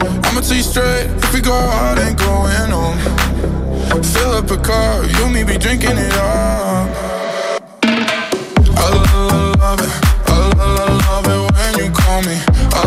I'ma 0.00 0.40
tell 0.40 0.56
you 0.56 0.62
straight, 0.62 1.06
if 1.06 1.34
we 1.34 1.40
go 1.40 1.52
out, 1.52 1.98
ain't 1.98 2.18
going 2.18 2.70
home. 2.70 2.98
Fill 4.02 4.32
up 4.32 4.50
a 4.50 4.56
car, 4.56 5.04
you 5.04 5.24
and 5.24 5.34
me 5.34 5.44
be 5.44 5.58
drinking 5.58 5.98
it 5.98 6.12
up. 6.14 6.88
I 8.72 8.88
it, 9.80 9.92
I 10.28 10.42
it 11.28 11.42
when 11.54 11.72
you 11.78 11.90
call 11.92 12.22
me. 12.22 12.36
I 12.72 12.82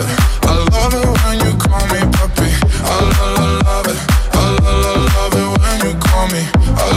it, 0.00 0.08
I 0.44 0.54
love 0.72 0.94
it 0.94 1.06
when 1.20 1.36
you 1.44 1.52
call 1.58 1.84
me 1.92 2.00
puppy. 2.16 2.50
I 2.84 2.96
it, 3.84 4.00
I 4.32 4.48
it 5.36 5.48
when 5.60 5.76
you 5.84 5.92
call 6.00 6.26
me. 6.32 6.42
I 6.76 6.88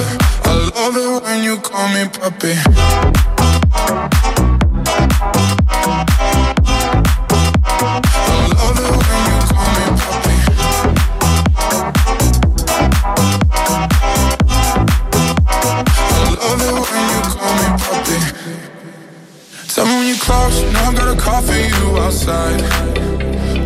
it, 0.00 0.20
I 0.44 0.52
love 0.74 0.96
it 0.96 1.22
when 1.24 1.38
you 1.44 1.56
call 1.58 1.88
me 1.88 2.02
puppy. 2.08 3.43
Outside. 21.98 22.60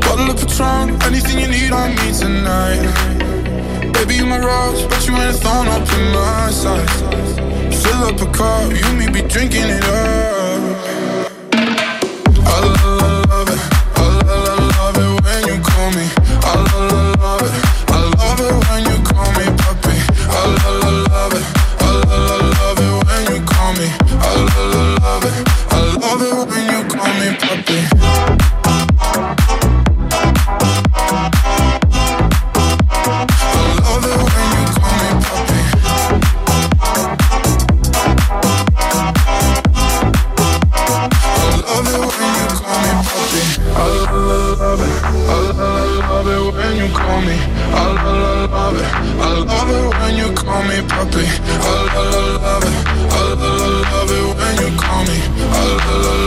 Bottle 0.01 0.31
of 0.31 0.37
Patron, 0.37 1.01
anything 1.03 1.39
you 1.39 1.48
need 1.48 1.73
on 1.73 1.91
me 1.91 2.12
tonight. 2.12 3.93
Baby, 3.93 4.17
you 4.17 4.27
my 4.27 4.39
rose, 4.39 4.83
but 4.87 5.07
you 5.07 5.15
ain't 5.15 5.31
a 5.31 5.39
thorn 5.39 5.69
up 5.69 5.89
in 5.97 6.05
my 6.12 6.51
side. 6.51 6.89
Fill 7.83 8.05
up 8.05 8.21
a 8.21 8.31
car, 8.33 8.73
you 8.73 8.93
me 8.95 9.06
be 9.11 9.23
drinking 9.29 9.69
it 9.77 9.84
up. 9.84 11.18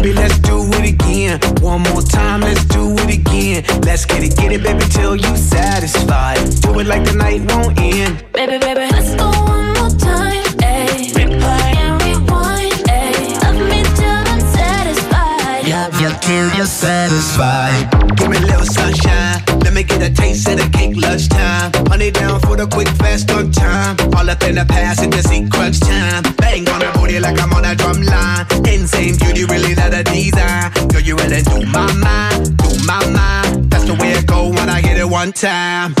Baby, 0.00 0.14
let's 0.14 0.38
do 0.38 0.56
it 0.80 0.94
again. 0.94 1.38
One 1.60 1.82
more 1.82 2.00
time, 2.00 2.40
let's 2.40 2.64
do 2.64 2.94
it 3.00 3.18
again. 3.18 3.62
Let's 3.82 4.06
get 4.06 4.22
it, 4.22 4.34
get 4.34 4.50
it, 4.50 4.62
baby, 4.62 4.82
till 4.88 5.14
you 5.14 5.36
satisfied. 5.36 6.38
Do 6.62 6.78
it 6.78 6.86
like 6.86 7.04
the 7.04 7.12
night 7.12 7.42
won't 7.52 7.78
end. 7.78 8.24
Baby, 8.32 8.56
baby, 8.56 8.88
let's 8.90 9.14
go 9.14 9.28
one 9.28 9.74
more 9.74 9.90
time. 10.00 10.42
Ayy. 10.64 11.12
Replay 11.12 11.76
and 11.84 12.00
rewind. 12.00 12.72
Ayy. 12.88 13.42
Love 13.42 13.60
me 13.68 13.82
till 13.98 14.24
I'm 14.32 14.40
satisfied. 14.40 15.68
Love 15.68 16.00
you 16.00 16.10
till 16.22 16.48
you're 16.56 16.64
satisfied. 16.64 18.16
Give 18.16 18.30
me 18.30 18.38
a 18.38 18.40
little 18.40 18.64
sunshine. 18.64 19.49
Me 19.80 19.86
get 19.86 20.02
a 20.02 20.12
taste 20.12 20.46
of 20.46 20.58
the 20.58 20.68
cake 20.76 20.94
lunchtime. 20.94 21.72
Honey 21.88 22.10
down 22.10 22.38
for 22.40 22.54
the 22.54 22.66
quick, 22.66 22.86
fast, 23.00 23.30
on 23.30 23.50
time. 23.50 23.96
All 24.14 24.28
up 24.28 24.42
in 24.42 24.56
the 24.56 24.66
past, 24.66 25.00
just 25.10 25.32
eat 25.32 25.50
crunch 25.50 25.80
time. 25.80 26.22
Bang 26.36 26.68
on 26.68 26.80
the 26.80 26.90
booty 26.92 27.18
like 27.18 27.40
I'm 27.40 27.50
on 27.54 27.64
a 27.64 27.74
drum 27.74 28.02
line. 28.02 28.44
Insane 28.68 29.16
beauty, 29.16 29.46
really 29.46 29.74
not 29.74 29.94
a 29.94 30.04
design. 30.04 30.70
Girl, 30.88 31.00
you 31.00 31.16
really 31.16 31.40
do 31.40 31.64
my 31.72 31.90
mind, 31.96 32.58
do 32.58 32.68
my 32.84 33.00
mind. 33.08 33.70
That's 33.70 33.84
the 33.84 33.94
way 33.94 34.12
it 34.12 34.26
go 34.26 34.50
when 34.50 34.68
I 34.68 34.82
hit 34.82 34.98
it 34.98 35.08
one 35.08 35.32
time. 35.32 35.94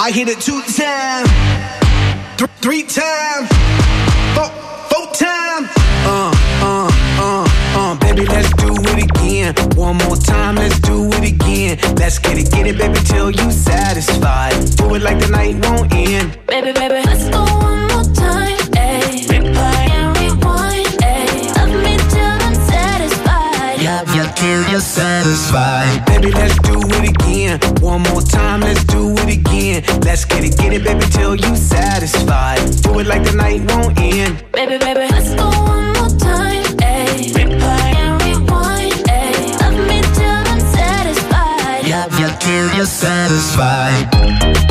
I 0.00 0.10
hit 0.10 0.26
it 0.26 0.40
two 0.40 0.60
times, 0.74 1.30
th- 2.36 2.50
three 2.58 2.82
times, 2.82 3.46
four, 4.34 4.50
four 4.90 5.06
times. 5.14 5.70
Uh, 6.02 6.34
uh, 6.66 6.90
uh, 7.22 7.46
uh, 7.78 7.94
baby, 8.00 8.26
let's 8.26 8.52
again. 9.32 9.54
One 9.76 9.96
more 9.98 10.16
time, 10.16 10.56
let's 10.56 10.78
do 10.80 11.08
it 11.12 11.32
again. 11.32 11.78
Let's 11.96 12.18
get 12.18 12.38
it, 12.38 12.50
get 12.50 12.66
it, 12.66 12.78
baby, 12.78 12.98
till 13.04 13.30
you 13.30 13.50
satisfied. 13.50 14.52
Do 14.76 14.94
it 14.94 15.02
like 15.02 15.18
the 15.18 15.28
night 15.28 15.54
won't 15.64 15.92
end. 15.94 16.38
Baby, 16.46 16.72
baby, 16.72 17.00
let's 17.06 17.28
go 17.28 17.42
one 17.42 17.88
more 17.88 18.08
time. 18.14 18.58
Ayy. 18.76 19.26
Replay 19.32 19.84
and 19.96 20.16
rewind. 20.18 20.86
Ayy. 21.00 21.56
Love 21.56 21.74
me 21.84 21.96
till 22.12 22.36
I'm 22.46 22.54
satisfied. 22.72 23.82
Love 23.82 24.08
you 24.16 24.24
till 24.36 24.62
you're 24.70 24.80
satisfied. 24.80 26.04
Baby, 26.06 26.30
let's 26.32 26.58
do 26.60 26.78
it 26.78 27.04
again. 27.14 27.58
One 27.80 28.02
more 28.02 28.22
time, 28.22 28.60
let's 28.60 28.84
do 28.84 29.14
it 29.22 29.30
again. 29.38 29.82
Let's 30.02 30.24
get 30.24 30.44
it, 30.44 30.56
get 30.58 30.72
it, 30.72 30.84
baby, 30.84 31.06
till 31.10 31.36
you 31.36 31.56
satisfied. 31.56 32.60
Do 32.82 32.98
it 33.00 33.06
like 33.06 33.24
the 33.24 33.32
night 33.32 33.60
won't 33.70 33.98
end. 33.98 34.44
Baby, 34.52 34.78
baby, 34.78 35.06
let's 35.10 35.34
go 35.34 35.48
one 35.48 35.92
more 35.94 36.18
time. 36.18 36.64
Ayy. 36.78 38.01
Love 42.44 42.50
you 42.50 42.68
till 42.68 42.76
you're 42.76 42.86
satisfied. 42.86 44.61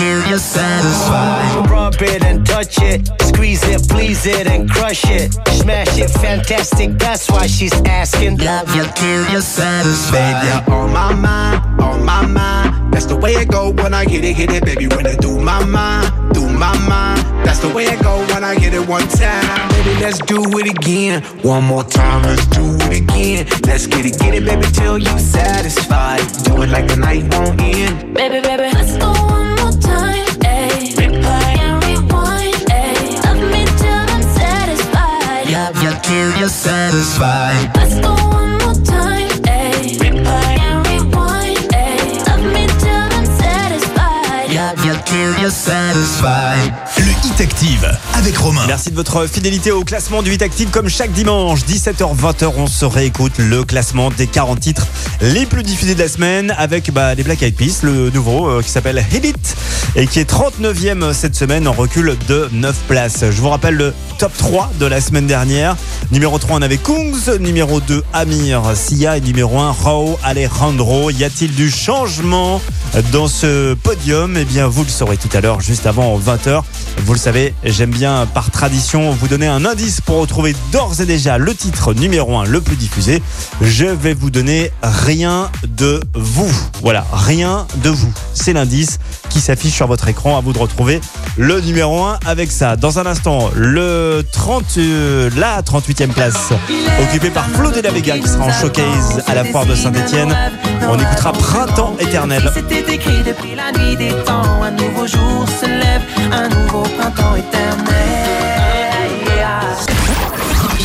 Love 0.00 0.22
till 0.22 0.30
you're 0.30 0.38
satisfied. 0.38 1.70
Rub 1.70 1.94
it 2.02 2.24
and 2.24 2.46
touch 2.46 2.78
it. 2.80 3.08
Squeeze 3.22 3.62
it, 3.64 3.88
please 3.88 4.26
it, 4.26 4.46
and 4.46 4.70
crush 4.70 5.04
it. 5.06 5.32
Smash 5.48 5.98
it, 5.98 6.10
fantastic. 6.10 6.98
That's 6.98 7.30
why 7.30 7.46
she's 7.46 7.72
asking. 7.82 8.38
Love 8.38 8.74
you 8.74 8.84
till 8.94 9.30
you're 9.32 9.40
satisfied. 9.40 10.12
Baby, 10.12 10.64
you're 10.66 10.76
on 10.76 10.92
my 10.92 11.14
mind, 11.14 11.80
on 11.80 12.04
my 12.04 12.26
mind. 12.26 12.92
That's 12.92 13.06
the 13.06 13.16
way 13.16 13.32
it 13.32 13.50
go 13.50 13.70
when 13.70 13.94
I 13.94 14.04
hit 14.04 14.24
it, 14.24 14.34
hit 14.34 14.50
it, 14.50 14.64
baby. 14.64 14.86
When 14.88 15.06
it 15.06 15.20
do 15.20 15.38
my 15.38 15.64
mind, 15.64 16.34
do 16.34 16.48
my 16.48 16.76
mind. 16.88 17.20
That's 17.46 17.60
the 17.60 17.68
way 17.68 17.84
it 17.84 18.02
go 18.02 18.18
when 18.32 18.44
I 18.44 18.58
hit 18.58 18.74
it 18.74 18.86
one 18.86 19.06
time. 19.08 19.68
Baby, 19.70 20.00
let's 20.00 20.18
do 20.18 20.42
it 20.58 20.68
again. 20.68 21.22
One 21.42 21.64
more 21.64 21.84
time, 21.84 22.22
let's 22.22 22.46
do 22.46 22.62
it 22.90 23.02
again. 23.02 23.46
Let's 23.64 23.86
get 23.86 24.04
it, 24.04 24.18
get 24.18 24.34
it, 24.34 24.44
baby, 24.44 24.66
till 24.72 24.98
you 24.98 25.18
satisfied. 25.18 26.20
Do 26.44 26.62
it 26.62 26.68
like 26.68 26.88
the 26.88 26.96
night 26.96 27.22
won't 27.32 27.60
end. 27.60 28.14
Baby, 28.14 28.40
baby, 28.40 28.70
let's 28.74 28.96
go 28.98 29.12
one 29.12 29.49
Till 36.10 36.36
you're 36.40 36.48
satisfied. 36.48 37.70
Let's 37.76 38.00
go 38.00 38.12
one 38.12 38.58
more 38.58 38.74
time, 38.84 39.30
ayy. 39.46 39.94
And 40.02 40.84
rewind, 40.88 41.70
ayy. 41.70 42.26
Love 42.26 42.44
me 42.52 42.66
till 42.82 43.08
I'm 43.16 43.26
satisfied. 43.38 44.50
Love 44.50 44.84
you 44.84 44.94
till 45.06 45.32
you're 45.40 45.54
satisfied. 45.54 46.74
Hit 47.40 47.46
Active 47.46 47.98
avec 48.14 48.36
Romain. 48.36 48.64
Merci 48.66 48.90
de 48.90 48.96
votre 48.96 49.26
fidélité 49.26 49.70
au 49.70 49.82
classement 49.82 50.22
du 50.22 50.30
8 50.30 50.42
Active 50.42 50.70
comme 50.70 50.90
chaque 50.90 51.12
dimanche. 51.12 51.60
17h, 51.60 52.14
20h, 52.14 52.52
on 52.58 52.66
se 52.66 52.84
réécoute 52.84 53.38
le 53.38 53.64
classement 53.64 54.10
des 54.10 54.26
40 54.26 54.60
titres 54.60 54.86
les 55.22 55.46
plus 55.46 55.62
diffusés 55.62 55.94
de 55.94 56.00
la 56.00 56.08
semaine 56.08 56.54
avec 56.58 56.92
bah, 56.92 57.14
les 57.14 57.22
Black 57.22 57.42
Eyed 57.42 57.54
Peas, 57.54 57.80
le 57.82 58.10
nouveau 58.10 58.48
euh, 58.48 58.62
qui 58.62 58.68
s'appelle 58.68 59.02
Hit 59.12 59.24
It 59.24 59.56
et 59.96 60.06
qui 60.06 60.18
est 60.18 60.30
39e 60.30 61.12
cette 61.12 61.34
semaine 61.34 61.66
en 61.66 61.72
recul 61.72 62.16
de 62.28 62.48
9 62.52 62.76
places. 62.88 63.24
Je 63.30 63.40
vous 63.40 63.48
rappelle 63.48 63.76
le 63.76 63.94
top 64.18 64.32
3 64.36 64.72
de 64.78 64.86
la 64.86 65.00
semaine 65.00 65.26
dernière. 65.26 65.76
Numéro 66.12 66.38
3, 66.38 66.58
on 66.58 66.62
avait 66.62 66.76
Kungs. 66.76 67.38
Numéro 67.40 67.80
2, 67.80 68.02
Amir 68.12 68.62
Sia. 68.74 69.16
Et 69.16 69.20
numéro 69.20 69.58
1, 69.58 69.72
Rao 69.72 70.18
Alejandro. 70.24 71.10
Y 71.10 71.24
a-t-il 71.24 71.54
du 71.54 71.70
changement 71.70 72.60
dans 73.12 73.28
ce 73.28 73.74
podium? 73.74 74.36
Eh 74.36 74.44
bien, 74.44 74.66
vous 74.66 74.84
le 74.84 74.90
saurez 74.90 75.16
tout 75.16 75.34
à 75.34 75.40
l'heure, 75.40 75.60
juste 75.60 75.86
avant 75.86 76.18
20h. 76.18 76.62
Vous 77.04 77.12
le 77.14 77.18
savez, 77.18 77.29
j'aime 77.64 77.90
bien 77.90 78.26
par 78.26 78.50
tradition 78.50 79.12
vous 79.12 79.28
donner 79.28 79.46
un 79.46 79.64
indice 79.64 80.00
pour 80.00 80.18
retrouver 80.20 80.54
d'ores 80.72 81.00
et 81.00 81.06
déjà 81.06 81.38
le 81.38 81.54
titre 81.54 81.94
numéro 81.94 82.36
1 82.36 82.44
le 82.44 82.60
plus 82.60 82.76
diffusé. 82.76 83.22
Je 83.60 83.86
vais 83.86 84.14
vous 84.14 84.30
donner 84.30 84.72
rien 84.82 85.50
de 85.66 86.00
vous. 86.14 86.50
Voilà, 86.82 87.06
rien 87.12 87.66
de 87.84 87.90
vous. 87.90 88.12
C'est 88.34 88.52
l'indice 88.52 88.98
qui 89.28 89.40
s'affiche 89.40 89.74
sur 89.74 89.86
votre 89.86 90.08
écran. 90.08 90.36
À 90.36 90.40
vous 90.40 90.52
de 90.52 90.58
retrouver 90.58 91.00
le 91.36 91.60
numéro 91.60 92.02
1 92.02 92.18
avec 92.26 92.50
ça. 92.50 92.76
Dans 92.76 92.98
un 92.98 93.06
instant, 93.06 93.50
le 93.54 94.24
30, 94.32 94.64
euh, 94.78 95.30
la 95.36 95.62
38e 95.62 96.08
place 96.08 96.52
occupée 97.02 97.30
par 97.30 97.48
Flo 97.50 97.70
de 97.70 97.80
la 97.80 97.90
Vega 97.90 98.18
qui 98.18 98.28
sera 98.28 98.44
en 98.44 98.52
showcase 98.52 99.22
à 99.26 99.34
la 99.34 99.44
foire 99.44 99.66
de 99.66 99.74
Saint-Etienne. 99.74 100.34
On 100.88 100.98
écoutera 100.98 101.32
Printemps 101.32 101.96
éternel. 102.00 102.50
C'était 102.54 102.94
écrit 102.94 103.22
depuis 103.22 103.54
la 103.54 103.70
nuit 103.78 103.96
des 103.96 104.10
temps. 104.24 104.62
Un 104.62 104.72
nouveau 104.72 105.06
jour 105.06 105.46
se 105.60 105.66
lève, 105.66 106.02
un 106.32 106.48
nouveau 106.48 106.82
printemps 106.82 107.19
éternel. 107.36 107.96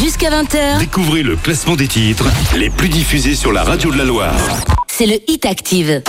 Jusqu'à 0.02 0.30
20h, 0.30 0.80
Découvrez 0.80 1.24
le 1.24 1.36
classement 1.36 1.76
des 1.76 1.88
titres 1.88 2.26
les 2.56 2.70
plus 2.70 2.90
diffusés 2.90 3.36
sur 3.36 3.52
la 3.52 3.64
radio 3.64 3.92
de 3.92 3.98
la 3.98 4.06
Loire. 4.06 4.34
c'est 4.88 5.06
le 5.06 5.16
Hit 5.28 5.46
Active. 5.46 6.02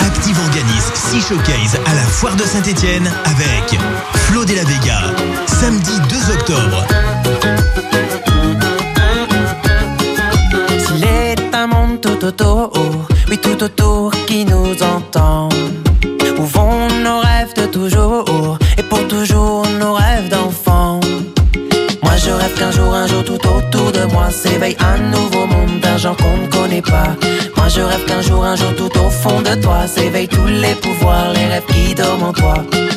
Active 0.00 0.38
organise 0.46 0.92
6 0.94 1.20
showcases 1.28 1.78
à 1.86 1.94
la 1.94 2.02
foire 2.02 2.36
de 2.36 2.44
Saint-Etienne 2.44 3.10
avec 3.24 3.78
Flo 4.14 4.44
de 4.44 4.54
la 4.54 4.64
Vega, 4.64 5.00
samedi 5.46 5.92
2 6.08 6.32
octobre. 6.32 6.86
S'il 10.78 11.04
est 11.04 11.54
un 11.54 11.66
monde 11.66 12.00
tout 12.00 12.24
autour, 12.24 12.72
oui 13.30 13.38
tout 13.38 13.62
autour 13.62 14.12
qui 14.26 14.44
nous 14.44 14.74
entend. 14.82 15.48
Toujours 19.12 19.66
nos 19.78 19.92
rêves 19.92 20.28
d'enfant. 20.30 20.98
Moi 22.02 22.16
je 22.16 22.30
rêve 22.30 22.54
qu'un 22.58 22.70
jour, 22.70 22.94
un 22.94 23.06
jour 23.06 23.22
tout 23.24 23.42
autour 23.56 23.92
de 23.92 24.04
moi 24.12 24.30
s'éveille 24.30 24.76
un 24.92 24.98
nouveau 25.14 25.44
monde 25.46 25.80
d'un 25.82 25.98
genre 25.98 26.16
qu'on 26.16 26.36
ne 26.44 26.46
connaît 26.46 26.86
pas. 26.94 27.10
Moi 27.56 27.68
je 27.68 27.82
rêve 27.82 28.04
qu'un 28.06 28.22
jour, 28.22 28.42
un 28.44 28.56
jour 28.56 28.74
tout 28.74 28.94
au 29.04 29.10
fond 29.10 29.40
de 29.42 29.54
toi 29.60 29.86
s'éveillent 29.86 30.28
tous 30.28 30.50
les 30.64 30.74
pouvoirs, 30.84 31.30
les 31.34 31.46
rêves 31.52 31.68
qui 31.72 31.94
dorment 31.94 32.28
en 32.30 32.32
toi. 32.32 32.54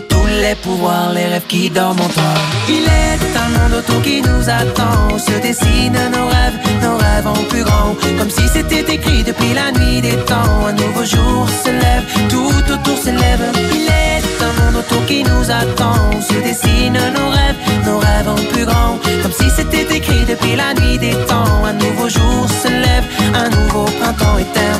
Tous 0.08 0.28
les 0.44 0.56
pouvoirs, 0.56 1.12
les 1.14 1.28
rêves 1.34 1.48
qui 1.50 1.70
dorment 1.70 2.02
en 2.08 2.12
toi. 2.18 2.34
Il 2.70 2.86
est 3.04 3.26
un 3.44 3.50
monde 3.56 3.74
autour 3.80 4.02
qui 4.02 4.22
nous 4.22 4.44
attend, 4.60 4.98
où 5.14 5.20
se 5.20 5.36
dessinent 5.46 6.06
nos 6.16 6.28
rêves, 6.36 6.60
nos 6.82 6.98
rêves 6.98 7.28
en 7.28 7.42
plus 7.50 7.64
grand. 7.64 7.92
Comme 8.18 8.30
si 8.30 8.48
c'était 8.48 8.86
écrit 8.96 9.24
depuis 9.24 9.54
la 9.54 9.68
nuit 9.78 10.00
des 10.02 10.18
temps. 10.32 10.68
Un 10.70 10.74
nouveau 10.74 11.04
jour 11.04 11.46
se 11.64 11.72
lève, 11.72 12.06
tout 12.30 12.74
autour 12.74 12.98
s'élève. 13.04 13.44
Il 13.74 13.88
est 14.04 14.45
monde 14.57 14.75
autour 14.78 15.06
qui 15.06 15.24
nous 15.24 15.52
attend, 15.52 16.22
se 16.22 16.34
dessinent 16.34 16.94
nos 17.18 17.30
rêves, 17.30 17.60
nos 17.86 18.00
rêves 18.00 18.30
en 18.30 18.42
plus 18.52 18.66
grand. 18.66 18.98
Comme 19.22 19.31
si 19.31 19.50
c'était 19.50 19.88
écrit 19.96 20.25
depuis 20.25 20.56
la 20.56 20.74
nuit 20.74 20.98
des 20.98 21.16
temps. 21.25 21.63
Un 21.66 21.74
nouveau 21.74 22.10
jour 22.10 22.48
se 22.63 22.68
lève, 22.68 23.06
un 23.34 23.50
nouveau 23.50 23.86
printemps 24.00 24.38
éternel. 24.38 24.75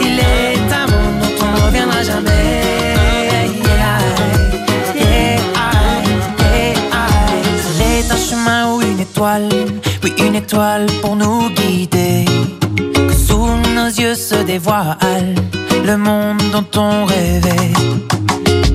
Il 0.00 0.18
est 0.18 0.72
un 0.72 0.86
monde 0.92 1.18
dont 1.22 1.44
on 1.46 1.50
ne 1.56 1.66
reviendra 1.66 2.02
jamais. 2.02 2.30
C'est 7.76 8.12
un 8.12 8.16
chemin 8.16 8.72
ou 8.72 8.82
une 8.82 9.00
étoile, 9.00 9.48
oui 10.02 10.14
une 10.18 10.34
étoile 10.36 10.86
pour 11.02 11.16
nous 11.16 11.50
guider. 11.50 12.24
Que 12.94 13.12
sous 13.12 13.46
nos 13.74 13.88
yeux 13.88 14.14
se 14.14 14.36
dévoile 14.36 15.34
le 15.84 15.96
monde 15.96 16.42
dont 16.52 16.80
on 16.80 17.04
rêvait. 17.04 17.72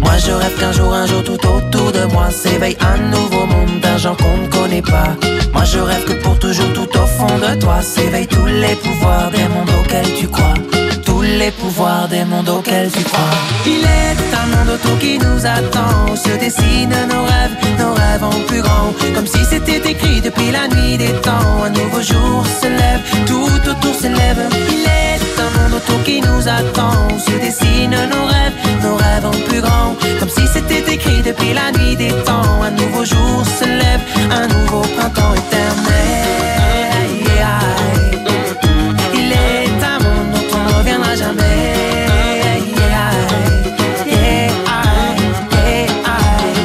Moi 0.02 0.14
je 0.18 0.32
rêve 0.32 0.60
qu'un 0.60 0.72
jour, 0.72 0.94
un 0.94 1.06
jour 1.06 1.24
tout 1.24 1.40
autour 1.48 1.92
de 1.92 2.06
moi 2.14 2.30
s'éveille 2.30 2.78
un 2.80 2.98
nouveau 3.10 3.46
monde 3.46 3.80
d'un 3.82 3.98
genre 3.98 4.18
qu'on 4.18 4.38
ne 4.38 4.48
connaît 4.48 4.82
pas. 4.82 5.10
Moi 5.54 5.64
je 5.66 5.80
rêve 5.80 6.06
que 6.06 6.14
pour 6.24 6.38
toujours 6.40 6.72
tout 6.74 6.90
au 6.98 7.06
fond 7.06 7.38
de 7.38 7.60
toi 7.60 7.82
s'éveillent 7.82 8.28
tous 8.28 8.46
les 8.46 8.76
pouvoirs 8.76 9.30
des 9.32 9.48
mondes 9.54 9.72
auxquels 9.80 10.14
tu 10.20 10.28
crois. 10.28 10.54
Tous 11.06 11.22
les 11.22 11.52
pouvoirs 11.52 12.08
des 12.08 12.26
mondes 12.26 12.50
auxquels 12.50 12.92
tu 12.92 13.04
crois. 13.04 13.36
Il 13.66 13.84
est 13.84 14.36
un 14.42 14.48
monde 14.56 14.76
autour 14.76 14.98
qui 15.00 15.18
nous 15.18 15.46
attend, 15.46 16.12
où 16.12 16.16
se 16.16 16.38
dessinent 16.38 17.08
nos 17.10 17.24
rêves, 17.24 17.56
nos 17.80 17.94
rêves 17.94 18.24
en 18.24 18.40
plus 18.48 18.62
grand. 18.62 18.94
Comme 19.14 19.28
si 19.28 19.44
c'était 19.46 19.90
écrit 19.90 20.22
depuis 20.22 20.52
la 20.52 20.68
nuit 20.68 20.98
des 20.98 21.14
temps. 21.22 21.64
Un 21.64 21.70
nouveau 21.70 22.02
jour 22.02 22.44
se 22.62 22.68
lève, 22.68 23.02
tout 23.26 23.70
autour 23.70 23.96
s'élève. 23.96 24.50
Il 24.70 24.84
est 24.84 25.25
un 25.46 25.50
monde 25.60 25.74
autour 25.74 26.02
qui 26.04 26.22
nous 26.22 26.48
attend, 26.48 27.08
se 27.20 27.32
dessinent 27.44 28.02
nos 28.14 28.26
rêves, 28.26 28.58
nos 28.84 28.96
rêves 28.96 29.26
en 29.26 29.38
plus 29.48 29.62
grand. 29.62 29.96
Comme 30.20 30.30
si 30.30 30.48
c'était 30.48 30.86
écrit 30.94 31.22
depuis 31.22 31.54
la 31.54 31.72
nuit 31.78 31.96
des 31.96 32.14
temps. 32.24 32.62
Un 32.62 32.72
nouveau 32.72 33.06
jour 33.06 33.44
se 33.60 33.66
lève, 33.66 34.02
un 34.32 34.48
nouveau 34.48 34.82
printemps 34.96 35.34
éternel. 35.34 36.06
Il 39.14 39.32
est 39.32 39.84
un 39.94 40.00
monde 40.04 40.36
on 40.54 40.70
ne 40.70 40.74
reviendra 40.80 41.16
jamais. 41.16 41.44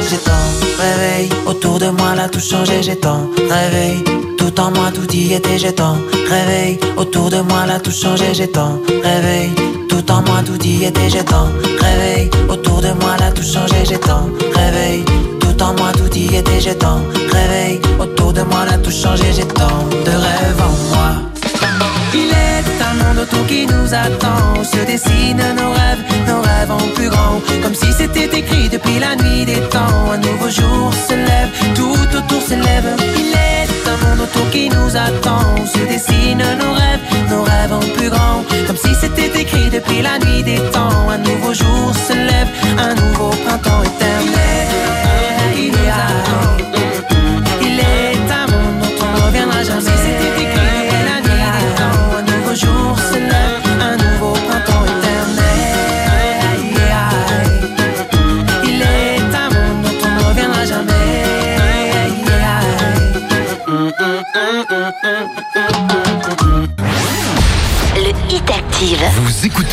J'ai 0.09 0.17
tant 0.17 0.47
réveil 0.79 1.29
autour 1.45 1.79
de 1.79 1.89
moi 1.89 2.15
là 2.15 2.27
tout 2.29 2.39
changé. 2.39 2.81
J'ai 2.81 2.97
tant 2.97 3.29
réveil 3.49 4.03
tout 4.41 4.59
en 4.59 4.71
moi 4.71 4.89
tout 4.93 5.09
y 5.13 5.33
était. 5.33 5.59
J'ai 5.59 5.73
tant 5.73 5.97
réveil 6.29 6.79
autour 6.97 7.29
de 7.29 7.41
moi 7.41 7.65
là 7.67 7.79
tout 7.79 7.91
changé. 7.91 8.33
J'ai 8.33 8.47
tant 8.47 8.79
réveil 9.03 9.51
tout 9.87 10.05
en 10.11 10.21
moi 10.23 10.41
tout 10.45 10.61
y 10.65 10.85
était. 10.85 11.09
J'ai 11.09 11.23
tant 11.23 11.47
réveil 11.79 12.29
autour 12.49 12.81
de 12.81 12.91
moi 13.01 13.13
là 13.19 13.31
tout 13.31 13.43
changé. 13.43 13.79
J'ai 13.87 13.99
tant 13.99 14.25
réveil 14.55 15.05
tout 15.39 15.57
en 15.61 15.73
moi 15.79 15.91
tout 15.93 16.11
y 16.17 16.35
était. 16.35 16.59
J'ai 16.59 16.75
tant 16.75 17.01
réveil 17.31 17.79
autour 17.99 18.33
de 18.33 18.41
moi 18.41 18.65
là 18.65 18.77
tout 18.83 18.91
changé. 18.91 19.27
J'ai 19.35 19.45
tant 19.45 19.79
de 20.07 20.13
rêves 20.25 20.61
en 20.69 20.73
moi. 20.91 21.09
Il 22.13 22.31
est 22.47 22.69
un 22.89 22.93
monde 23.01 23.19
autour 23.23 23.45
qui 23.45 23.65
nous 23.67 23.93
attend, 23.93 24.63
se 24.63 24.81
dessinent 24.85 25.55
nos 25.59 25.71
rêves, 25.79 26.03
nos 26.27 26.41
rêves 26.41 26.71
en 26.71 26.85
plus 26.95 27.09
grand. 27.09 27.39
Comme 27.61 27.75
si 27.75 27.93
c'était 27.93 28.29
écrit 28.39 28.69
depuis 28.69 28.99
la 28.99 29.15
nuit 29.15 29.45
des 29.45 29.61
temps. 29.69 30.11
Un 30.13 30.17
nouveau 30.17 30.49
jour 30.49 30.91
se 31.07 31.13
lève, 31.13 31.51
tout 31.75 32.17
autour 32.17 32.41
s'élève. 32.41 32.89
Il 33.17 33.31
est 33.31 33.50
monde 34.03 34.21
autour 34.21 34.49
qui 34.49 34.69
nous 34.69 34.95
attend, 34.95 35.65
se 35.65 35.79
dessinent 35.79 36.43
nos 36.59 36.73
rêves, 36.73 37.03
nos 37.29 37.43
rêves 37.43 37.73
en 37.73 37.85
plus 37.95 38.09
grand. 38.09 38.43
Comme 38.67 38.77
si 38.77 38.93
c'était 38.95 39.31
écrit 39.39 39.69
depuis 39.69 40.01
la 40.01 40.19
nuit 40.19 40.43
des 40.43 40.59
temps. 40.71 41.09
Un 41.09 41.17
nouveau 41.17 41.53
jour 41.53 41.93
se 42.07 42.13
lève, 42.13 42.47
un 42.77 42.93
nouveau 42.95 43.29
printemps 43.45 43.83
éternel. 43.83 44.67
Il 45.57 45.71
nous 45.71 45.89
attend. 45.89 46.50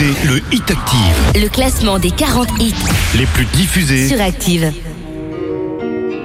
le 0.01 0.41
Hit 0.53 0.71
Active. 0.71 1.33
Le 1.35 1.49
classement 1.49 1.99
des 1.99 2.13
40 2.13 2.49
hits 2.61 2.73
les 3.17 3.27
plus 3.27 3.47
diffusés 3.47 4.07
sur 4.07 4.21
Active. 4.21 4.73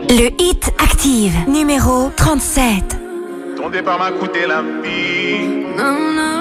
Le 0.10 0.30
Hit 0.40 0.72
Active, 0.78 1.34
numéro 1.48 2.12
37. 2.16 3.00
Ton 3.58 3.70
départ 3.72 3.98
m'a 3.98 4.12
coûté 4.12 4.46
la 4.48 4.62
vie. 4.62 5.48
Non, 5.76 6.14
non. 6.16 6.34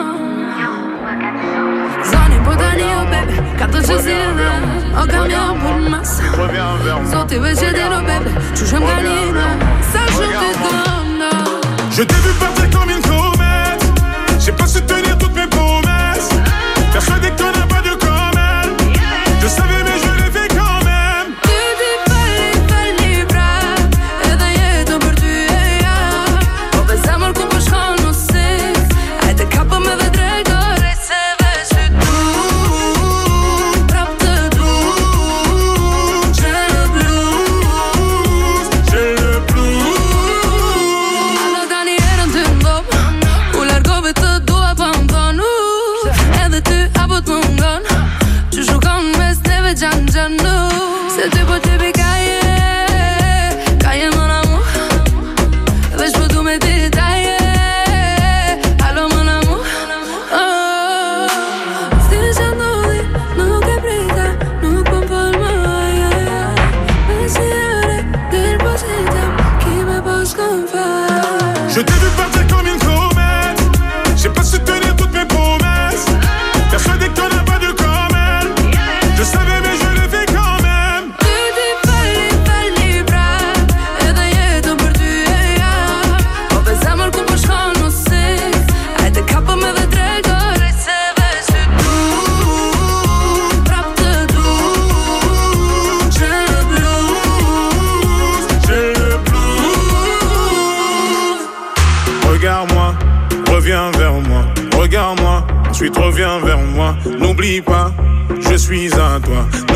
Je 11.95 12.03
t'ai 12.03 12.15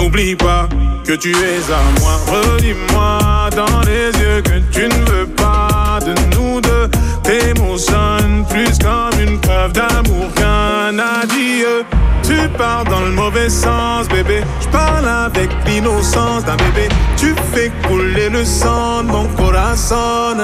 n'oublie 0.07 0.37
pas 0.37 0.69
que 1.05 1.13
tu 1.15 1.33
es 1.33 1.73
à 1.73 2.01
moi. 2.01 2.13
Redis-moi 2.29 3.51
dans 3.57 3.81
les 3.81 4.19
yeux 4.21 4.41
que 4.43 4.59
tu 4.71 4.89
ne 4.89 5.11
veux 5.11 5.27
pas 5.27 5.99
de 6.01 6.15
nous 6.35 6.61
deux. 6.61 6.89
Tes 7.25 7.61
mots 7.61 7.79
sonnent 7.79 8.45
plus 8.49 8.79
comme 8.79 9.21
une 9.21 9.41
preuve 9.41 9.73
d'amour 9.73 10.33
qu'un 10.37 10.99
adieu. 10.99 11.85
Tu 12.23 12.37
pars 12.57 12.85
dans 12.85 13.01
le 13.01 13.11
mauvais 13.11 13.49
sens, 13.49 14.09
bébé. 14.09 14.43
Je 14.61 14.69
parle 14.69 15.09
avec 15.09 15.51
l'innocence 15.67 16.45
d'un 16.45 16.57
bébé. 16.57 16.89
Tu 17.17 17.35
fais 17.53 17.71
couler 17.89 18.29
le 18.29 18.45
sang 18.45 19.03
de 19.03 19.09
mon 19.09 19.27
corazon. 19.37 20.37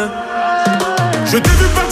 Je 1.26 1.38
t'ai 1.38 1.50
vu 1.50 1.66
partir. 1.74 1.91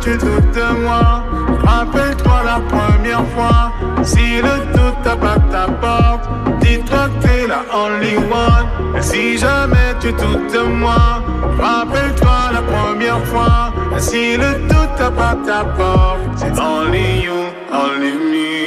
tu 0.00 0.16
doutes 0.16 0.52
de 0.54 0.84
moi. 0.84 1.24
Rappelle-toi 1.64 2.42
la 2.44 2.60
première 2.60 3.26
fois. 3.34 3.72
Si 4.02 4.36
le 4.36 4.72
doute 4.72 5.02
tape 5.02 5.50
ta 5.50 5.66
porte, 5.80 6.28
dis-toi 6.60 7.08
que 7.08 7.26
t'es 7.26 7.46
la 7.46 7.62
only 7.74 8.16
one. 8.16 8.96
Et 8.96 9.02
si 9.02 9.38
jamais 9.38 9.94
tu 10.00 10.12
doutes 10.12 10.52
de 10.52 10.62
moi, 10.62 11.22
rappelle-toi 11.58 12.38
la 12.52 12.62
première 12.62 13.24
fois. 13.26 13.72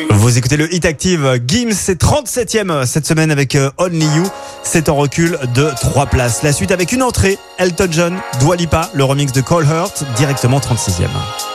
Vous 0.10 0.38
écoutez 0.38 0.58
le 0.58 0.74
Hit 0.74 0.86
Active 0.86 1.40
Gims, 1.48 1.72
c'est 1.72 2.02
37ème 2.02 2.70
euh, 2.70 2.86
cette 2.86 3.08
semaine 3.08 3.32
avec 3.32 3.56
euh, 3.56 3.72
Only 3.78 4.06
You. 4.06 4.24
C'est 4.64 4.90
en 4.90 4.96
recul 4.96 5.38
de 5.56 5.70
3 5.82 6.08
places. 6.08 6.44
La 6.44 6.52
suite 6.52 6.72
avec 6.72 6.92
une 6.92 7.02
entrée, 7.02 7.38
Elton 7.58 7.88
John, 7.90 8.20
Dualipa, 8.40 8.90
le 8.94 9.04
remix 9.06 9.32
de 9.32 9.42
Cole 9.42 9.66
Hurt, 9.66 10.04
directement 10.18 10.60
36ème. 10.60 11.51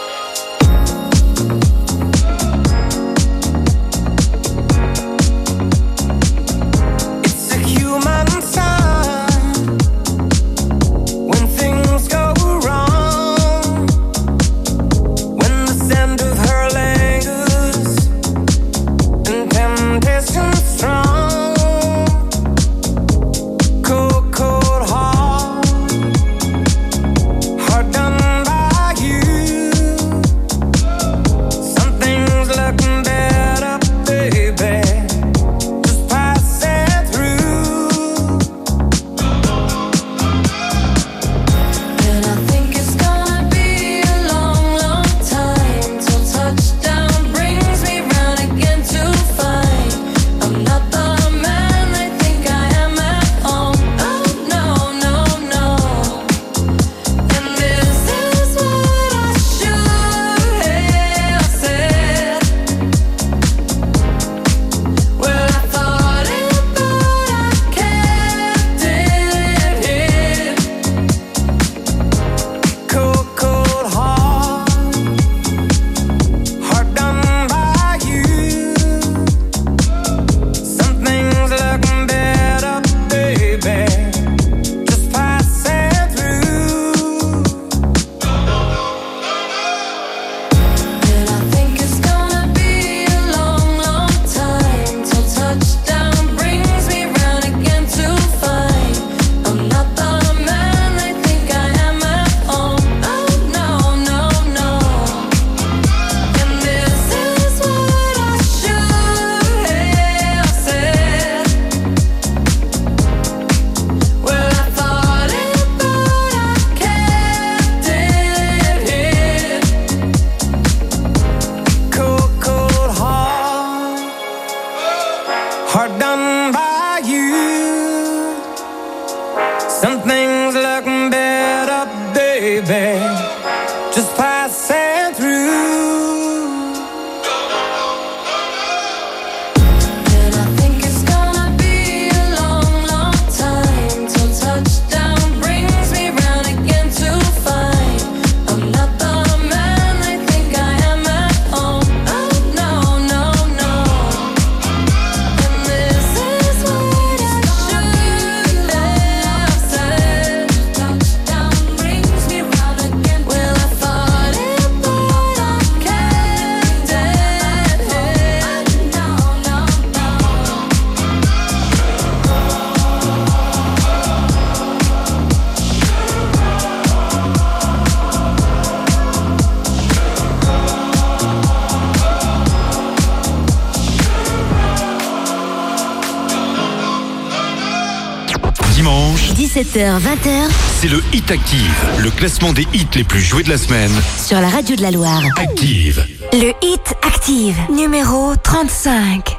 18h, 189.76 190.00
20h. 190.00 190.48
C'est 190.80 190.88
le 190.88 191.02
Hit 191.12 191.30
Active, 191.30 191.86
le 191.98 192.10
classement 192.10 192.54
des 192.54 192.66
hits 192.72 192.86
les 192.94 193.04
plus 193.04 193.20
joués 193.20 193.42
de 193.42 193.50
la 193.50 193.58
semaine. 193.58 193.90
Sur 194.16 194.40
la 194.40 194.48
radio 194.48 194.74
de 194.74 194.80
la 194.80 194.90
Loire. 194.90 195.22
Active. 195.36 196.02
Le 196.32 196.52
Hit 196.62 196.94
Active, 197.02 197.56
numéro 197.70 198.34
35. 198.42 199.36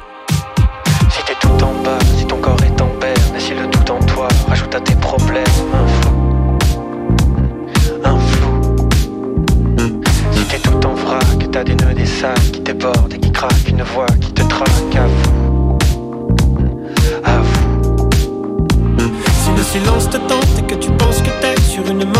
Si 1.10 1.24
t'es 1.24 1.34
tout 1.40 1.64
en 1.64 1.82
bas, 1.82 1.98
si 2.16 2.24
ton 2.24 2.36
corps 2.36 2.62
est 2.62 2.80
en 2.80 2.86
berne, 3.00 3.40
si 3.40 3.50
le 3.52 3.66
doute 3.66 3.90
en 3.90 3.98
toi 4.04 4.28
rajoute 4.48 4.72
à 4.76 4.80
tes 4.80 4.94
problèmes. 4.94 5.44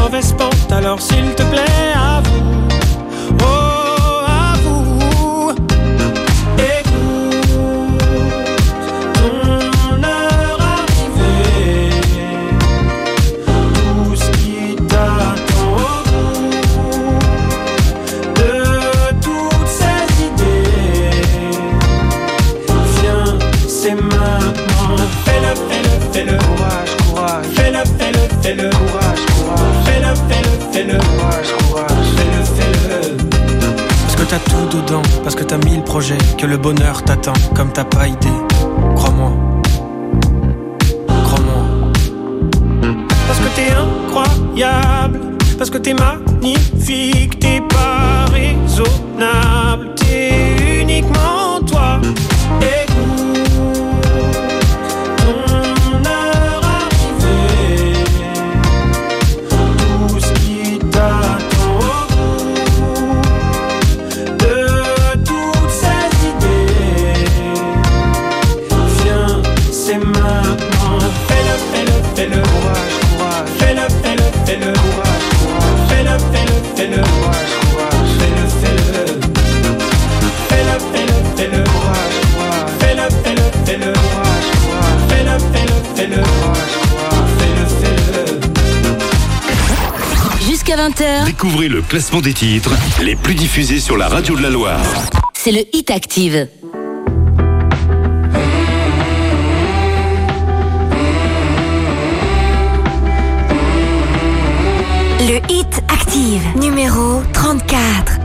Mauvaise 0.09 0.33
pente, 0.33 0.73
alors 0.73 1.03
s'il 1.03 1.35
te 1.35 1.43
Découvrez 91.59 91.77
le 91.77 91.83
classement 91.83 92.21
des 92.21 92.35
titres 92.35 92.71
les 93.03 93.17
plus 93.17 93.35
diffusés 93.35 93.81
sur 93.81 93.97
la 93.97 94.07
radio 94.07 94.37
de 94.37 94.43
la 94.43 94.51
Loire. 94.51 94.81
c'est 95.35 95.51
le 95.51 95.63
Hit 95.73 95.91
Active. 95.91 96.47
Le 105.21 105.53
Hit 105.53 105.83
Active, 105.89 106.43
numéro 106.61 107.23
34. 107.33 108.21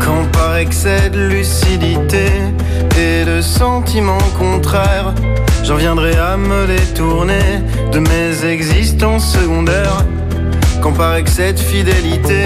Quand 0.00 0.32
par 0.32 0.56
excès 0.56 1.10
de 1.10 1.28
lucidité 1.28 2.26
et 3.02 3.24
de 3.24 3.40
sentiments 3.40 4.30
contraires, 4.38 5.12
j'en 5.64 5.76
viendrai 5.76 6.16
à 6.16 6.36
me 6.36 6.66
détourner 6.66 7.60
de 7.92 7.98
mes 7.98 8.44
existences 8.44 9.32
secondaires. 9.32 10.04
Par 10.96 11.16
excès 11.16 11.52
de 11.52 11.58
fidélité 11.58 12.42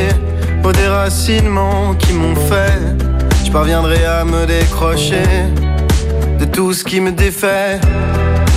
aux 0.63 0.73
déracinements 0.73 1.95
qui 1.95 2.13
m'ont 2.13 2.37
fait, 2.37 2.79
je 3.45 3.51
parviendrai 3.51 4.05
à 4.05 4.25
me 4.25 4.47
décrocher 4.47 5.27
de 6.39 6.45
tout 6.45 6.73
ce 6.73 6.85
qui 6.85 7.01
me 7.01 7.13
défait. 7.13 7.81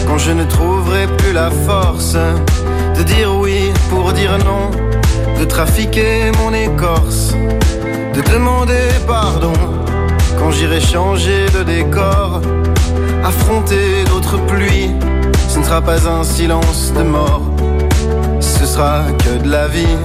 Quand 0.07 0.17
je 0.17 0.31
ne 0.31 0.43
trouverai 0.43 1.07
plus 1.17 1.33
la 1.33 1.49
force 1.49 2.17
de 2.97 3.03
dire 3.03 3.35
oui 3.35 3.71
pour 3.89 4.13
dire 4.13 4.37
non, 4.39 4.69
de 5.39 5.45
trafiquer 5.45 6.31
mon 6.43 6.53
écorce 6.53 7.33
de 8.13 8.21
demander 8.33 8.89
pardon 9.07 9.53
quand 10.49 10.55
j'irai 10.55 10.81
changer 10.81 11.45
de 11.57 11.63
décor, 11.63 12.41
affronter 13.23 14.03
d'autres 14.05 14.37
pluies. 14.47 14.91
Ce 15.47 15.59
ne 15.59 15.63
sera 15.63 15.79
pas 15.81 16.07
un 16.07 16.23
silence 16.23 16.91
de 16.91 17.03
mort, 17.03 17.43
ce 18.39 18.65
sera 18.65 19.03
que 19.19 19.43
de 19.43 19.49
la 19.49 19.67
vie. 19.67 19.97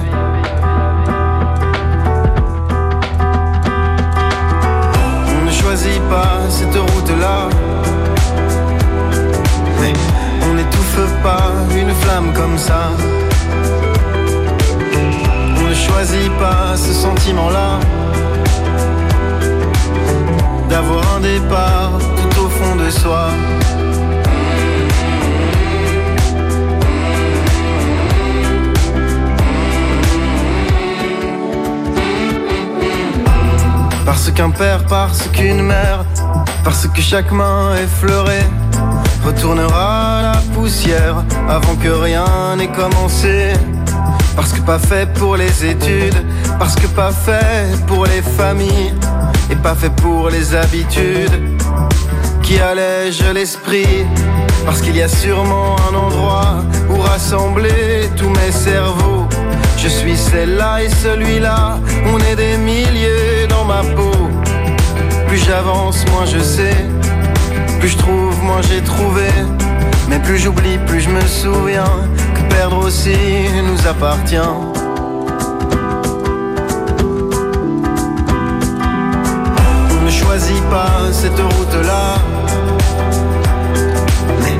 On 5.35 5.45
ne 5.45 5.51
choisit 5.51 6.01
pas 6.09 6.37
cette 6.49 6.75
route-là, 6.75 7.49
mais 9.81 9.93
on 10.47 10.53
n'étouffe 10.53 11.23
pas 11.23 11.51
une 11.75 11.93
flamme 12.01 12.31
comme 12.33 12.57
ça. 12.57 12.91
On 15.57 15.69
ne 15.69 15.73
choisit 15.73 16.31
pas 16.37 16.75
ce 16.75 16.93
sentiment-là 16.93 17.79
d'avoir 20.75 21.15
un 21.15 21.21
départ 21.21 21.91
tout 22.17 22.41
au 22.41 22.49
fond 22.49 22.75
de 22.75 22.89
soi. 22.89 23.29
Parce 34.05 34.29
qu'un 34.31 34.49
père, 34.49 34.83
parce 34.89 35.29
qu'une 35.29 35.61
mère, 35.61 36.03
parce 36.65 36.85
que 36.87 37.01
chaque 37.01 37.31
main 37.31 37.73
effleurée 37.81 38.45
retournera 39.25 40.19
à 40.19 40.21
la 40.23 40.37
poussière 40.53 41.23
avant 41.47 41.75
que 41.77 41.87
rien 41.87 42.25
n'ait 42.57 42.73
commencé. 42.81 43.53
Parce 44.35 44.51
que 44.51 44.59
pas 44.59 44.79
fait 44.79 45.07
pour 45.13 45.37
les 45.37 45.65
études, 45.65 46.21
parce 46.59 46.75
que 46.75 46.87
pas 46.87 47.13
fait 47.13 47.65
pour 47.87 48.05
les 48.05 48.21
familles, 48.21 48.93
et 49.49 49.55
pas 49.55 49.75
fait 49.75 49.89
pour 49.89 50.29
les 50.29 50.55
habitudes 50.55 51.39
qui 52.41 52.59
allègent 52.59 53.31
l'esprit, 53.33 54.05
parce 54.65 54.81
qu'il 54.81 54.95
y 54.95 55.01
a 55.01 55.07
sûrement 55.07 55.75
un 55.89 55.95
endroit 55.95 56.63
où 56.89 56.99
rassembler 56.99 58.09
tous 58.15 58.29
mes 58.29 58.51
cerveaux. 58.51 59.27
Je 59.77 59.87
suis 59.87 60.15
celle-là 60.15 60.83
et 60.83 60.89
celui-là, 60.89 61.79
on 62.13 62.19
est 62.19 62.35
des 62.35 62.57
milliers 62.57 63.47
dans 63.49 63.65
ma 63.65 63.81
peau. 63.95 64.11
Plus 65.27 65.37
j'avance, 65.37 66.05
moins 66.11 66.25
je 66.25 66.39
sais, 66.39 66.85
plus 67.79 67.89
je 67.89 67.97
trouve, 67.97 68.41
moins 68.43 68.61
j'ai 68.61 68.81
trouvé. 68.81 69.27
Mais 70.07 70.19
plus 70.19 70.37
j'oublie, 70.37 70.77
plus 70.85 71.01
je 71.01 71.09
me 71.09 71.21
souviens 71.21 71.93
que 72.35 72.53
perdre 72.53 72.77
aussi 72.77 73.17
nous 73.63 73.87
appartient. 73.87 74.74
Cette 81.11 81.39
route-là. 81.39 82.15
Mais 84.41 84.57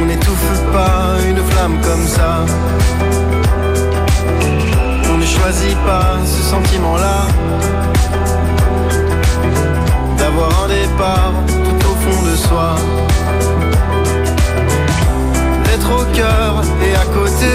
on 0.00 0.06
n'étouffe 0.06 0.60
pas 0.72 1.16
une 1.28 1.42
flamme 1.50 1.78
comme 1.82 2.06
ça. 2.06 2.44
On 5.12 5.18
ne 5.18 5.26
choisit 5.26 5.76
pas 5.86 6.18
ce 6.24 6.42
sentiment-là. 6.42 7.26
D'avoir 10.16 10.50
un 10.64 10.68
départ 10.68 11.32
tout 11.64 11.86
au 11.90 11.94
fond 12.02 12.22
de 12.30 12.36
soi 12.36 12.74
d'être 15.64 15.90
au 15.92 16.04
cœur 16.14 16.62
et 16.86 16.94
à 16.94 17.04
côté. 17.16 17.52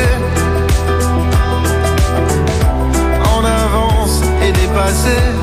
En 3.36 3.44
avance 3.44 4.22
et 4.44 4.52
dépassé. 4.52 5.35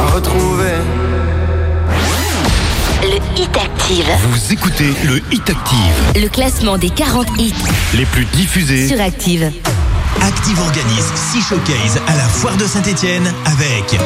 À 0.00 0.06
retrouver. 0.14 0.72
Le 3.02 3.16
Hit 3.40 3.56
Active. 3.56 4.06
Vous 4.30 4.52
écoutez 4.52 4.92
le 5.04 5.18
Hit 5.32 5.48
Active, 5.50 6.22
Le 6.22 6.28
classement 6.28 6.78
des 6.78 6.90
40 6.90 7.26
hits 7.38 7.54
les 7.94 8.04
plus 8.06 8.24
diffusés. 8.26 8.88
sur 8.88 9.00
Active. 9.00 9.50
Active 10.22 10.60
organise 10.60 11.06
6 11.32 11.42
showcases 11.42 12.00
à 12.06 12.16
la 12.16 12.24
foire 12.24 12.56
de 12.56 12.64
Saint-Etienne 12.66 13.32
avec 13.46 13.98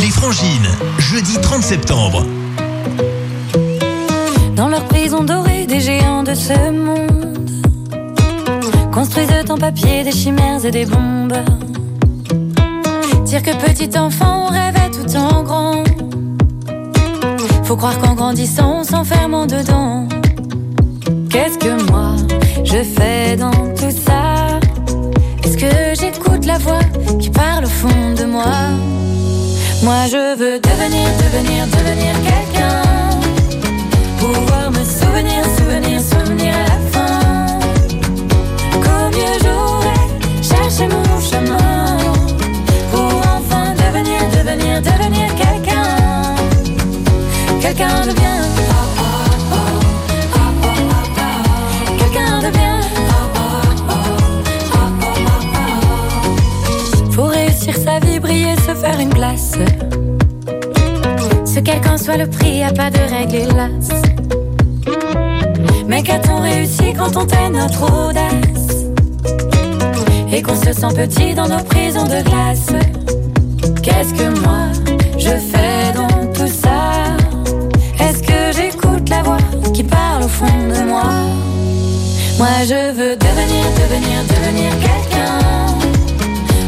Les 0.00 0.10
Frangines, 0.10 0.68
jeudi 0.98 1.38
30 1.40 1.62
septembre. 1.62 2.24
Dans 4.56 4.68
leur 4.68 4.84
prison 4.84 5.24
dorée, 5.24 5.66
des 5.66 5.80
géants 5.80 6.22
de 6.22 6.34
ce 6.34 6.70
monde 6.70 7.50
construisent 8.92 9.28
en 9.48 9.56
papier 9.58 10.04
des 10.04 10.12
chimères 10.12 10.64
et 10.64 10.70
des 10.70 10.86
bombes. 10.86 11.34
Dire 13.24 13.42
que 13.42 13.50
petit 13.66 13.98
enfant, 13.98 14.46
on 14.48 14.52
rêvait 14.52 14.83
tout 14.96 15.16
en 15.16 15.42
grand. 15.42 15.84
Faut 17.64 17.76
croire 17.76 17.98
qu'en 17.98 18.14
grandissant, 18.14 18.80
on 18.80 18.84
s'enferme 18.84 19.46
dedans. 19.46 20.06
Qu'est-ce 21.30 21.58
que 21.58 21.90
moi 21.90 22.14
je 22.64 22.82
fais 22.82 23.36
dans 23.36 23.50
tout 23.50 23.90
ça? 23.90 24.60
Est-ce 25.42 25.56
que 25.56 26.00
j'écoute 26.00 26.44
la 26.46 26.58
voix 26.58 26.84
qui 27.18 27.30
parle 27.30 27.64
au 27.64 27.68
fond 27.68 28.14
de 28.16 28.24
moi? 28.24 28.54
Moi 29.82 30.06
je 30.10 30.36
veux 30.38 30.60
devenir, 30.60 31.08
devenir, 31.24 31.66
devenir 31.66 32.12
quelqu'un. 32.28 32.82
Pouvoir 34.18 34.70
me 34.70 34.84
souvenir, 34.84 35.42
souvenir, 35.58 36.00
souvenir 36.00 36.54
à 36.54 36.64
la 36.72 36.78
fin. 36.92 37.58
Qu'au 38.82 39.04
mieux 39.16 39.38
devenir, 44.80 45.28
quelqu'un. 45.34 46.34
Quelqu'un 47.60 48.06
de 48.06 48.12
bien. 48.12 48.40
Quelqu'un 51.98 52.38
de 52.40 52.50
bien. 52.50 52.80
Faut 57.10 57.24
réussir 57.26 57.74
sa 57.76 57.98
vie, 58.00 58.18
briller, 58.18 58.56
se 58.56 58.74
faire 58.74 58.98
une 59.00 59.10
place. 59.10 59.52
Ce 61.44 61.60
quel 61.60 61.80
qu'en 61.80 61.96
soit 61.96 62.16
le 62.16 62.28
prix, 62.28 62.58
y 62.58 62.62
a 62.62 62.72
pas 62.72 62.90
de 62.90 62.98
règle 62.98 63.36
hélas. 63.36 63.88
Mais 65.86 66.02
qu'a-t-on 66.02 66.40
réussi 66.40 66.92
quand 66.96 67.16
on 67.16 67.26
tait 67.26 67.50
notre 67.50 67.84
audace? 67.84 68.86
Et 70.32 70.42
qu'on 70.42 70.56
se 70.56 70.72
sent 70.72 70.94
petit 70.96 71.34
dans 71.34 71.48
nos 71.48 71.62
prisons 71.62 72.04
de 72.04 72.20
glace 72.22 72.72
Qu'est-ce 73.84 74.14
que 74.14 74.28
moi 74.40 74.62
je 75.18 75.34
fais 75.50 75.92
dans 75.94 76.32
tout 76.32 76.48
ça? 76.62 76.80
Est-ce 78.00 78.22
que 78.22 78.40
j'écoute 78.56 79.08
la 79.10 79.22
voix 79.22 79.36
qui 79.74 79.84
parle 79.84 80.22
au 80.24 80.28
fond 80.28 80.46
de 80.46 80.88
moi? 80.88 81.12
Moi 82.38 82.48
je 82.66 82.92
veux 82.96 83.14
devenir, 83.14 83.64
devenir, 83.80 84.18
devenir 84.34 84.70
quelqu'un. 84.86 85.38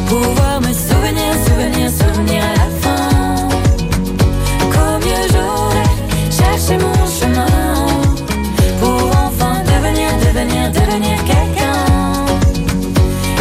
Pouvoir 0.07 0.61
me 0.61 0.73
souvenir, 0.89 1.31
souvenir, 1.47 1.91
souvenir 1.91 2.43
à 2.51 2.55
la 2.63 2.69
fin. 2.83 3.49
Qu'au 4.73 4.95
mieux 5.05 5.27
j'aurais 5.33 5.93
cherché 6.39 6.77
mon 6.85 7.07
chemin. 7.19 7.47
Pour 8.81 9.11
enfin 9.27 9.55
devenir, 9.73 10.11
devenir, 10.27 10.71
devenir 10.71 11.17
quelqu'un. 11.25 11.79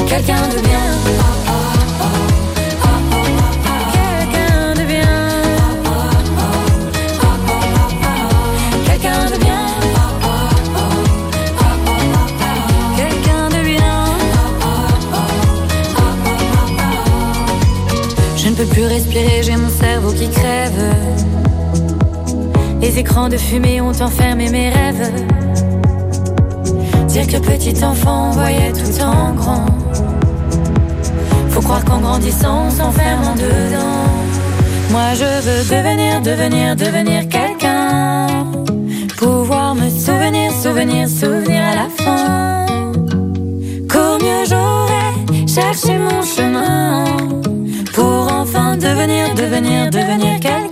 Quelqu'un 0.08 0.48
de 0.54 0.60
bien 0.62 1.05
respirer, 19.16 19.44
j'ai 19.44 19.58
mon 19.58 19.70
cerveau 19.70 20.12
qui 20.12 20.30
crève. 20.30 20.96
Les 22.82 23.00
écrans 23.00 23.30
de 23.30 23.38
fumée 23.38 23.82
ont 23.82 24.02
enfermé 24.02 24.50
mes 24.50 24.70
rêves. 24.70 25.12
Dire 27.08 27.28
que 27.28 27.38
petit 27.38 27.84
enfant 27.84 28.32
voyait 28.32 28.74
tout 28.74 29.02
en 29.02 29.34
grand. 29.34 29.66
Faut 31.50 31.62
croire 31.62 31.84
qu'en 31.86 32.00
grandissant 32.00 32.66
on 32.68 32.70
s'enferme 32.70 33.24
en 33.24 33.36
dedans. 33.36 34.06
Moi 34.92 35.14
je 35.14 35.24
veux 35.46 35.76
devenir, 35.76 36.22
devenir, 36.22 36.76
devenir 36.76 37.30
quelqu'un. 37.30 38.28
Pouvoir 39.18 39.76
me 39.76 39.90
souvenir, 39.90 40.52
souvenir, 40.52 41.08
souvenir 41.08 41.64
à 41.64 41.76
la 41.76 41.90
fin. 41.98 42.66
Qu'au 43.90 44.18
mieux 44.24 44.46
j'aurais 44.50 45.48
cherché 45.48 45.98
mon 45.98 46.22
chemin 46.22 47.25
devenir, 48.86 49.34
devenir, 49.34 49.90
devenir 49.90 50.40
quelqu'un 50.40 50.65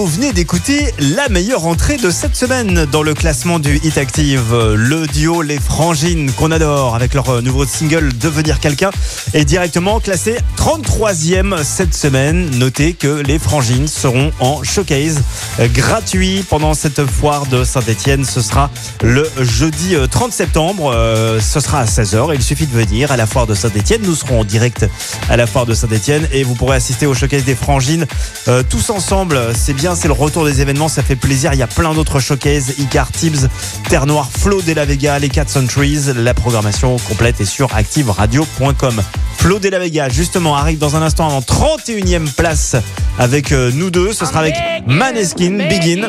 vous 0.00 0.06
venez 0.06 0.32
d'écouter 0.32 0.94
la 0.98 1.28
meilleure 1.28 1.66
entrée 1.66 1.98
de 1.98 2.08
cette 2.08 2.34
semaine 2.34 2.86
dans 2.86 3.02
le 3.02 3.12
classement 3.12 3.58
du 3.58 3.76
Hit 3.84 3.98
Active. 3.98 4.54
Le 4.74 5.06
duo 5.06 5.42
Les 5.42 5.58
Frangines 5.58 6.32
qu'on 6.32 6.50
adore 6.52 6.94
avec 6.94 7.12
leur 7.12 7.42
nouveau 7.42 7.66
single 7.66 8.10
Devenir 8.16 8.60
quelqu'un 8.60 8.92
est 9.34 9.44
directement 9.44 10.00
classé 10.00 10.38
33e 10.56 11.62
cette 11.64 11.92
semaine. 11.92 12.48
Notez 12.56 12.94
que 12.94 13.20
les 13.20 13.38
Frangines 13.38 13.88
seront 13.88 14.32
en 14.40 14.62
showcase 14.62 15.20
gratuit 15.68 16.44
pendant 16.48 16.74
cette 16.74 17.04
foire 17.04 17.46
de 17.46 17.64
Saint-Etienne. 17.64 18.24
Ce 18.24 18.40
sera 18.40 18.70
le 19.02 19.28
jeudi 19.40 19.94
euh, 19.94 20.06
30 20.06 20.32
septembre. 20.32 20.92
Euh, 20.94 21.40
Ce 21.40 21.60
sera 21.60 21.80
à 21.80 21.84
16h. 21.84 22.30
Il 22.34 22.42
suffit 22.42 22.66
de 22.66 22.72
venir 22.72 23.12
à 23.12 23.16
la 23.16 23.26
foire 23.26 23.46
de 23.46 23.54
Saint-Etienne. 23.54 24.00
Nous 24.04 24.14
serons 24.14 24.40
en 24.40 24.44
direct 24.44 24.86
à 25.28 25.36
la 25.36 25.46
foire 25.46 25.66
de 25.66 25.74
Saint-Etienne 25.74 26.26
et 26.32 26.44
vous 26.44 26.54
pourrez 26.54 26.76
assister 26.76 27.06
au 27.06 27.14
showcase 27.14 27.44
des 27.44 27.54
Frangines 27.54 28.06
euh, 28.48 28.62
tous 28.68 28.90
ensemble. 28.90 29.38
C'est 29.54 29.74
bien, 29.74 29.94
c'est 29.94 30.08
le 30.08 30.14
retour 30.14 30.44
des 30.44 30.60
événements. 30.60 30.88
Ça 30.88 31.02
fait 31.02 31.16
plaisir. 31.16 31.52
Il 31.52 31.58
y 31.58 31.62
a 31.62 31.66
plein 31.66 31.92
d'autres 31.94 32.20
showcases. 32.20 32.74
Icar, 32.78 33.10
Tibbs, 33.12 33.48
Terre 33.88 34.06
Noire, 34.06 34.28
Flo 34.30 34.62
de 34.62 34.72
la 34.72 34.84
Vega, 34.84 35.18
les 35.18 35.28
4 35.28 35.48
Centuries. 35.48 36.12
La 36.16 36.34
programmation 36.34 36.96
complète 36.98 37.40
est 37.40 37.44
sur 37.44 37.74
activeradio.com. 37.74 39.02
Flo 39.36 39.58
de 39.58 39.68
la 39.70 39.78
Vega, 39.78 40.08
justement, 40.10 40.54
arrive 40.54 40.78
dans 40.78 40.96
un 40.96 41.02
instant 41.02 41.28
en 41.28 41.40
31e 41.40 42.30
place 42.30 42.76
avec 43.18 43.52
euh, 43.52 43.70
nous 43.74 43.90
deux. 43.90 44.12
Ce 44.12 44.26
sera 44.26 44.40
avec 44.40 44.54
Maneskin, 44.86 45.49
Begin. 45.58 46.08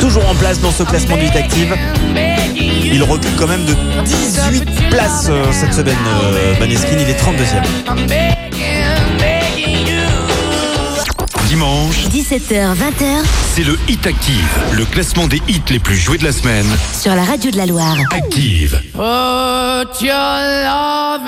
Toujours 0.00 0.28
en 0.28 0.34
place 0.34 0.60
dans 0.60 0.70
ce 0.70 0.82
classement 0.82 1.16
du 1.16 1.24
Hit 1.26 1.36
Active. 1.36 1.74
Il 2.84 3.02
recule 3.02 3.30
quand 3.36 3.46
même 3.48 3.64
de 3.64 3.74
18 4.04 4.64
places 4.90 5.26
euh, 5.28 5.44
cette 5.52 5.74
semaine. 5.74 5.96
euh, 6.24 6.58
Maneskin, 6.60 6.96
il 6.98 7.08
est 7.08 7.20
32e. 7.20 7.62
Dimanche, 11.48 12.06
17h, 12.08 12.74
20h 12.74 13.22
c'est 13.54 13.62
le 13.64 13.78
Hit 13.88 14.06
Active, 14.06 14.58
le 14.72 14.84
classement 14.84 15.26
des 15.26 15.40
hits 15.48 15.62
les 15.70 15.78
plus 15.78 15.96
joués 15.96 16.18
de 16.18 16.24
la 16.24 16.32
semaine. 16.32 16.66
sur 17.00 17.14
la 17.14 17.24
radio 17.24 17.50
de 17.50 17.56
la 17.56 17.64
Loire. 17.66 17.96
Active. 18.10 18.78
Put 18.92 20.04
your 20.04 21.18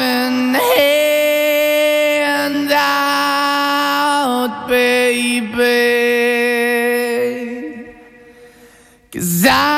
Cause 9.39 9.78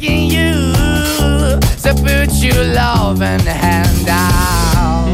begging 0.00 0.30
you 0.30 0.72
to 1.82 1.94
put 1.94 2.32
your 2.42 2.64
loving 2.64 3.44
hand 3.46 4.08
out. 4.08 5.06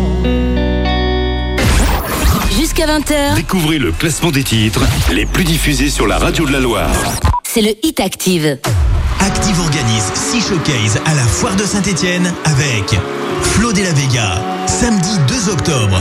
Jusqu'à 2.57 2.87
20h, 2.87 3.35
Découvrez 3.37 3.79
le 3.79 3.92
classement 3.92 4.31
des 4.31 4.42
titres 4.44 4.81
les 5.12 5.27
plus 5.27 5.44
diffusés 5.44 5.90
sur 5.90 6.07
la 6.07 6.18
radio 6.18 6.46
de 6.46 6.53
la 6.53 6.61
Loire. 6.61 6.90
c'est 7.42 7.62
le 7.62 7.75
Hit 7.83 8.01
Active. 8.01 8.59
Active 9.20 9.61
organise 9.61 10.12
6 10.14 10.40
showcases 10.40 11.01
à 11.07 11.14
la 11.14 11.22
foire 11.22 11.57
de 11.57 11.64
Saint-Etienne 11.64 12.33
avec 12.44 12.99
Flo 13.42 13.72
de 13.72 13.83
la 13.83 13.92
Vega, 13.92 14.40
samedi 14.66 15.18
2 15.29 15.49
octobre. 15.53 16.01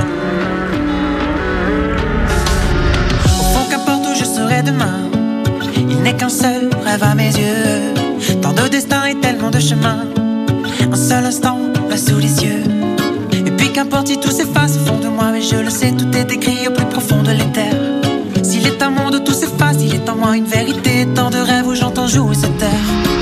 Au 3.26 3.44
fond, 3.54 3.66
qu'importe 3.70 4.06
où 4.06 4.16
je 4.20 4.26
serai 4.26 4.62
demain, 4.64 5.10
il 5.90 6.02
n'est 6.02 6.16
qu'un 6.16 6.30
seul 6.30 6.70
rêve 6.84 7.04
à 7.04 7.16
mes 7.16 7.32
yeux. 7.32 7.95
Tant 8.42 8.54
de 8.54 8.68
destins 8.68 9.06
et 9.06 9.16
tellement 9.20 9.50
de 9.50 9.60
chemins. 9.60 10.04
Un 10.92 10.96
seul 10.96 11.26
instant, 11.26 11.58
là 11.90 11.98
sous 11.98 12.18
les 12.18 12.44
yeux. 12.44 12.64
Et 13.46 13.52
puis 13.52 13.72
qu'importe 13.72 14.08
si 14.08 14.20
tout 14.20 14.32
s'efface 14.32 14.76
au 14.78 14.86
fond 14.86 15.00
de 15.00 15.08
moi, 15.08 15.32
mais 15.32 15.42
je 15.42 15.58
le 15.58 15.70
sais, 15.70 15.92
tout 15.92 16.16
est 16.16 16.32
écrit 16.32 16.68
au 16.68 16.72
plus 16.72 16.86
profond 16.86 17.22
de 17.24 17.32
l'éther. 17.32 17.74
S'il 18.44 18.66
est 18.68 18.82
un 18.82 18.90
monde, 18.90 19.24
tout 19.24 19.34
s'efface, 19.34 19.78
il 19.82 19.96
est 19.96 20.10
en 20.10 20.16
moi 20.16 20.36
une 20.38 20.46
vérité. 20.46 21.08
Tant 21.16 21.30
de 21.30 21.38
rêves 21.38 21.68
où 21.68 21.76
j'entends 21.76 22.08
jouer 22.08 22.36
cette 22.36 22.58
terre. 22.58 23.15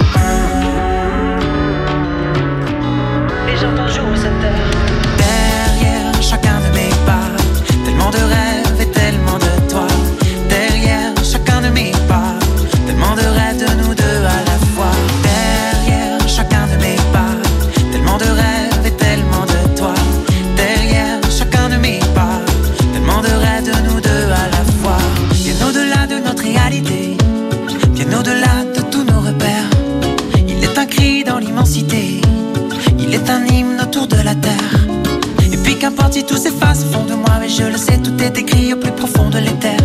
fond 36.81 37.05
de 37.05 37.13
moi, 37.13 37.37
mais 37.39 37.49
je 37.49 37.63
le 37.63 37.77
sais, 37.77 37.97
tout 37.97 38.21
est 38.21 38.37
écrit 38.37 38.73
au 38.73 38.77
plus 38.77 38.91
profond 38.91 39.29
de 39.29 39.37
l'éther. 39.37 39.77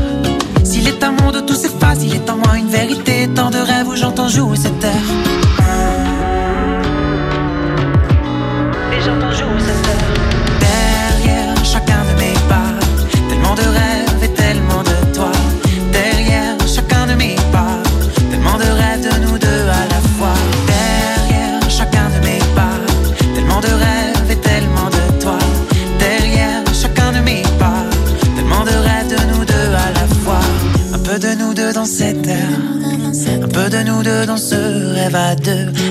S'il 0.65 0.87
est 0.89 1.03
un 1.03 1.13
monde, 1.13 1.45
tout 1.47 1.55
s'efface, 1.55 1.99
il 2.03 2.15
est 2.15 2.31
en 2.31 2.37
moi 2.37 2.57
une 2.57 2.69
vérité, 2.69 3.29
tant 3.35 3.51
de 3.51 3.59
rêves 3.59 3.89
où 3.89 3.97
j'entends 3.97 4.29
jouer 4.29 4.57
cette 4.57 4.79
terre. 4.81 5.48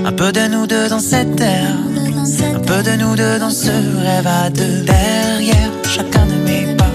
Un 0.07 0.13
peu 0.13 0.31
de 0.31 0.47
nous 0.47 0.65
deux 0.67 0.87
dans 0.87 1.01
cette 1.01 1.35
terre. 1.35 1.75
Un 2.55 2.59
peu 2.59 2.81
de 2.81 2.95
nous 2.95 3.17
deux 3.17 3.39
dans 3.39 3.49
ce 3.49 3.67
rêve 3.67 4.25
à 4.25 4.49
deux. 4.49 4.85
Derrière 4.85 5.69
chacun 5.83 6.25
de 6.25 6.35
mes 6.45 6.73
pas. 6.75 6.85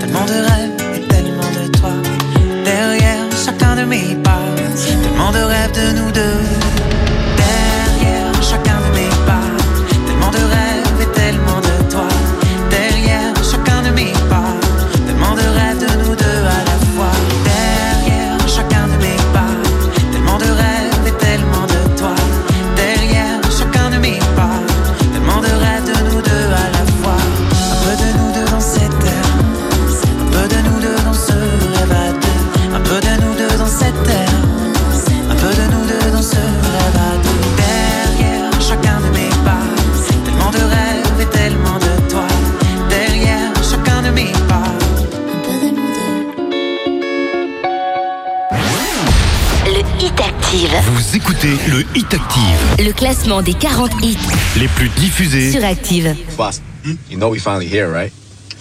Tellement 0.00 0.24
de 0.24 0.32
rêves 0.32 0.96
et 0.96 1.06
tellement 1.06 1.50
de 1.62 1.68
toi. 1.78 1.92
Derrière 2.64 3.24
chacun 3.44 3.76
de 3.76 3.82
mes 3.82 4.16
pas. 4.24 4.42
Tellement 4.84 5.30
de 5.30 5.38
rêves 5.38 5.72
de 5.74 5.98
nous 6.00 6.10
deux. 6.10 6.49
Hit 51.94 52.14
Active. 52.14 52.86
Le 52.86 52.92
classement 52.92 53.42
des 53.42 53.54
40 53.54 53.90
hits 54.02 54.16
les 54.56 54.68
plus 54.68 54.88
diffusés 54.90 55.50
sur 55.50 55.64
Active. 55.64 56.14
Boss, 56.36 56.60
you 57.10 57.16
know 57.16 57.28
we 57.30 57.40
finally 57.40 57.66
here, 57.66 57.88
right? 57.88 58.12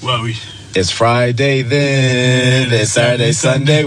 Ouais, 0.01 0.13
oui. 0.23 0.35
It's 0.75 0.91
Friday 0.91 1.61
then, 1.63 2.71
it's 2.71 2.91
Saturday, 2.91 3.31
Sunday. 3.33 3.85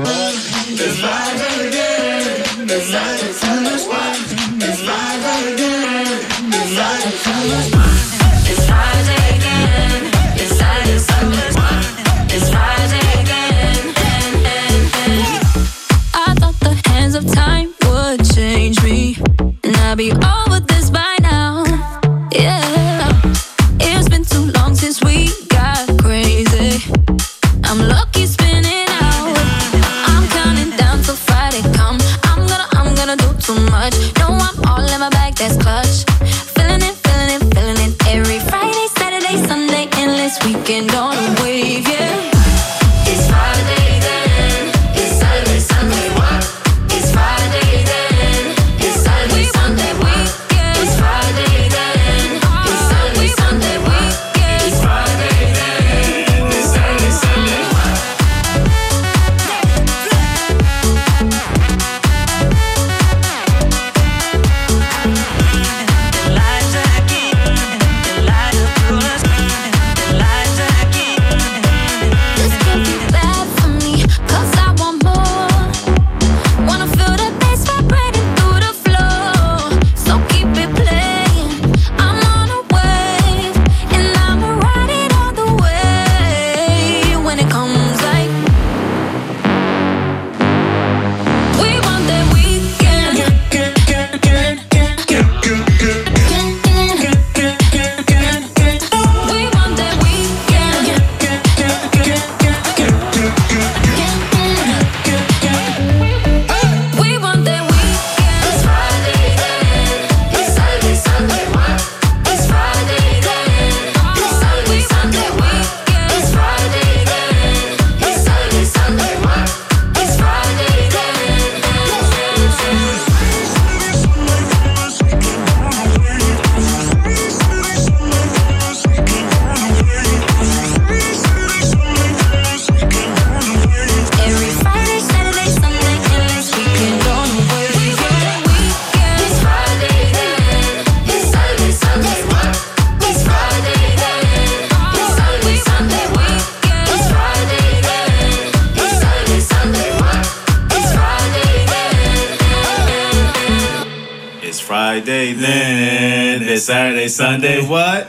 Sunday, 157.17 157.61
what? 157.69 158.07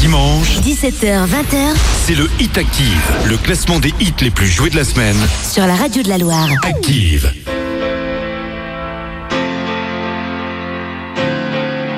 Dimanche, 0.00 0.58
17h, 0.64 1.24
20h 1.24 1.76
c'est 2.04 2.16
le 2.16 2.28
Hit 2.40 2.58
Active, 2.58 3.00
le 3.28 3.36
classement 3.36 3.78
des 3.78 3.94
hits 4.00 4.12
les 4.22 4.30
plus 4.32 4.48
joués 4.48 4.70
de 4.70 4.76
la 4.76 4.82
semaine. 4.82 5.14
sur 5.48 5.64
la 5.68 5.76
radio 5.76 6.02
de 6.02 6.08
la 6.08 6.18
Loire. 6.18 6.48
Active. 6.64 7.32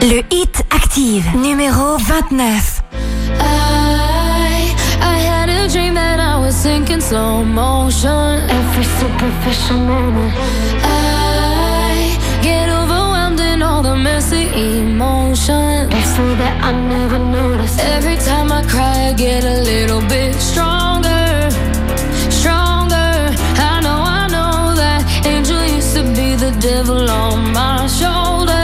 Le 0.03 0.22
Hit 0.30 0.62
Active, 0.70 1.24
numéro 1.36 1.96
29. 1.96 2.82
I, 3.40 4.74
I 5.00 5.16
had 5.18 5.48
a 5.48 5.68
dream 5.68 5.94
that 5.94 6.18
I 6.20 6.38
was 6.38 6.55
sinking 6.55 7.00
slow 7.00 7.42
motion. 7.44 8.40
Every 8.50 8.84
superficial 9.00 9.78
moment. 9.78 10.32
I 10.84 12.14
get 12.42 12.68
overwhelmed 12.68 13.40
in 13.40 13.62
all 13.62 13.82
the 13.82 13.96
messy 13.96 14.48
emotions. 14.55 15.82
So 16.16 16.34
that 16.36 16.62
I 16.62 16.72
never 16.72 17.18
noticed. 17.18 17.78
Every 17.80 18.16
time 18.16 18.52
I 18.52 18.62
cry, 18.66 19.08
I 19.08 19.12
get 19.14 19.44
a 19.44 19.62
little 19.62 20.02
bit 20.02 20.34
stronger. 20.34 21.48
Stronger. 22.30 23.12
I 23.70 23.80
know, 23.84 24.00
I 24.20 24.26
know 24.34 24.74
that 24.82 25.00
angel 25.26 25.64
used 25.64 25.94
to 25.96 26.02
be 26.02 26.34
the 26.36 26.52
devil 26.60 27.10
on 27.10 27.52
my 27.54 27.86
shoulder. 27.86 28.12
Shoulder. 28.12 28.61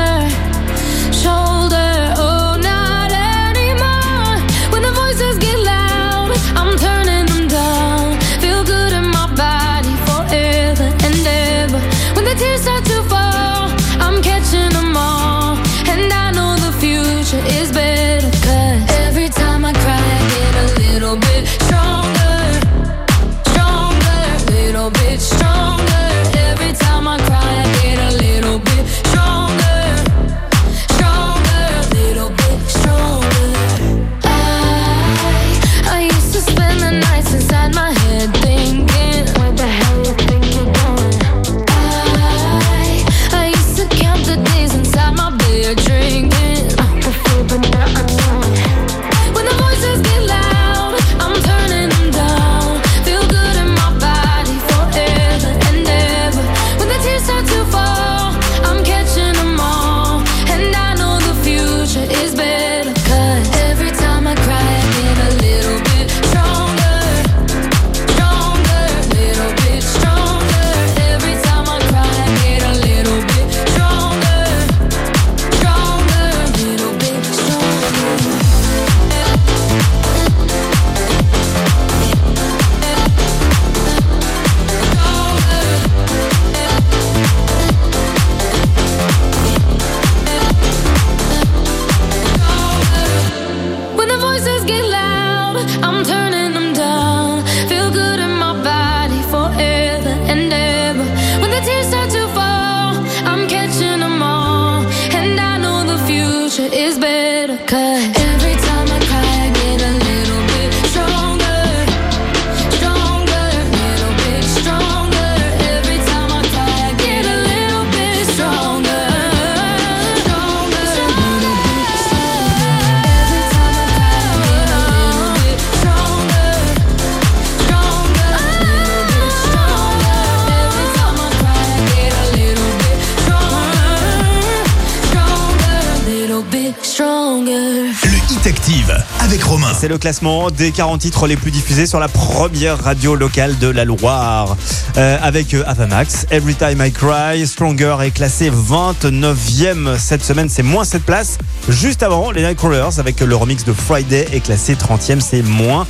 Active 138.49 139.05
avec 139.20 139.42
Romain. 139.42 139.74
C'est 139.78 139.88
le 139.88 139.99
classement 139.99 140.51
des 140.51 140.70
40 140.70 141.03
titres 141.03 141.26
les 141.26 141.36
plus 141.36 141.51
diffusés 141.51 141.84
sur 141.84 142.01
la 142.01 142.09
première 142.09 142.82
radio 142.82 143.14
locale 143.14 143.59
de 143.59 143.68
la 143.68 143.84
Loire. 143.84 144.57
Euh, 144.96 145.18
avec 145.20 145.53
euh, 145.53 145.62
Avamax, 145.66 146.24
Every 146.30 146.55
Time 146.55 146.82
I 146.82 146.90
Cry, 146.90 147.46
Stronger 147.46 147.96
est 148.03 148.11
classé 148.11 148.51
29e 148.51 149.99
cette 149.99 150.24
semaine, 150.24 150.49
c'est 150.49 150.62
moins 150.62 150.84
7 150.84 151.03
places. 151.03 151.36
Juste 151.68 152.03
avant, 152.03 152.30
les 152.30 152.40
Nightcrawlers 152.40 152.99
avec 152.99 153.20
le 153.20 153.36
remix 153.36 153.64
de 153.64 153.74
Friday 153.74 154.26
est 154.32 154.40
classé 154.40 154.76
30e, 154.76 155.20
c'est 155.20 155.42
moins 155.42 155.86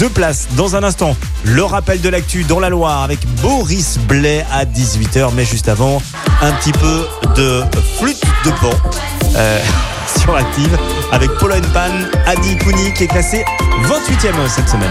2 0.00 0.08
places. 0.08 0.48
Dans 0.56 0.74
un 0.74 0.82
instant, 0.82 1.16
le 1.44 1.62
rappel 1.62 2.00
de 2.00 2.08
l'actu 2.08 2.42
dans 2.42 2.58
la 2.58 2.70
Loire 2.70 3.04
avec 3.04 3.20
Boris 3.40 3.98
Blais 4.08 4.44
à 4.52 4.64
18h, 4.64 5.30
mais 5.36 5.44
juste 5.44 5.68
avant, 5.68 6.02
un 6.42 6.52
petit 6.54 6.72
peu 6.72 7.06
de 7.36 7.62
flûte 7.98 8.22
de 8.44 8.50
pan. 8.50 8.70
Euh, 9.36 9.60
sur 10.18 10.34
Active 10.34 10.76
avec 11.12 11.30
Polo 11.38 11.54
Pan, 11.72 11.90
Adi 12.26 12.56
Kouni 12.56 12.92
qui 12.94 13.04
est 13.04 13.08
classé 13.08 13.44
28e 13.84 14.48
cette 14.48 14.68
semaine. 14.68 14.90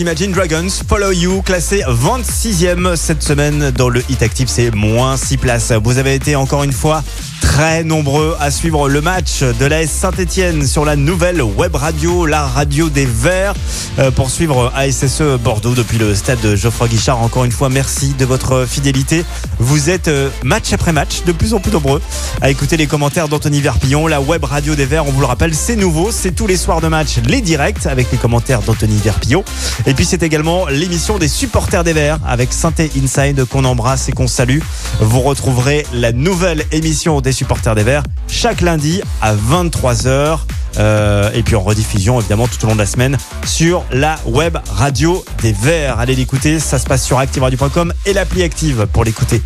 Imagine 0.00 0.32
Dragons, 0.32 0.68
Follow 0.88 1.12
You, 1.12 1.42
classé 1.42 1.82
26e 1.86 2.96
cette 2.96 3.22
semaine 3.22 3.70
dans 3.72 3.88
le 3.88 4.02
Hit 4.08 4.22
Active, 4.22 4.48
c'est 4.48 4.70
moins 4.70 5.16
6 5.16 5.36
places. 5.36 5.72
Vous 5.72 5.98
avez 5.98 6.14
été 6.14 6.36
encore 6.36 6.62
une 6.64 6.72
fois 6.72 7.02
très 7.40 7.84
nombreux 7.84 8.36
à 8.40 8.50
suivre 8.50 8.88
le 8.88 9.00
match 9.00 9.42
de 9.42 9.66
l'AS 9.66 9.90
Saint-Etienne 9.90 10.66
sur 10.66 10.84
la 10.84 10.96
nouvelle 10.96 11.42
web 11.42 11.74
radio, 11.74 12.26
la 12.26 12.46
radio 12.46 12.88
des 12.88 13.04
Verts, 13.06 13.54
euh, 13.98 14.10
pour 14.10 14.30
suivre 14.30 14.72
ASSE 14.74 15.22
Bordeaux 15.42 15.74
depuis 15.74 15.98
le 15.98 16.14
stade 16.14 16.40
de 16.40 16.56
Geoffroy 16.56 16.88
Guichard. 16.88 17.20
Encore 17.20 17.44
une 17.44 17.52
fois, 17.52 17.68
merci 17.68 18.14
de 18.14 18.24
votre 18.24 18.64
fidélité. 18.66 19.24
Vous 19.62 19.90
êtes 19.90 20.08
euh, 20.08 20.28
match 20.42 20.72
après 20.72 20.92
match 20.92 21.22
de 21.24 21.30
plus 21.30 21.54
en 21.54 21.60
plus 21.60 21.70
nombreux 21.70 22.02
à 22.40 22.50
écouter 22.50 22.76
les 22.76 22.88
commentaires 22.88 23.28
d'Anthony 23.28 23.60
Verpillon. 23.60 24.08
La 24.08 24.20
web 24.20 24.42
radio 24.42 24.74
des 24.74 24.86
Verts, 24.86 25.06
on 25.06 25.12
vous 25.12 25.20
le 25.20 25.26
rappelle, 25.26 25.54
c'est 25.54 25.76
nouveau. 25.76 26.10
C'est 26.10 26.32
tous 26.32 26.48
les 26.48 26.56
soirs 26.56 26.80
de 26.80 26.88
match, 26.88 27.18
les 27.28 27.40
directs 27.40 27.86
avec 27.86 28.10
les 28.10 28.18
commentaires 28.18 28.62
d'Anthony 28.62 28.96
Verpillon. 28.96 29.44
Et 29.86 29.94
puis 29.94 30.04
c'est 30.04 30.24
également 30.24 30.66
l'émission 30.66 31.16
des 31.16 31.28
supporters 31.28 31.84
des 31.84 31.92
Verts 31.92 32.18
avec 32.26 32.52
Synthé 32.52 32.90
Inside 33.00 33.44
qu'on 33.44 33.64
embrasse 33.64 34.08
et 34.08 34.12
qu'on 34.12 34.26
salue. 34.26 34.58
Vous 34.98 35.20
retrouverez 35.20 35.86
la 35.94 36.10
nouvelle 36.10 36.64
émission 36.72 37.20
des 37.20 37.30
supporters 37.30 37.76
des 37.76 37.84
Verts 37.84 38.02
chaque 38.26 38.62
lundi 38.62 39.00
à 39.20 39.32
23h. 39.36 40.40
Euh, 40.78 41.30
et 41.34 41.42
puis 41.42 41.56
en 41.56 41.60
rediffusion 41.60 42.18
évidemment 42.20 42.48
tout 42.48 42.64
au 42.64 42.68
long 42.68 42.74
de 42.74 42.80
la 42.80 42.86
semaine 42.86 43.18
sur 43.44 43.84
la 43.90 44.18
web 44.26 44.56
radio 44.70 45.24
des 45.42 45.52
Verts. 45.52 45.98
Allez 45.98 46.14
l'écouter, 46.14 46.58
ça 46.58 46.78
se 46.78 46.86
passe 46.86 47.04
sur 47.04 47.18
activeradio.com 47.18 47.92
et 48.06 48.12
l'appli 48.12 48.42
active 48.42 48.86
pour 48.92 49.04
l'écouter. 49.04 49.42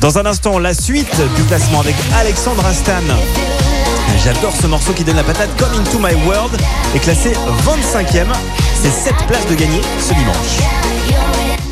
Dans 0.00 0.18
un 0.18 0.26
instant, 0.26 0.58
la 0.58 0.74
suite 0.74 1.20
du 1.36 1.42
classement 1.44 1.80
avec 1.80 1.94
Alexandre 2.18 2.64
Astan. 2.66 2.92
J'adore 4.24 4.54
ce 4.60 4.66
morceau 4.66 4.92
qui 4.92 5.04
donne 5.04 5.16
la 5.16 5.24
patate 5.24 5.50
comme 5.56 5.72
Into 5.80 5.98
My 5.98 6.14
World 6.26 6.52
est 6.94 6.98
classé 7.00 7.32
25e. 7.64 8.26
C'est 8.80 8.90
7 8.90 9.14
places 9.26 9.46
de 9.48 9.54
gagner 9.54 9.80
ce 10.00 10.14
dimanche. 10.14 11.71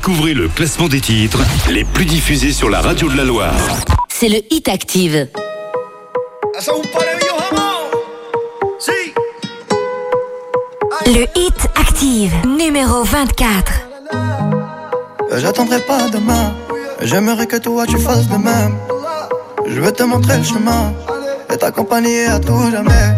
Découvrez 0.00 0.32
le 0.32 0.46
classement 0.46 0.86
des 0.86 1.00
titres 1.00 1.40
les 1.68 1.82
plus 1.82 2.04
diffusés 2.04 2.52
sur 2.52 2.70
la 2.70 2.80
radio 2.80 3.10
de 3.10 3.16
la 3.16 3.24
Loire. 3.24 3.52
C'est 4.08 4.28
le 4.28 4.38
Hit 4.48 4.68
Active. 4.68 5.26
Le 11.04 11.26
Hit 11.36 11.66
Active, 11.74 12.32
numéro 12.46 13.02
24. 13.02 13.72
Euh, 15.32 15.40
j'attendrai 15.40 15.80
pas 15.80 16.08
demain. 16.10 16.54
J'aimerais 17.02 17.48
que 17.48 17.56
toi 17.56 17.84
tu 17.84 17.98
fasses 17.98 18.28
de 18.28 18.36
même. 18.36 18.78
Je 19.66 19.80
veux 19.80 19.92
te 19.92 20.04
montrer 20.04 20.38
le 20.38 20.44
chemin 20.44 20.92
et 21.52 21.56
t'accompagner 21.56 22.26
à 22.26 22.38
tout 22.38 22.70
jamais. 22.70 23.16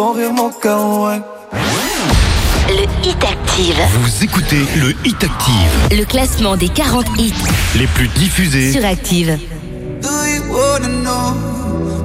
son 0.00 0.12
rire, 0.12 0.32
mon 0.32 0.50
kawaii. 0.50 1.20
Le 2.68 2.84
Hit 3.04 3.22
Active. 3.22 3.80
Vous 4.00 4.24
écoutez 4.24 4.62
le 4.76 4.94
Hit 5.04 5.22
Active. 5.22 5.98
Le 5.98 6.04
classement 6.04 6.56
des 6.56 6.70
40 6.70 7.06
hits. 7.18 7.34
Les 7.76 7.86
plus 7.86 8.08
diffusés. 8.08 8.72
Sur 8.72 8.84
Active. 8.86 9.38
Do 10.00 10.08
you 10.08 10.42
wanna 10.56 10.88
know 10.88 11.34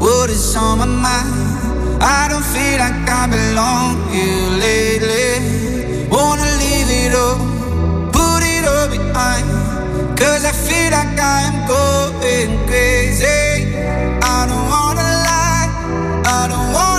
what 0.02 0.30
is 0.30 0.58
on 0.58 0.80
my 0.80 0.86
mind? 0.86 2.02
I 2.02 2.28
don't 2.30 2.43
feel 2.43 2.80
like 2.84 3.10
I 3.10 3.28
belong 3.28 3.96
here 4.12 4.50
lately. 4.66 6.10
Wanna 6.12 6.50
leave 6.60 6.89
it 6.89 7.16
all, 7.16 7.38
put 8.12 8.41
it 8.43 8.66
all 8.68 8.89
behind. 8.89 9.46
Cause 10.20 10.43
I 10.43 10.52
feel 10.52 10.91
like 10.91 11.18
I'm 11.18 11.56
going 11.66 12.52
crazy. 12.68 13.72
I 14.22 14.46
don't 14.50 14.68
wanna 14.74 15.08
lie, 15.30 15.70
I 16.26 16.48
don't 16.50 16.74
wanna. 16.74 16.95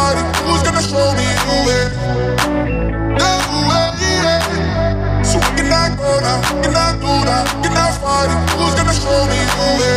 somebody 0.00 0.22
who's 0.44 0.62
gonna 0.62 0.82
show 0.82 1.12
me 1.18 1.26
the 1.46 1.56
way. 1.66 1.84
The 3.20 3.30
way, 3.68 4.40
So 5.24 5.38
we 5.38 5.50
cannot 5.56 5.98
go 5.98 6.20
down, 6.20 6.40
we 6.56 6.62
cannot 6.62 6.94
do 7.00 7.12
that, 7.28 7.44
we 7.56 7.68
cannot 7.68 7.92
fight 8.00 8.30
it. 8.30 8.38
Who's 8.56 8.74
gonna 8.74 8.94
show 8.94 9.20
me 9.30 9.40
the 9.56 9.68
way? 9.78 9.96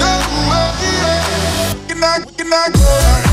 The 0.00 0.12
way, 0.48 0.66
we 1.78 1.84
cannot, 1.88 2.26
we 2.26 2.32
cannot 2.36 2.72
go 2.72 2.80
down. 2.80 3.27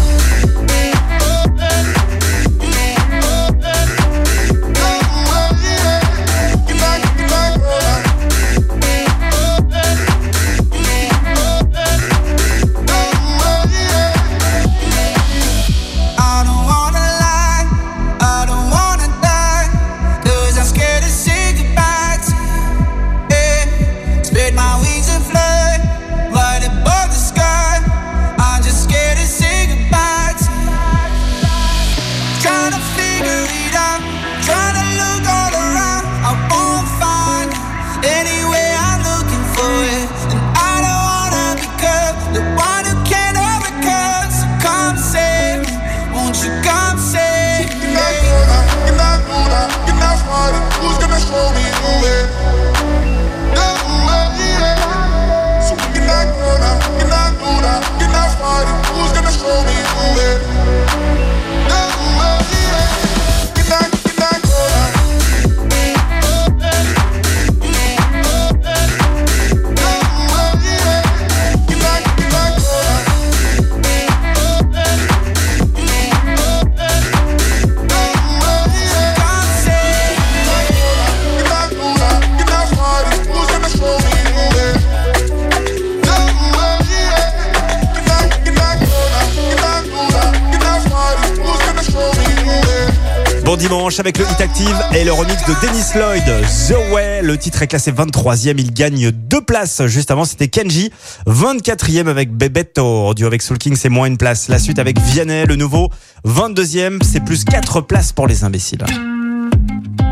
Dimanche 93.57 93.99
avec 93.99 94.17
le 94.17 94.25
Hit 94.25 94.41
Active 94.41 94.75
et 94.93 95.03
le 95.03 95.13
remix 95.13 95.43
de 95.45 95.53
Dennis 95.61 95.93
Lloyd, 95.95 96.23
The 96.67 96.93
Way. 96.93 97.21
Le 97.21 97.37
titre 97.37 97.61
est 97.61 97.67
classé 97.67 97.91
23e, 97.91 98.55
il 98.57 98.73
gagne 98.73 99.11
deux 99.11 99.41
places. 99.41 99.85
Juste 99.85 100.11
avant, 100.11 100.25
c'était 100.25 100.47
Kenji, 100.47 100.91
24e 101.27 102.07
avec 102.07 102.31
Bebeto. 102.31 103.13
Duo 103.13 103.27
avec 103.27 103.41
Soul 103.41 103.57
King, 103.57 103.75
c'est 103.75 103.89
moins 103.89 104.07
une 104.07 104.17
place. 104.17 104.49
La 104.49 104.59
suite 104.59 104.79
avec 104.79 104.99
Vianney, 104.99 105.45
le 105.45 105.55
nouveau, 105.55 105.89
22e, 106.25 107.01
c'est 107.03 107.23
plus 107.23 107.45
4 107.45 107.81
places 107.81 108.11
pour 108.11 108.27
les 108.27 108.43
imbéciles. 108.43 108.85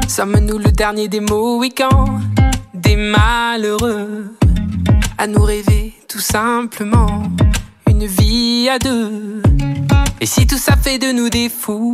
Sommes-nous 0.08 0.58
le 0.58 0.72
dernier 0.72 1.08
des 1.08 1.20
Mohicans, 1.20 2.22
des 2.74 2.96
malheureux, 2.96 4.34
à 5.18 5.28
nous 5.28 5.44
rêver 5.44 5.94
tout 6.08 6.20
simplement 6.20 7.24
une 7.90 8.06
vie 8.06 8.70
à 8.70 8.80
deux? 8.80 9.42
Et 10.22 10.26
si 10.26 10.48
tout 10.48 10.58
ça 10.58 10.76
fait 10.82 11.00
de 11.00 11.12
nous 11.12 11.30
des 11.30 11.50
fous, 11.50 11.94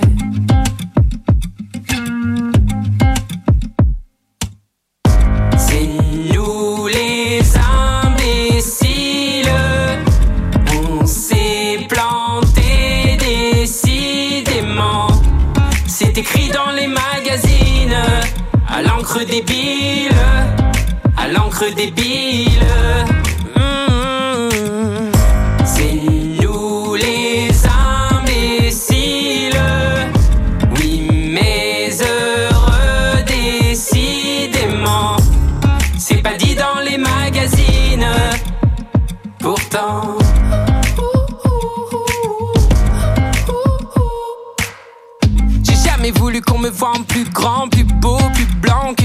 L'encre 19.13 19.25
débile, 19.25 20.15
à 21.17 21.27
l'encre 21.27 21.65
débile. 21.75 22.65
Mm. 23.57 25.11
C'est 25.65 25.99
nous 26.41 26.95
les 26.95 27.49
imbéciles. 28.15 29.59
Oui, 30.77 31.09
mais 31.11 31.89
heureux 32.01 33.21
décidément. 33.27 35.17
C'est 35.97 36.21
pas 36.21 36.35
dit 36.37 36.55
dans 36.55 36.79
les 36.79 36.97
magazines. 36.97 38.07
Pourtant. 39.39 40.17
J'ai 45.63 45.89
jamais 45.89 46.11
voulu 46.11 46.39
qu'on 46.41 46.59
me 46.59 46.69
voie 46.69 46.93
en 46.97 47.03
plus 47.03 47.25
grand, 47.25 47.67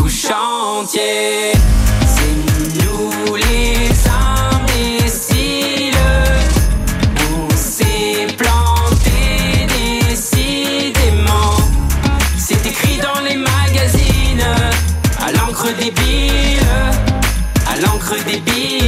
vous 0.00 0.08
chantiez. 0.08 1.52
C'est 2.14 2.36
nous 2.82 3.36
les 3.36 3.90
imbéciles. 4.54 5.94
On 7.32 7.56
s'est 7.56 8.26
planté 8.36 9.66
décidément. 10.08 11.56
C'est 12.38 12.66
écrit 12.66 12.98
dans 12.98 13.20
les 13.20 13.36
magazines, 13.36 14.46
à 15.20 15.32
l'encre 15.32 15.68
débile, 15.78 16.66
à 17.70 17.76
l'encre 17.80 18.16
débile. 18.24 18.79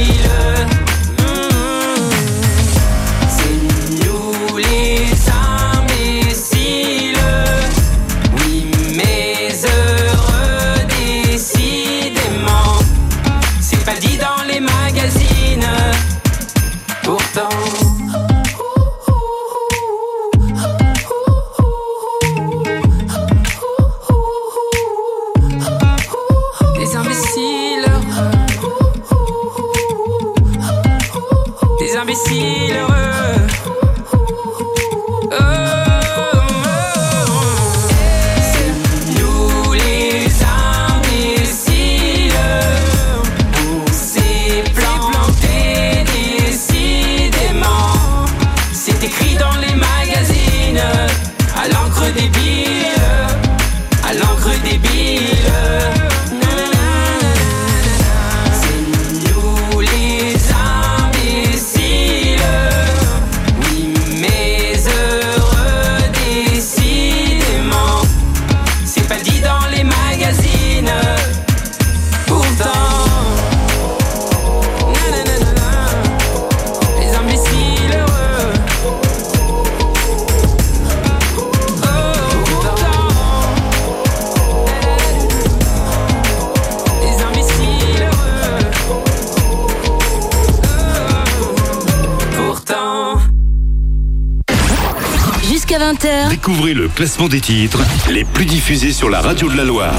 20h, 96.73 96.75
Découvrez 96.75 96.75
le 96.75 96.87
classement 96.89 97.27
des 97.27 97.41
titres 97.41 97.79
les 98.09 98.23
plus 98.23 98.45
diffusés 98.45 98.91
sur 98.93 99.09
la 99.09 99.21
radio 99.21 99.49
de 99.49 99.57
la 99.57 99.63
Loire. 99.63 99.93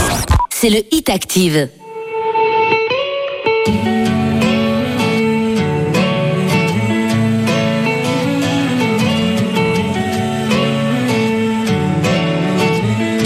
c'est 0.50 0.70
le 0.70 0.82
Hit 0.90 1.08
Active. 1.08 1.68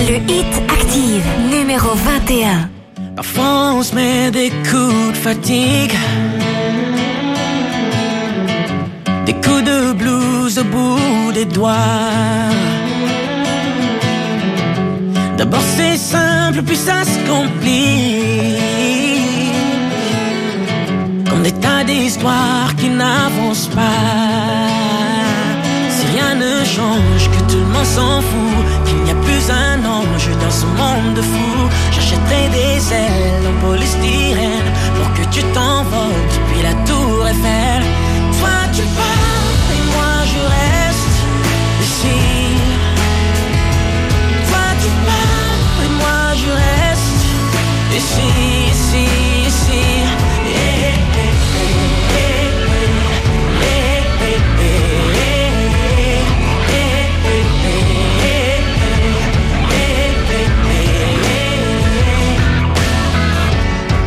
Le 0.09 0.17
Hit 0.29 0.63
Active, 0.69 1.25
numéro 1.51 1.95
21. 1.95 2.71
Parfois 3.17 3.73
on 3.75 3.83
se 3.83 3.95
met 3.95 4.31
des 4.31 4.51
coups 4.51 5.13
de 5.13 5.17
fatigue 5.17 5.93
Des 9.27 9.35
coups 9.35 9.65
de 9.65 9.93
blues 9.93 10.59
au 10.59 10.65
bout 10.65 11.33
des 11.33 11.45
doigts 11.45 12.78
D'abord 15.39 15.63
c'est 15.77 15.97
simple 15.97 16.63
puis 16.67 16.77
ça 16.77 17.05
se 17.05 17.19
complique. 17.31 18.59
Comme 21.31 21.43
des 21.43 21.53
tas 21.53 21.85
d'histoires 21.85 22.75
qui 22.77 22.89
n'avancent 22.89 23.69
pas. 23.69 24.99
Si 25.95 26.05
rien 26.13 26.35
ne 26.35 26.65
change, 26.65 27.31
que 27.31 27.53
tout 27.53 27.61
le 27.61 27.71
monde 27.75 27.85
s'en 27.85 28.21
fout 28.21 28.65
Qu'il 28.85 29.01
n'y 29.05 29.13
a 29.13 29.15
plus 29.15 29.45
un 29.51 29.79
ange 29.85 30.29
dans 30.43 30.51
ce 30.61 30.67
monde 30.67 31.15
de 31.15 31.23
fous 31.23 31.69
J'achèterai 31.93 32.49
des 32.59 32.93
ailes 32.93 33.47
en 33.51 33.67
polystyrène 33.67 34.71
Pour 34.97 35.09
que 35.15 35.25
tu 35.35 35.43
t'envoles 35.55 36.27
depuis 36.35 36.63
la 36.63 36.75
tour 36.89 37.27
Eiffel. 37.29 37.83
Toi 38.41 38.57
tu 38.75 38.83
pars 38.97 39.28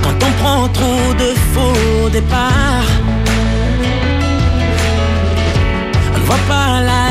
Quand 0.03 0.25
on 0.25 0.31
prend 0.41 0.67
trop 0.69 1.13
de 1.19 1.33
faux 1.53 2.09
départs, 2.09 2.91
on 6.13 6.19
ne 6.19 6.23
voit 6.25 6.35
pas 6.47 6.81
la... 6.81 7.10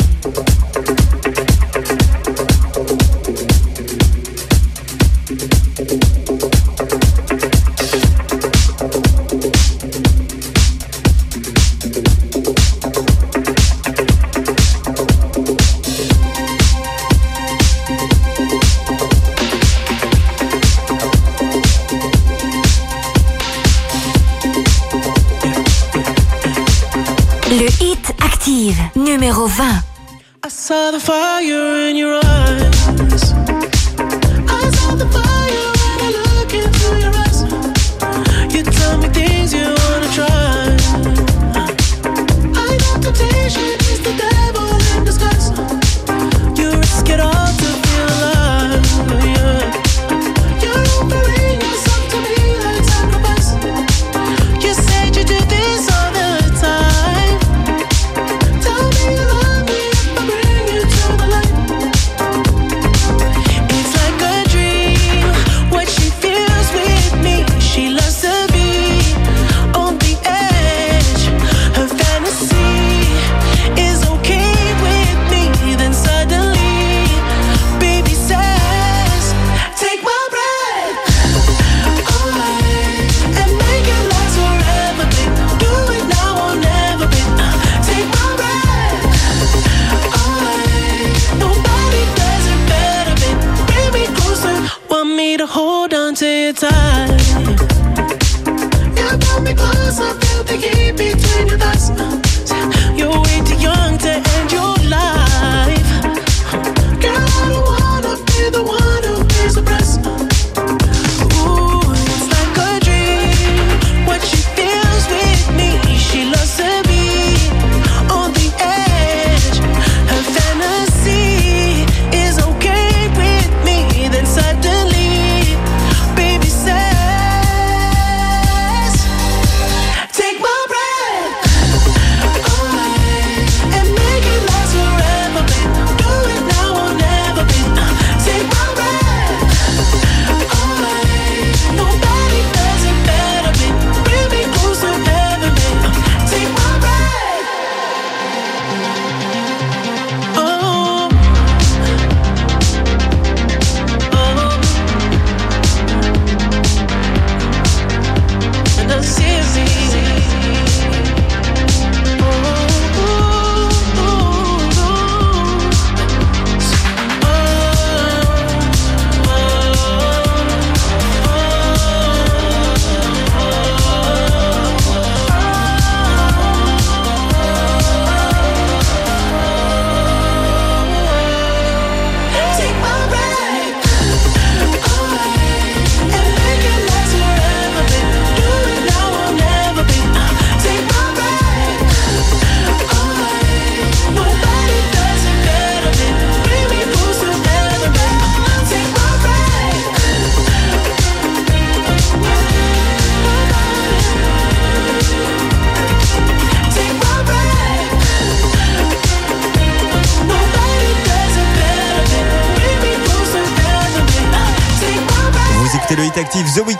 saw 30.71 30.89
the 30.89 31.01
fire. 31.01 31.70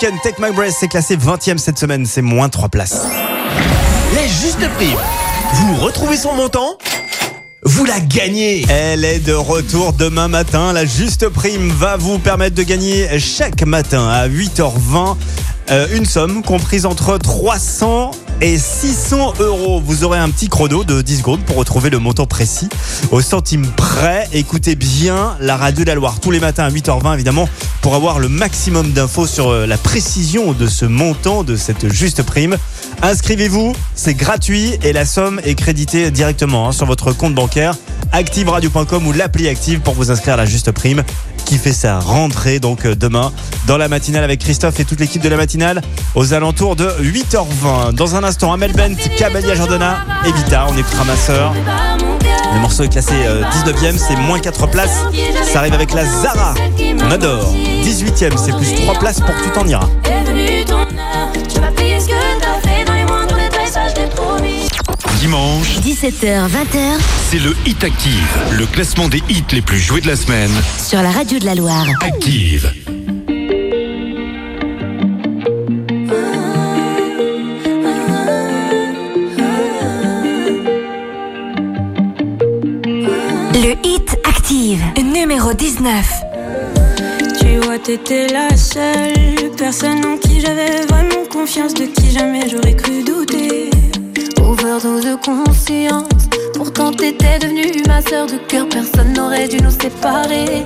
Take 0.02 0.42
My 0.42 0.52
Breath. 0.52 0.74
C'est 0.80 0.88
classé 0.88 1.16
20 1.16 1.48
e 1.50 1.58
cette 1.58 1.78
semaine. 1.78 2.08
C'est 2.08 2.24
moins 2.24 2.50
3 2.50 2.70
places. 2.70 3.06
Les 4.16 4.28
justes 4.28 4.68
prix. 4.76 4.96
Vous 5.54 5.76
retrouvez 5.76 6.18
son 6.18 6.34
montant? 6.34 6.78
Vous 7.64 7.86
la 7.86 8.00
gagnez 8.00 8.66
Elle 8.70 9.06
est 9.06 9.20
de 9.20 9.34
retour 9.34 9.94
demain 9.94 10.28
matin. 10.28 10.74
La 10.74 10.86
juste 10.86 11.30
prime 11.30 11.70
va 11.70 11.98
vous 11.98 12.18
permettre 12.18 12.56
de 12.56 12.64
gagner 12.64 13.08
chaque 13.20 13.64
matin 13.64 14.08
à 14.08 14.28
8h20 14.28 15.18
euh, 15.70 15.88
une 15.94 16.06
somme 16.06 16.42
comprise 16.42 16.88
entre 16.88 17.20
300 17.20 18.12
et 18.42 18.58
600 18.58 19.36
euros. 19.40 19.82
Vous 19.84 20.04
aurez 20.04 20.20
un 20.20 20.30
petit 20.30 20.50
chrono 20.50 20.84
de 20.84 21.02
10 21.02 21.18
secondes 21.20 21.42
pour 21.42 21.56
retrouver 21.56 21.90
le 21.90 22.00
montant 22.00 22.26
précis 22.26 22.68
au 23.12 23.22
centime 23.22 23.68
près. 23.78 24.28
Écoutez 24.34 24.76
bien 24.76 25.38
la 25.40 25.58
radio 25.58 25.84
de 25.84 25.90
la 25.90 25.96
Loire 25.96 26.20
tous 26.20 26.32
les 26.32 26.40
matins 26.40 26.66
à 26.66 26.70
8h20 26.70 27.14
évidemment 27.14 27.48
pour 27.82 27.96
avoir 27.96 28.20
le 28.20 28.30
maximum 28.30 28.92
d'infos 28.92 29.28
sur 29.28 29.50
euh, 29.50 29.66
la 29.66 29.78
précision 29.78 30.54
de 30.54 30.68
ce 30.68 30.86
montant 30.86 31.44
de 31.44 31.56
cette 31.56 31.92
juste 31.92 32.24
prime. 32.24 32.58
Inscrivez-vous, 33.02 33.74
c'est 33.96 34.14
gratuit 34.14 34.78
et 34.84 34.94
la 34.94 35.06
somme 35.06 35.40
est 35.44 35.56
créditée 35.56 36.12
directement 36.12 36.68
hein, 36.68 36.72
sur 36.72 36.86
votre 36.86 37.14
compte 37.14 37.36
bancaire 37.36 37.76
activeradio.com 38.12 39.08
ou 39.08 39.14
l'appli 39.14 39.48
Active 39.48 39.80
pour 39.80 39.94
vous 39.94 40.12
inscrire 40.12 40.34
à 40.34 40.38
la 40.38 40.46
juste 40.46 40.72
prime 40.72 41.04
qui 41.46 41.58
fait 41.58 41.74
sa 41.74 42.00
rentrée 42.00 42.60
donc 42.60 42.86
euh, 42.86 42.96
demain 42.96 43.32
dans 43.68 43.78
la 43.78 43.88
matinale 43.88 44.24
avec 44.24 44.40
Christophe 44.40 44.80
et 44.80 44.86
toute 44.86 45.00
l'équipe 45.00 45.22
de 45.22 45.30
la 45.30 45.38
matinale 45.38 45.82
aux 46.16 46.34
alentours 46.34 46.76
de 46.76 46.90
8h20. 47.02 47.94
Dans 47.94 48.16
un 48.16 48.24
instant, 48.24 48.54
Amel 48.54 48.74
Bent, 48.74 48.96
Cabalia 49.18 49.56
Jordana 49.56 50.00
et 50.26 50.32
Vita, 50.32 50.66
on 50.70 50.78
écoutera 50.78 51.04
ma 51.06 51.16
sœur. 51.16 51.54
Le 52.54 52.60
morceau 52.60 52.84
est 52.84 52.90
classé 52.90 53.14
euh, 53.26 53.44
19e, 53.66 53.98
c'est 53.98 54.18
moins 54.18 54.40
4 54.40 54.68
places. 54.68 55.06
Ça 55.52 55.60
arrive 55.60 55.74
avec 55.74 55.94
la 55.94 56.06
Zara. 56.06 56.54
On 57.06 57.12
adore. 57.12 57.54
18e, 57.84 58.38
c'est 58.38 58.56
plus 58.56 58.76
3 58.76 59.00
places 59.00 59.20
pour 59.20 59.36
que 59.36 59.44
tu 59.44 59.50
t'en 59.52 59.68
iras. 59.68 59.88
Que 60.04 60.12
dans 64.16 64.44
les. 64.44 64.61
Dimanche, 65.22 65.78
17h, 65.82 66.48
20h 66.48 66.98
c'est 67.30 67.38
le 67.38 67.56
Hit 67.68 67.84
Active, 67.84 68.40
le 68.58 68.66
classement 68.66 69.08
des 69.08 69.22
hits 69.30 69.44
les 69.52 69.62
plus 69.62 69.78
joués 69.78 70.02
de 70.02 70.08
la 70.08 70.16
semaine. 70.16 70.50
sur 70.84 71.00
la 71.04 71.12
radio 71.12 71.38
de 71.38 71.46
la 71.46 71.54
Loire. 71.54 71.86
Active. 72.02 72.74
Le 83.54 83.88
hit 83.88 84.18
active, 84.24 84.82
numéro 85.04 85.54
19. 85.54 86.12
Tu 87.40 87.58
vois, 87.58 87.78
t'étais 87.78 88.26
la 88.30 88.58
seule 88.58 89.52
personne 89.56 90.04
en 90.04 90.18
qui 90.18 90.42
j'avais 90.42 90.84
vraiment 90.88 91.28
confiance, 91.30 91.76
de 91.76 91.86
qui 91.86 92.10
jamais 92.10 92.50
j'aurais 92.50 92.76
cru 92.76 93.04
douter. 93.04 93.70
Overdose 94.42 95.04
de 95.06 95.16
conscience. 95.16 96.04
Pourtant 96.54 96.92
t'étais 96.92 97.40
devenue 97.40 97.84
ma 97.88 98.02
sœur 98.02 98.28
de 98.28 98.38
cœur, 98.48 98.68
personne 98.70 99.14
n'aurait 99.14 99.48
dû 99.48 99.58
nous 99.62 99.72
séparer. 99.72 100.66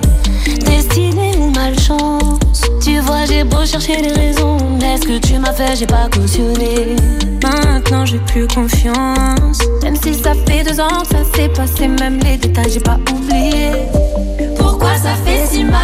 Destinée 0.64 1.32
ou 1.38 1.50
malchance, 1.50 2.60
tu 2.82 2.98
vois 3.00 3.24
j'ai 3.26 3.44
beau 3.44 3.64
chercher 3.64 4.02
les 4.02 4.12
raisons, 4.12 4.58
mais 4.80 4.96
ce 4.98 5.06
que 5.06 5.18
tu 5.18 5.38
m'as 5.38 5.52
fait? 5.52 5.76
J'ai 5.76 5.86
pas 5.86 6.08
cautionné. 6.12 6.96
Maintenant 7.42 8.04
j'ai 8.04 8.18
plus 8.18 8.46
confiance. 8.48 9.58
Même 9.82 9.96
si 9.96 10.14
ça 10.14 10.32
fait 10.46 10.64
deux 10.64 10.80
ans 10.80 11.02
que 11.02 11.16
ça 11.16 11.24
s'est 11.34 11.48
passé, 11.48 11.88
même 11.88 12.18
les 12.20 12.36
détails 12.36 12.70
j'ai 12.70 12.80
pas 12.80 12.98
oublié. 13.12 13.70
Pourquoi 14.58 14.94
ça 14.96 15.14
fait 15.24 15.46
si 15.46 15.64
mal 15.64 15.76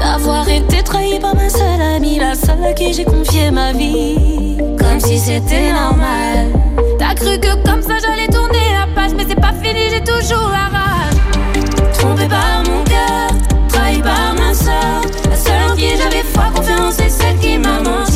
d'avoir 0.00 0.48
été 0.48 0.82
trahi 0.82 1.18
par 1.20 1.34
ma 1.34 1.48
seule 1.48 1.80
amie, 1.96 2.18
la 2.18 2.34
seule 2.34 2.64
à 2.64 2.72
qui 2.72 2.92
j'ai 2.92 3.04
confié 3.04 3.50
ma 3.50 3.72
vie, 3.72 4.58
comme 4.78 5.00
si 5.00 5.18
c'était 5.18 5.72
normal. 5.72 6.71
T'as 7.14 7.26
cru 7.26 7.38
que 7.38 7.54
comme 7.68 7.82
ça 7.82 7.98
j'allais 8.00 8.26
tourner 8.26 8.72
la 8.72 8.86
page, 8.94 9.10
mais 9.14 9.26
c'est 9.28 9.38
pas 9.38 9.52
fini, 9.62 9.90
j'ai 9.90 10.02
toujours 10.02 10.48
la 10.48 10.70
rage. 10.78 11.92
Trompé 11.98 12.26
par 12.26 12.62
mon 12.64 12.82
cœur, 12.84 13.28
trahi 13.68 14.00
par 14.00 14.34
ma 14.34 14.54
soeur, 14.54 15.02
la 15.28 15.36
seule 15.36 15.70
en 15.70 15.76
qui 15.76 15.90
j'avais 15.90 16.22
foi, 16.22 16.44
confiance, 16.54 16.94
c'est 16.96 17.10
celle 17.10 17.36
qui 17.38 17.58
m'a 17.58 17.80
menti. 17.80 18.11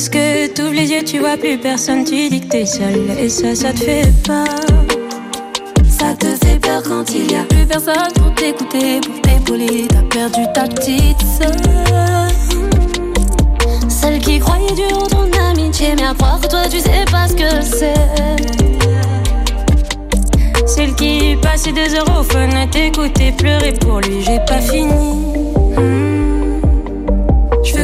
Parce 0.00 0.08
que 0.08 0.46
t'ouvres 0.54 0.72
les 0.72 0.90
yeux, 0.92 1.04
tu 1.04 1.18
vois 1.18 1.36
plus 1.36 1.58
personne, 1.58 2.04
tu 2.04 2.30
dis 2.30 2.40
que 2.40 2.46
t'es 2.46 2.64
seule. 2.64 3.04
Et 3.18 3.28
ça, 3.28 3.54
ça 3.54 3.70
te 3.70 3.80
fait 3.80 4.10
peur. 4.24 4.46
Ça 5.86 6.14
te 6.14 6.24
fait 6.42 6.58
peur 6.58 6.82
quand 6.82 7.04
il 7.14 7.30
y 7.30 7.34
a 7.34 7.42
plus 7.42 7.66
personne 7.66 8.10
pour 8.14 8.34
t'écouter, 8.34 9.02
pour 9.02 9.20
t'épauler. 9.20 9.86
T'as 9.90 10.00
perdu 10.04 10.46
ta 10.54 10.62
petite 10.62 11.20
sœur. 11.20 11.52
Celle 13.90 14.20
qui 14.20 14.38
croyait 14.38 14.72
dur 14.72 15.02
en 15.02 15.06
ton 15.06 15.28
amitié, 15.50 15.94
mais 15.94 16.06
à 16.06 16.14
croire 16.14 16.40
que 16.40 16.46
toi 16.46 16.62
tu 16.70 16.80
sais 16.80 17.04
pas 17.12 17.28
ce 17.28 17.34
que 17.34 17.60
c'est. 17.60 17.92
Celle 20.66 20.94
qui 20.94 21.36
passait 21.42 21.72
des 21.72 21.94
heures 21.94 22.18
au 22.18 22.22
fun 22.22 22.48
à 22.56 22.66
t'écouter 22.66 23.32
pleurer 23.32 23.74
pour 23.74 24.00
lui, 24.00 24.22
j'ai 24.22 24.40
pas 24.46 24.62
fini. 24.62 25.29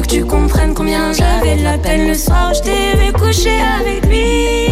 Tu 0.08 0.24
comprennes 0.24 0.72
combien 0.72 1.12
j'avais 1.12 1.56
de 1.56 1.64
la 1.64 1.78
peine 1.78 2.08
le 2.08 2.14
soir 2.14 2.50
où 2.50 2.54
je 2.54 2.62
t'ai 2.62 2.96
avec 3.80 4.06
lui. 4.06 4.65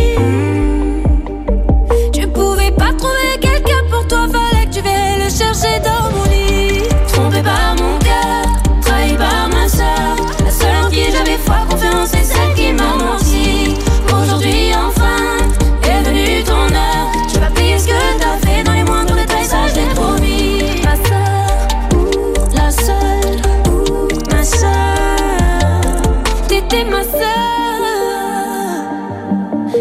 Ma 26.95 27.03
soeur. 27.03 28.85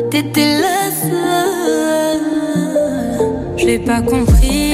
T'étais 0.09 0.53
la 0.65 0.81
seule. 1.01 2.31
j'ai 3.57 3.79
pas 3.79 4.01
compris. 4.01 4.72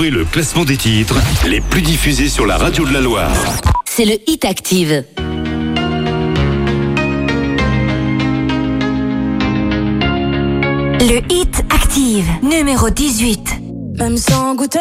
Découvrez 0.00 0.18
le 0.18 0.24
classement 0.24 0.64
des 0.64 0.78
titres 0.78 1.16
les 1.46 1.60
plus 1.60 1.82
diffusés 1.82 2.30
sur 2.30 2.46
la 2.46 2.56
radio 2.56 2.86
de 2.86 2.92
la 2.92 3.02
Loire. 3.02 3.30
c'est 3.84 4.06
le 4.06 4.16
hit 4.26 4.46
active. 4.46 5.04
Le 11.00 11.20
hit 11.30 11.54
active, 11.68 12.26
numéro 12.42 12.88
18. 12.88 13.60
Même 13.98 14.16
sans 14.16 14.54
goûter, 14.54 14.78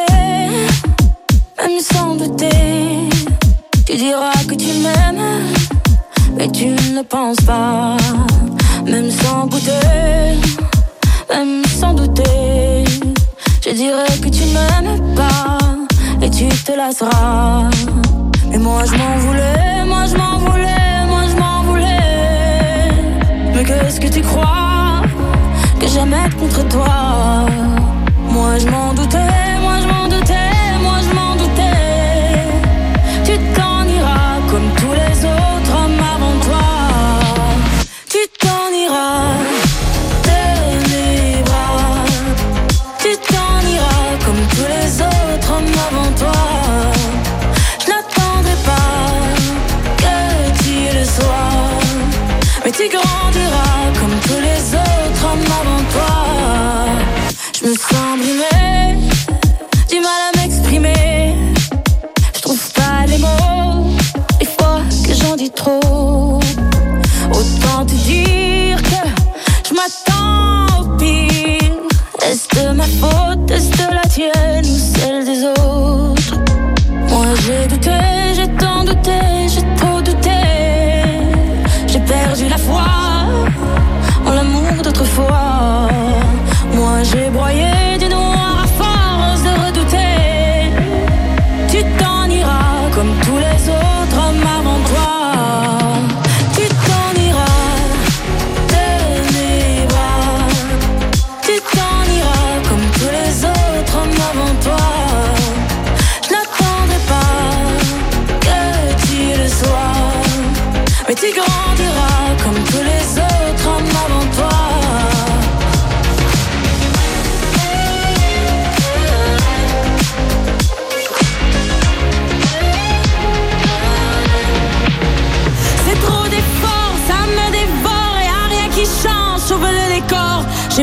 même 1.57 1.81
sans 1.81 2.15
douter, 2.15 3.09
tu 3.85 3.97
diras 3.97 4.31
que 4.47 4.55
tu 4.55 4.67
m'aimes, 4.81 5.43
mais 6.37 6.49
tu 6.49 6.67
ne 6.67 7.01
penses 7.01 7.41
pas. 7.45 7.97
Même 8.85 9.11
goûter, 9.49 10.39
même 11.29 11.61
sans 11.77 11.93
douter. 11.93 12.29
Je 13.69 13.75
dirais 13.75 14.17
que 14.19 14.29
tu 14.29 14.45
ne 14.45 14.53
m'aimes 14.53 15.15
pas 15.15 15.59
et 16.23 16.29
tu 16.31 16.47
te 16.47 16.71
lasseras. 16.71 17.69
Mais 18.49 18.57
moi 18.57 18.81
je 18.83 18.97
m'en 18.97 19.17
voulais, 19.17 19.85
moi 19.85 20.05
je 20.07 20.17
m'en 20.17 20.39
voulais, 20.39 21.05
moi 21.07 21.21
je 21.29 21.35
m'en 21.39 21.61
voulais. 21.61 22.89
Mais 23.53 23.63
qu'est-ce 23.63 23.99
que 23.99 24.07
tu 24.07 24.21
crois 24.21 25.03
que 25.79 25.85
j'aimais 25.85 26.29
contre 26.39 26.67
toi? 26.67 27.45
Moi 28.31 28.57
je 28.57 28.67
m'en 28.69 28.91
doutais, 28.95 29.59
moi 29.61 29.75
je 29.83 29.87
m'en 29.87 30.07
doutais. 30.07 30.68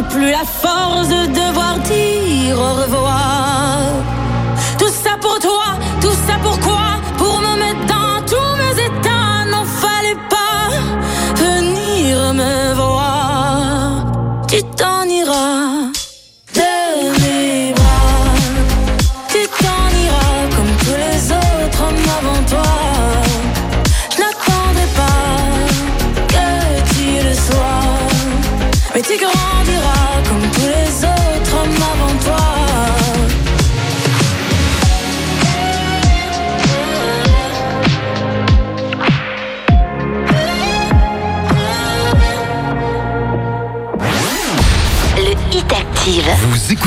plus 0.08 0.30
la 0.30 0.44
force 0.44 1.08
de 1.08 1.26
devoir 1.26 1.78
dire 1.78 2.58
au 2.58 2.74
revoir. 2.82 3.35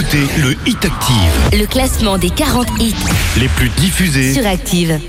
écoutez 0.10 0.42
le 0.42 0.58
Hit 0.66 0.86
Active. 0.86 1.60
Le 1.60 1.66
classement 1.66 2.18
des 2.18 2.30
40 2.30 2.68
hits 2.80 2.96
les 3.38 3.48
plus 3.50 3.70
diffusés 3.70 4.34
sur 4.34 4.46
Active. 4.46 5.00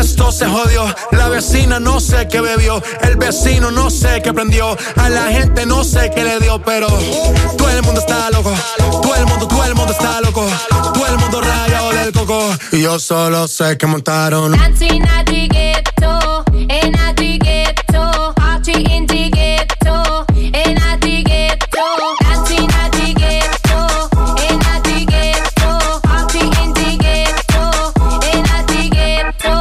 Esto 0.00 0.32
se 0.32 0.46
jodió, 0.46 0.84
la 1.12 1.28
vecina 1.28 1.78
no 1.78 2.00
sé 2.00 2.26
qué 2.28 2.40
bebió, 2.40 2.82
el 3.02 3.16
vecino 3.16 3.70
no 3.70 3.90
sé 3.90 4.22
qué 4.22 4.32
prendió, 4.32 4.76
a 4.96 5.08
la 5.08 5.26
gente 5.26 5.66
no 5.66 5.84
sé 5.84 6.10
qué 6.14 6.24
le 6.24 6.38
dio, 6.40 6.60
pero 6.62 6.86
todo 7.58 7.70
el 7.70 7.82
mundo 7.82 8.00
está 8.00 8.30
loco, 8.30 8.52
todo 9.02 9.14
el 9.14 9.26
mundo, 9.26 9.46
todo 9.46 9.64
el 9.64 9.74
mundo 9.74 9.92
está 9.92 10.20
loco, 10.22 10.46
todo 10.94 11.06
el 11.06 11.18
mundo 11.18 11.40
rayado 11.42 11.92
del 11.92 12.12
coco, 12.12 12.42
y 12.72 12.82
yo 12.82 12.98
solo 12.98 13.46
sé 13.46 13.76
que 13.76 13.86
montaron. 13.86 14.54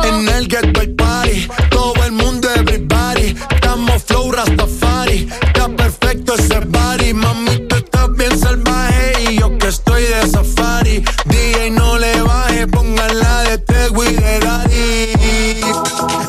En 0.06 0.28
el 0.30 0.48
ghetto 0.48 0.84
y 0.84 0.88
party, 0.88 1.50
todo 1.70 1.94
el 2.06 2.12
mundo 2.14 2.50
es 2.50 2.58
everybody. 2.58 3.36
Estamos 3.50 4.04
flow 4.04 4.32
rastafari, 4.32 5.28
está 5.42 5.68
perfecto 5.70 6.36
ese 6.36 6.60
body. 6.60 7.14
Mamito 7.14 7.76
estás 7.76 8.12
bien 8.16 8.38
salvaje 8.40 9.14
y 9.30 9.40
yo 9.40 9.58
que 9.58 9.68
estoy 9.68 10.04
de 10.04 10.28
safari. 10.28 11.04
DJ 11.26 11.72
no 11.72 11.98
le 11.98 12.22
baje, 12.22 12.68
pónganla 12.68 13.44
de 13.44 13.54
este 13.56 13.90
weed, 13.90 14.20
Daddy. 14.42 15.10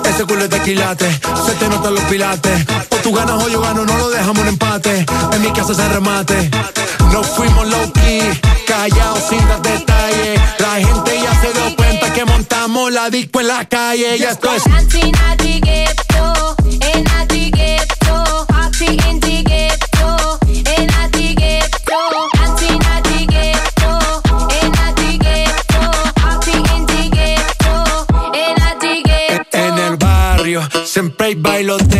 Ese 0.09 0.25
culo 0.25 0.45
es 0.45 0.51
tequilate, 0.51 1.11
se 1.47 1.53
te 1.55 1.69
notan 1.69 1.95
los 1.95 2.05
pilates 2.05 2.70
ganas 3.21 3.45
o 3.45 3.49
yo 3.49 3.61
no 3.75 3.85
lo 3.85 4.11
dejamos 4.11 4.39
en 4.43 4.49
empate. 4.49 5.07
En 5.33 5.43
mi 5.43 5.53
casa 5.53 5.75
se 5.75 5.89
remate. 5.89 6.51
No 7.13 7.23
fuimos 7.23 7.67
low 7.69 7.93
key, 7.93 8.23
callados 8.67 9.23
sin 9.29 9.47
dar 9.49 9.61
detalles. 9.63 10.41
La 10.59 10.75
gente 10.75 11.21
ya 11.23 11.33
se 11.41 11.53
dio 11.53 11.77
cuenta 11.77 12.13
que 12.13 12.25
montamos 12.25 12.93
la 12.93 13.11
disco 13.11 13.41
en 13.41 13.49
la 13.49 13.65
calle. 13.65 14.19
Ya 14.19 14.31
esto 14.31 14.53
es. 14.55 14.63
En 29.53 29.79
el 29.79 29.97
barrio 29.97 30.63
Siempre 30.85 31.29
hay 31.29 31.35
bailoteos 31.37 31.99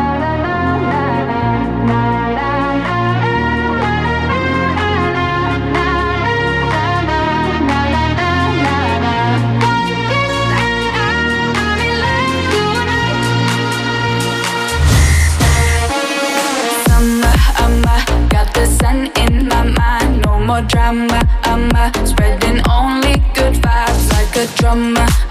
drama. 20.67 21.21
I'm 21.43 21.71
spreading 22.05 22.61
only 22.69 23.17
good 23.33 23.55
vibes 23.55 24.11
like 24.11 24.35
a 24.35 24.47
drummer. 24.57 25.30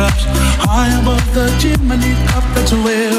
cups 0.00 0.24
high 0.64 0.88
above 1.00 1.26
the 1.34 1.46
chimney 1.60 2.14
top. 2.26 2.44
That's 2.54 2.72
where 2.72 3.09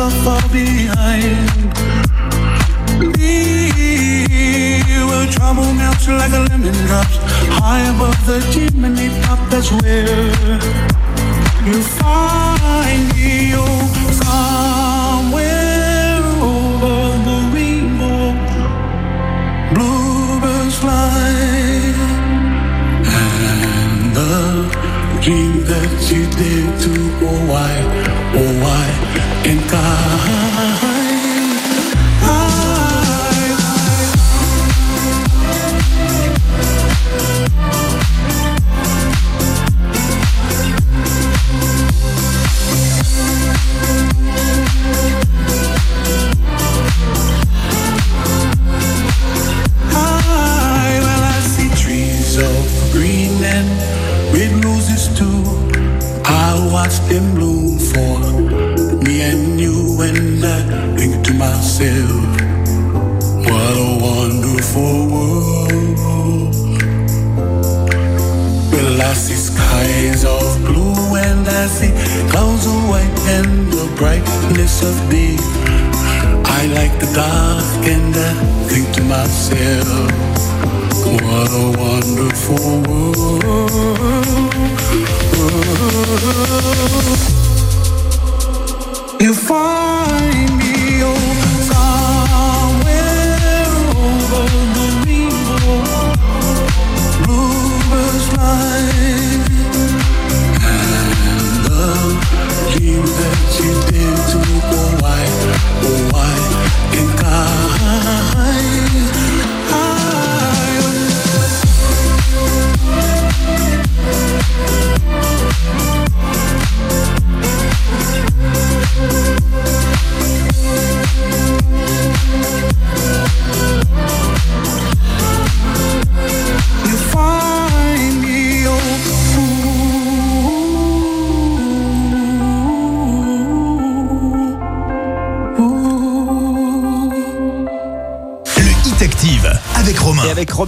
so 0.00 0.08
far 0.24 0.40
behind. 0.48 1.50
We 3.00 3.12
will 5.08 5.26
trouble 5.36 5.70
melts 5.74 6.08
like 6.08 6.32
a 6.32 6.40
lemon 6.48 6.76
drops 6.88 7.16
high 7.58 7.84
above 7.92 8.20
the 8.24 8.38
chimney 8.52 9.08
top. 9.22 9.40
That's 9.50 9.70
where 9.78 10.08
you 11.68 11.78
find 12.00 13.02
me. 13.14 13.30
Oh, 13.62 13.66
somewhere 14.22 16.22
over 16.50 17.00
the 17.26 17.38
rainbow. 17.54 18.24
Bluebirds 19.74 20.76
fly, 20.82 21.34
and 23.20 24.02
the 24.18 24.34
dream 25.24 25.54
that 25.70 25.92
you 26.10 26.22
did 26.40 26.66
to 26.84 26.92
oh 27.28 27.40
why, 27.50 27.72
oh 28.40 28.52
why. 28.64 28.99
en 29.44 29.58
casa. 29.60 30.89
To 79.50 79.99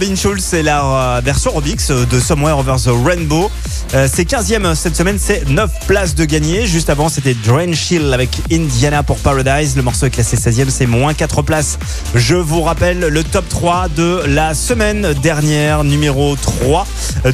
Robin 0.03 0.37
c'est 0.39 0.63
la 0.63 0.83
euh, 0.83 1.21
version 1.23 1.51
remix 1.51 1.89
de 1.89 2.19
Somewhere 2.19 2.59
Over 2.59 2.75
the 2.75 2.89
Rainbow. 3.05 3.49
Euh, 3.93 4.09
c'est 4.11 4.29
15e 4.29 4.75
cette 4.75 4.97
semaine, 4.97 5.17
c'est 5.17 5.47
9 5.47 5.71
places 5.87 6.13
de 6.13 6.25
gagné. 6.25 6.65
Juste 6.67 6.89
avant, 6.89 7.07
c'était 7.07 7.33
Drain 7.33 7.71
Chill 7.71 8.13
avec 8.13 8.29
Indiana 8.51 9.03
pour 9.03 9.17
Paradise. 9.17 9.77
Le 9.77 9.81
morceau 9.81 10.07
est 10.07 10.09
classé 10.09 10.35
16e, 10.35 10.69
c'est 10.69 10.87
moins 10.87 11.13
4 11.13 11.41
places. 11.43 11.79
Je 12.15 12.35
vous 12.35 12.61
rappelle 12.63 12.99
le 12.99 13.23
top 13.23 13.47
3 13.47 13.87
de 13.95 14.23
la 14.27 14.53
semaine 14.55 15.13
dernière. 15.21 15.85
Numéro 15.85 16.35
3, 16.35 16.85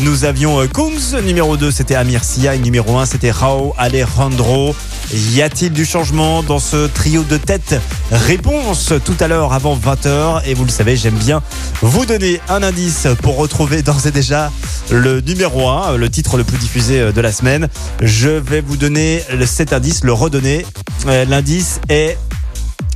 nous 0.02 0.26
avions 0.26 0.62
euh, 0.62 0.68
Kungs. 0.68 1.24
Numéro 1.26 1.58
2, 1.58 1.72
c'était 1.72 1.96
Amir 1.96 2.24
Sia. 2.24 2.56
Numéro 2.56 3.00
1, 3.00 3.08
c'était 3.08 3.32
Rao 3.32 3.74
Alejandro. 3.80 4.76
Y 5.11 5.41
a-t-il 5.41 5.73
du 5.73 5.86
changement 5.86 6.44
dans 6.44 6.60
ce 6.60 6.86
trio 6.88 7.23
de 7.23 7.38
tête 7.38 7.76
Réponse 8.11 8.94
tout 9.03 9.15
à 9.19 9.27
l'heure 9.27 9.53
avant 9.53 9.76
20h. 9.76 10.44
Et 10.45 10.53
vous 10.53 10.65
le 10.65 10.69
savez, 10.69 10.95
j'aime 10.95 11.15
bien 11.15 11.41
vous 11.81 12.06
donner 12.06 12.40
un 12.48 12.61
indice 12.61 13.07
pour 13.23 13.38
retrouver 13.38 13.81
d'ores 13.81 14.06
et 14.06 14.11
déjà 14.11 14.52
le 14.91 15.22
numéro 15.22 15.68
1, 15.68 15.98
le 15.98 16.10
titre 16.10 16.38
le 16.38 16.44
plus 16.44 16.57
diffusé 16.57 17.11
de 17.11 17.22
la 17.22 17.31
semaine. 17.31 17.68
Je 18.02 18.30
vais 18.30 18.61
vous 18.61 18.77
donner 18.77 19.23
cet 19.45 19.73
indice, 19.73 20.03
le 20.03 20.14
redonner. 20.14 20.65
Euh, 21.07 21.26
L'indice 21.26 21.80
est 21.90 22.18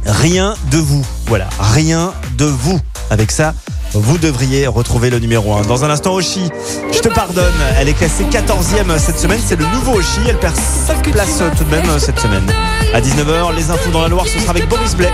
rien 0.06 0.56
de 0.72 0.78
vous. 0.78 1.06
Voilà, 1.28 1.50
rien 1.60 2.14
de 2.38 2.46
vous. 2.46 2.80
Avec 3.10 3.32
ça, 3.32 3.54
vous 3.94 4.18
devriez 4.18 4.68
retrouver 4.68 5.10
le 5.10 5.20
numéro 5.20 5.54
1. 5.54 5.62
Dans 5.64 5.86
un 5.86 5.90
instant, 5.90 6.14
Oshi, 6.14 6.50
je 6.92 7.00
te 7.00 7.10
pardonne. 7.10 7.54
Elle 7.80 7.90
est 7.90 7.94
classée 7.94 8.24
14e 8.26 8.98
cette 8.98 9.20
semaine. 9.20 9.40
C'est 9.44 9.56
le 9.56 9.66
nouveau 9.68 10.00
Oshi. 10.00 10.20
Elle 10.28 10.38
perd 10.38 10.56
5 10.56 11.12
places 11.12 11.44
tout 11.58 11.64
de 11.64 11.70
même 11.70 12.00
cette 12.00 12.20
semaine. 12.20 12.46
À 12.94 13.02
19h, 13.02 13.56
les 13.56 13.70
infos 13.70 13.92
dans 13.92 14.02
la 14.02 14.08
Loire, 14.08 14.26
ce 14.28 14.40
sera 14.40 14.52
avec 14.52 14.68
Boris 14.68 14.96
Blais. 14.96 15.12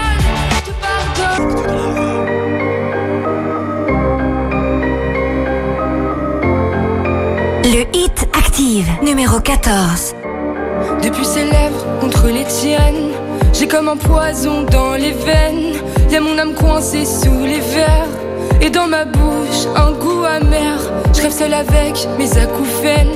Le 7.64 7.86
hit 7.94 8.28
active, 8.34 8.88
numéro 9.04 9.40
14. 9.40 10.16
Depuis 11.04 11.26
ses 11.26 11.46
lèvres 11.46 11.86
contre 12.02 12.28
les 12.28 12.46
tiennes, 12.46 13.12
j'ai 13.54 13.68
comme 13.68 13.90
un 13.90 13.98
poison 13.98 14.64
dans 14.64 14.94
les 14.94 15.12
veines. 15.12 15.76
Y 16.10 16.16
a 16.16 16.22
mon 16.22 16.38
âme 16.38 16.54
coincée 16.56 17.06
sous 17.06 17.44
les 17.44 17.60
verres. 17.60 18.08
Et 18.62 18.70
dans 18.70 18.88
ma 18.88 19.06
bouche, 19.06 19.68
un 19.76 19.92
goût 19.92 20.24
amer. 20.26 20.80
Je 21.16 21.22
rêve 21.22 21.32
seule 21.32 21.54
avec 21.54 22.08
mes 22.18 22.38
acouphènes. 22.38 23.16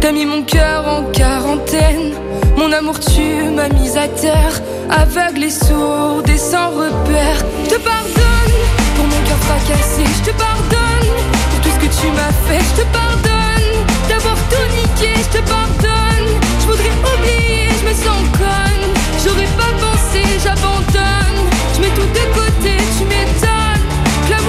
T'as 0.00 0.12
mis 0.12 0.26
mon 0.26 0.42
cœur 0.42 0.86
en 0.86 1.02
quarantaine. 1.10 2.12
Mon 2.56 2.72
amour, 2.72 2.98
tu 2.98 3.50
m'as 3.54 3.68
mise 3.68 3.96
à 3.96 4.08
terre. 4.08 4.60
Aveugle 4.90 5.44
et 5.44 5.50
sourde 5.50 6.28
et 6.28 6.38
sans 6.38 6.70
repère. 6.70 7.38
Je 7.64 7.70
te 7.70 7.80
pardonne 7.80 8.56
pour 8.96 9.06
mon 9.06 9.20
cœur 9.28 9.38
fracassé. 9.48 10.04
Je 10.18 10.30
te 10.30 10.36
pardonne 10.36 11.10
pour 11.50 11.60
tout 11.62 11.70
ce 11.70 11.86
que 11.86 12.00
tu 12.00 12.08
m'as 12.12 12.34
fait. 12.46 12.62
Je 12.70 12.82
te 12.82 12.86
pardonne 12.92 13.70
d'avoir 14.08 14.36
tout 14.50 14.68
niqué. 14.80 15.12
Je 15.16 15.38
te 15.38 15.42
pardonne. 15.48 16.28
Je 16.60 16.66
voudrais 16.66 16.94
oublier, 17.12 17.68
je 17.80 17.88
me 17.88 17.94
sens 17.94 18.22
conne. 18.32 18.84
J'aurais 19.24 19.52
pas 19.56 19.72
pensé, 19.84 20.22
j'abandonne. 20.42 21.38
Je 21.74 21.80
mets 21.80 21.94
tout 21.94 22.02
de 22.02 22.24
côté, 22.34 22.76
tu 22.98 23.04
m'étonnes. 23.04 23.57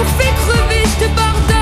L'amour 0.00 0.14
fait 0.18 0.34
crever, 0.34 0.82
je 0.84 1.04
te 1.04 1.14
pardonne. 1.14 1.59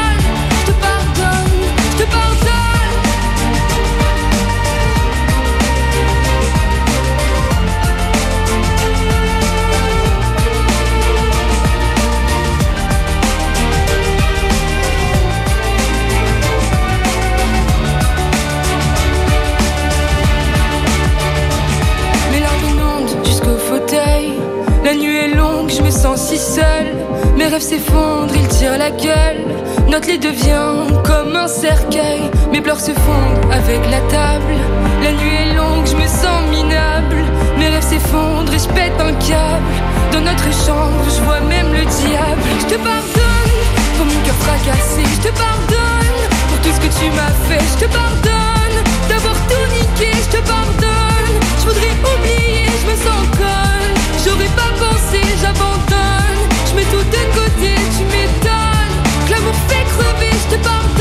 Me 25.88 25.92
sens 25.92 26.20
si 26.28 26.36
seule. 26.36 26.92
Mes 27.36 27.46
rêves 27.46 27.62
s'effondrent, 27.62 28.34
ils 28.34 28.48
tirent 28.48 28.76
la 28.76 28.90
gueule. 28.90 29.42
Notre 29.88 30.08
lit 30.08 30.18
devient 30.18 30.74
comme 31.02 31.34
un 31.34 31.48
cercueil. 31.48 32.30
Mes 32.52 32.60
pleurs 32.60 32.80
se 32.80 32.92
fondent 32.92 33.50
avec 33.50 33.80
la 33.90 34.00
table. 34.12 34.54
La 35.02 35.12
nuit 35.12 35.36
est 35.42 35.54
longue, 35.54 35.86
je 35.86 35.96
me 35.96 36.06
sens 36.06 36.40
minable. 36.50 37.24
Mes 37.58 37.68
rêves 37.68 37.88
s'effondrent 37.92 38.52
et 38.52 38.58
je 38.58 38.68
pète 38.68 38.98
un 39.00 39.14
câble. 39.28 39.72
Dans 40.12 40.20
notre 40.20 40.50
chambre, 40.64 41.04
je 41.06 41.22
vois 41.22 41.40
même 41.40 41.72
le 41.72 41.84
diable. 42.00 42.42
Je 42.62 42.66
te 42.74 42.78
pardonne 42.88 43.56
pour 43.96 44.06
mon 44.06 44.20
cœur 44.26 44.38
fracassé. 44.44 45.02
Je 45.16 45.28
te 45.28 45.32
pardonne 45.44 46.18
pour 46.48 46.58
tout 46.64 46.72
ce 46.76 46.80
que 46.84 46.92
tu 47.00 47.06
m'as 47.16 47.36
fait. 47.48 47.64
Je 47.72 47.86
te 47.86 47.88
pardonne 47.90 48.76
d'avoir 49.08 49.36
tout 49.48 49.66
niqué. 49.72 50.10
Je 50.12 50.36
te 50.36 50.40
pardonne. 50.46 51.36
Je 51.60 51.64
voudrais 51.68 51.94
oublier, 52.12 52.68
je 52.80 52.86
me 52.90 52.96
sens 53.06 53.22
conne. 53.40 53.96
J'aurais 54.22 54.52
pas 54.60 54.87
pensé, 55.08 55.20
j'abandonne. 55.40 56.40
Je 56.68 56.74
mets 56.74 56.84
tout 56.84 56.96
de 56.96 57.22
côté, 57.34 57.74
tu 57.96 58.04
m'étonnes. 58.04 59.30
L'amour 59.30 59.54
fait 59.68 59.84
crever, 59.84 60.30
je 60.32 60.56
te 60.56 60.62
pardonne. 60.62 60.97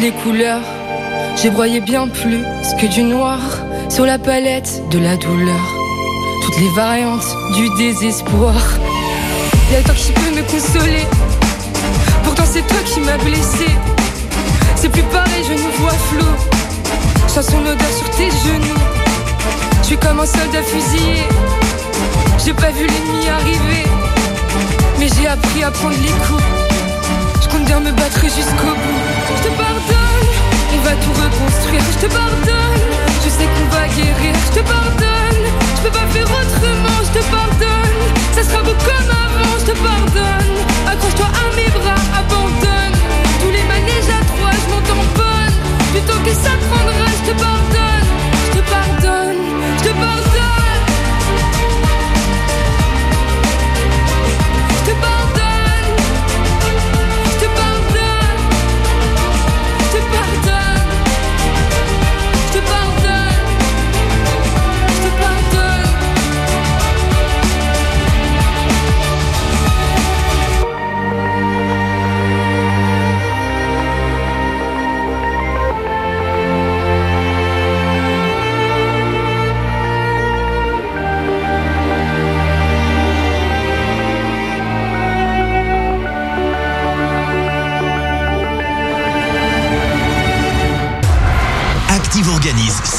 Les 0.00 0.12
couleurs. 0.12 0.62
J'ai 1.36 1.50
broyé 1.50 1.80
bien 1.80 2.08
plus 2.08 2.44
que 2.80 2.86
du 2.86 3.02
noir 3.02 3.38
sur 3.88 4.04
la 4.04 4.18
palette 4.18 4.82
de 4.90 4.98
la 4.98 5.16
douleur. 5.16 5.60
Toutes 6.42 6.58
les 6.58 6.68
variantes 6.70 7.26
du 7.54 7.68
désespoir. 7.76 8.54
Y'a 9.72 9.82
toi 9.82 9.94
qui 9.94 10.12
peux 10.12 10.36
me 10.36 10.42
consoler. 10.42 11.06
Pourtant 12.24 12.44
c'est 12.46 12.66
toi 12.66 12.78
qui 12.84 13.00
m'as 13.00 13.18
blessé. 13.18 13.66
C'est 14.74 14.88
plus 14.88 15.02
pareil, 15.04 15.42
je 15.48 15.54
nous 15.54 15.72
vois 15.78 15.98
flou. 16.10 16.26
Je 17.26 17.32
sens 17.32 17.46
son 17.46 17.60
odeur 17.60 17.92
sur 17.96 18.10
tes 18.10 18.30
genoux. 18.30 18.80
Je 19.82 19.86
suis 19.86 19.96
comme 19.96 20.20
un 20.20 20.26
soldat 20.26 20.62
fusillé. 20.62 21.22
J'ai 22.44 22.54
pas 22.54 22.70
vu 22.70 22.86
l'ennemi 22.86 23.28
arriver. 23.28 23.88
Mais 24.98 25.08
j'ai 25.08 25.26
appris 25.26 25.62
à 25.62 25.70
prendre 25.70 25.96
les 26.02 26.16
coups. 26.26 26.42
Je 27.42 27.48
compte 27.48 27.64
bien 27.64 27.80
me 27.80 27.90
battre 27.92 28.22
jusqu'au 28.22 28.74
bout 28.74 29.05
je 29.34 29.42
te 29.42 29.52
pardonne, 29.56 30.28
on 30.74 30.78
va 30.86 30.94
tout 31.02 31.14
reconstruire, 31.24 31.82
je 31.92 32.06
te 32.06 32.12
pardonne, 32.12 32.82
je 33.24 33.28
sais 33.28 33.48
qu'on 33.52 33.68
va 33.74 33.88
guérir, 33.88 34.34
je 34.46 34.52
te 34.58 34.62
pardonne, 34.64 35.42
je 35.76 35.80
peux 35.82 35.94
pas 35.98 36.06
faire 36.14 36.28
autrement, 36.40 36.98
je 37.06 37.12
te 37.18 37.22
pardonne, 37.30 37.98
ça 38.34 38.42
sera 38.44 38.62
beau 38.62 38.76
comme 38.88 39.10
avant, 39.26 39.54
je 39.60 39.66
te 39.70 39.76
pardonne, 39.78 40.52
accroche-toi 40.90 41.26
à 41.26 41.46
mes 41.56 41.70
bras, 41.78 42.02
abandonne, 42.20 42.98
tous 43.40 43.50
les 43.50 43.64
manèges 43.64 44.12
à 44.14 44.22
trois, 44.30 44.54
je 44.62 44.66
m'en 44.70 44.82
tamponne, 44.90 45.56
du 45.92 46.00
que 46.00 46.34
ça 46.44 46.54
prendra, 46.68 47.06
je 47.18 47.30
te 47.30 47.34
pardonne, 47.40 48.08
je 48.46 48.58
te 48.58 48.62
pardonne, 48.70 49.40
je 49.78 49.84
te 49.84 49.92
pardonne. 49.94 50.65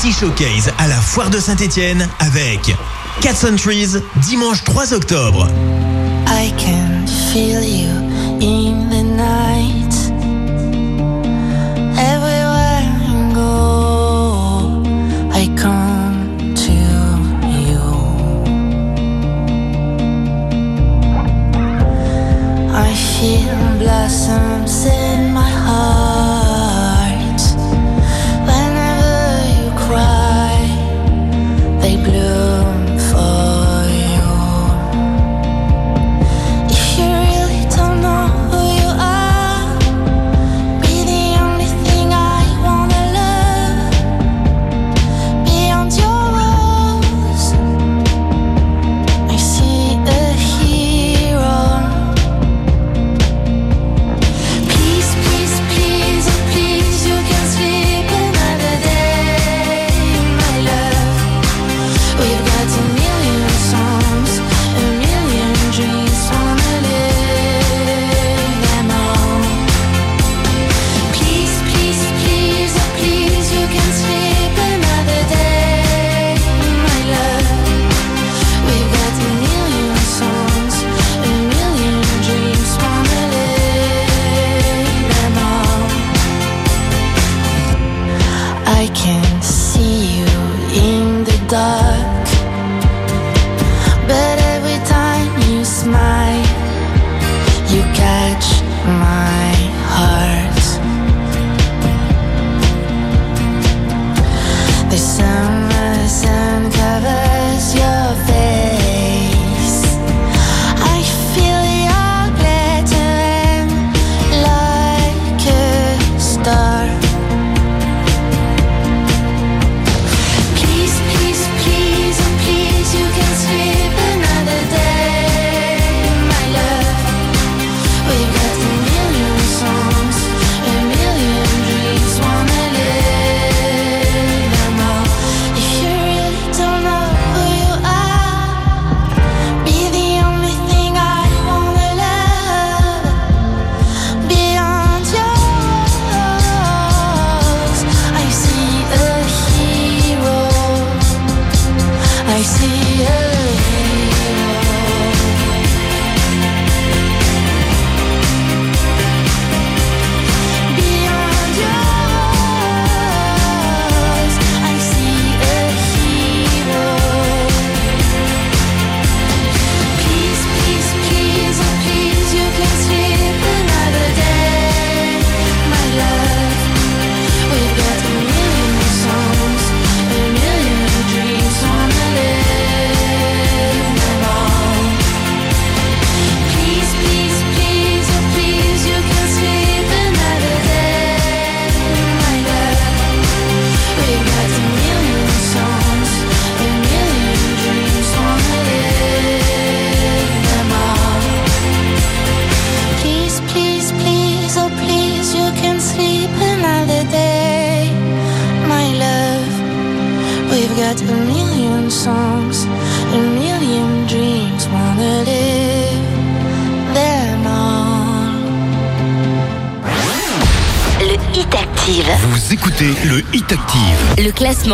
City 0.07 0.19
Showcase 0.25 0.71
à 0.77 0.87
la 0.87 0.95
Foire 0.95 1.29
de 1.29 1.37
Saint-Étienne 1.37 2.07
avec 2.19 2.73
Cat 3.19 3.33
Trees, 3.57 4.01
dimanche 4.21 4.63
3 4.63 4.93
octobre. 4.93 5.49
I 6.27 6.53
can 6.57 7.05
feel 7.33 7.61
you 7.61 7.89
in 8.39 8.89
the 8.89 9.03
night. 9.03 9.93
Everywhere 11.97 12.83
I 12.83 13.33
go, 13.33 14.81
I 15.33 15.49
come 15.57 16.53
to 16.55 16.71
you. 17.57 17.81
I 22.73 22.93
feel 22.95 23.57
blossom. 23.79 24.46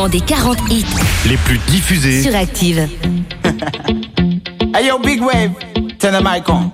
classement 0.04 0.10
des 0.10 0.22
40 0.22 0.58
hits 0.70 0.86
les 1.30 1.38
plus 1.38 1.60
diffusés 1.68 2.22
sur 2.22 2.36
Active. 2.36 2.88
hey 4.76 4.88
yo, 4.88 5.00
Big 5.00 5.22
Wave, 5.22 5.52
turn 6.00 6.14
the 6.14 6.22
mic 6.22 6.50
on. 6.50 6.72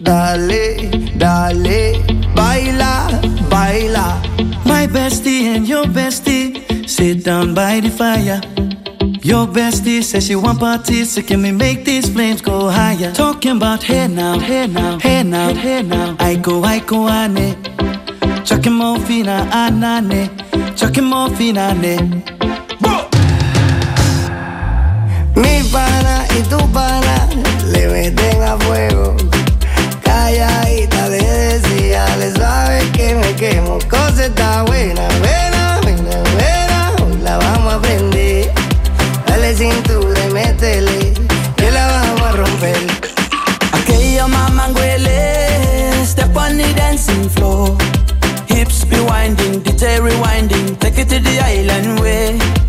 Dale, 0.00 0.90
dale, 1.16 1.94
baila, 2.34 3.08
baila. 3.50 4.20
My 4.64 4.86
bestie 4.86 5.56
and 5.56 5.66
your 5.66 5.86
bestie 5.86 6.88
sit 6.88 7.24
down 7.24 7.54
by 7.54 7.80
the 7.80 7.90
fire. 7.90 8.40
Your 9.22 9.46
bestie 9.48 10.02
says 10.02 10.26
she 10.26 10.36
want 10.36 10.60
parties, 10.60 11.12
so 11.12 11.22
can 11.22 11.42
we 11.42 11.50
make 11.50 11.84
these 11.84 12.08
flames 12.08 12.40
go 12.40 12.68
higher? 12.68 13.12
Talking 13.12 13.56
about 13.56 13.82
hey 13.82 14.06
now, 14.06 14.38
hey 14.38 14.66
now, 14.68 14.98
hey 15.00 15.22
now, 15.24 15.52
hey 15.52 15.82
now. 15.82 16.16
I 16.20 16.36
go, 16.36 16.62
I 16.62 16.78
go, 16.78 17.08
ane. 17.08 17.56
Chucking 18.44 18.72
morphine, 18.72 19.26
anane. 19.26 20.30
Chucking 20.76 21.04
morphine, 21.04 21.58
ane. 21.58 22.35
Y 26.36 26.42
tu 26.42 26.58
pana 26.72 27.28
le 27.72 27.88
meten 27.88 28.42
a 28.42 28.56
fuego. 28.58 29.16
Calladita 30.02 31.08
le 31.08 31.22
decía, 31.22 32.04
le 32.16 32.32
sabes 32.32 32.84
que 32.90 33.14
me 33.14 33.34
quemo. 33.34 33.78
Cosa 33.88 34.26
está 34.26 34.62
buena, 34.64 35.08
buena, 35.20 35.80
buena, 35.82 36.16
buena. 36.34 36.92
Hoy 37.02 37.18
la 37.22 37.38
vamos 37.38 37.74
a 37.74 37.80
prender. 37.80 38.52
Dale 39.26 39.54
cintura 39.54 40.20
y 40.28 40.32
métele, 40.32 41.14
que 41.56 41.70
la 41.70 41.86
vamos 41.86 42.22
a 42.22 42.32
romper. 42.32 42.86
Aquella 43.72 44.26
mamá 44.26 44.68
huele, 44.74 46.04
step 46.04 46.36
on 46.36 46.58
the 46.58 46.72
dancing 46.74 47.30
floor. 47.30 47.76
Hips 48.48 48.84
be 48.84 49.00
winding, 49.00 49.62
DJ 49.62 50.00
rewinding, 50.00 50.78
take 50.78 50.98
it 51.00 51.08
to 51.08 51.18
the 51.18 51.40
island 51.40 52.00
way. 52.00 52.65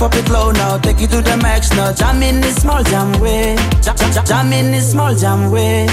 Drop 0.00 0.14
it, 0.14 0.30
low 0.30 0.50
now, 0.50 0.78
take 0.78 1.02
it 1.02 1.10
to 1.10 1.20
the 1.20 1.36
max 1.36 1.70
now. 1.76 1.92
Jam 1.92 2.22
in 2.22 2.40
this 2.40 2.56
small 2.56 2.82
jam 2.84 3.12
way, 3.20 3.54
jam, 3.82 3.94
jam, 3.98 4.24
jam, 4.24 4.50
in 4.50 4.72
this 4.72 4.92
small 4.92 5.14
jam 5.14 5.50
way. 5.50 5.86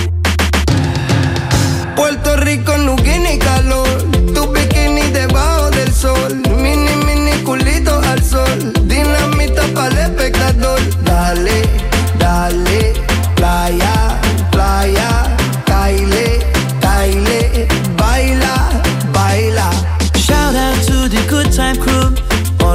Puerto 1.94 2.38
Rico 2.38 2.78
no 2.78 2.96
tiene 2.96 3.38
calor, 3.38 3.86
tu 4.34 4.48
bikini 4.54 5.12
debajo 5.12 5.72
del 5.72 5.92
sol, 5.92 6.42
mini 6.56 6.96
mini 7.06 7.44
culito 7.44 8.00
al 8.00 8.24
sol, 8.24 8.72
dinamita 8.88 9.64
para 9.76 10.06
el 10.06 10.12
espectador. 10.12 10.80
Dale, 11.04 11.64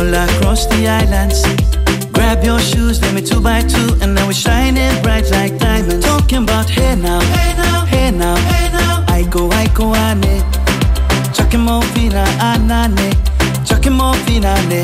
all 0.03 0.15
across 0.15 0.67
the 0.67 0.89
islands. 0.89 1.43
Grab 2.13 2.43
your 2.45 2.59
shoes, 2.59 3.01
let 3.03 3.15
me 3.15 3.23
two 3.23 3.41
by 3.41 3.63
two, 3.63 3.97
and 4.01 4.15
now 4.15 4.27
we're 4.27 4.33
shining 4.33 4.91
bright 5.03 5.31
like 5.31 5.59
diamonds. 5.59 6.05
Talking 6.05 6.43
about 6.43 6.69
hey 6.69 6.97
now, 6.97 7.21
hey 7.21 7.55
now, 7.57 7.85
hey 7.87 8.11
now, 8.11 8.37
hey 8.37 8.69
now. 8.73 9.05
I 9.09 9.23
go, 9.31 9.51
I 9.51 9.67
go, 9.75 9.95
ane. 9.95 10.43
Chakimo 11.35 11.83
fina, 11.95 12.25
anane. 12.41 13.13
Chakimo 13.69 14.15
finale. 14.25 14.83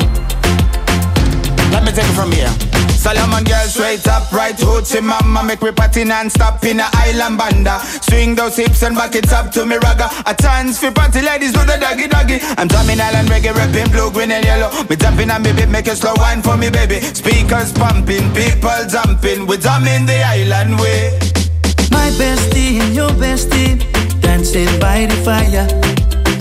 Let 1.72 1.84
me 1.84 1.90
take 1.92 2.08
it 2.08 2.14
from 2.14 2.32
here. 2.32 2.67
Solomon 2.98 3.44
girl 3.44 3.66
straight 3.68 4.06
up, 4.08 4.30
right 4.32 4.56
hoochie 4.56 5.00
mama. 5.00 5.42
Make 5.44 5.62
me 5.62 5.70
party 5.70 6.04
non-stop 6.04 6.64
in 6.64 6.80
a 6.80 6.88
island 6.92 7.38
banda. 7.38 7.78
Swing 8.02 8.34
those 8.34 8.56
hips 8.56 8.82
and 8.82 8.96
back 8.96 9.14
it 9.14 9.32
up 9.32 9.52
to 9.52 9.64
me 9.64 9.76
ragga. 9.76 10.10
A 10.26 10.34
chance 10.34 10.80
for 10.80 10.90
party 10.90 11.22
ladies 11.22 11.52
do 11.52 11.60
the 11.64 11.78
doggy 11.78 12.08
doggy. 12.08 12.38
I'm 12.58 12.66
drumming 12.66 13.00
island 13.00 13.28
reggae, 13.28 13.54
rapping 13.54 13.90
blue, 13.92 14.10
green 14.10 14.32
and 14.32 14.44
yellow. 14.44 14.70
Me 14.90 14.96
jumping 14.96 15.30
on 15.30 15.42
me 15.42 15.52
beat, 15.52 15.68
make 15.68 15.86
a 15.86 15.94
slow 15.94 16.12
wine 16.16 16.42
for 16.42 16.56
me 16.56 16.70
baby. 16.70 17.00
Speakers 17.00 17.72
pumping, 17.72 18.34
people 18.34 18.82
jumping. 18.90 19.46
We 19.46 19.56
drumming 19.56 20.04
the 20.04 20.20
island 20.20 20.78
way. 20.80 21.16
My 21.90 22.10
bestie 22.18 22.80
and 22.82 22.94
your 22.94 23.10
bestie 23.10 23.78
dancing 24.20 24.68
by 24.80 25.06
the 25.06 25.16
fire. 25.22 25.66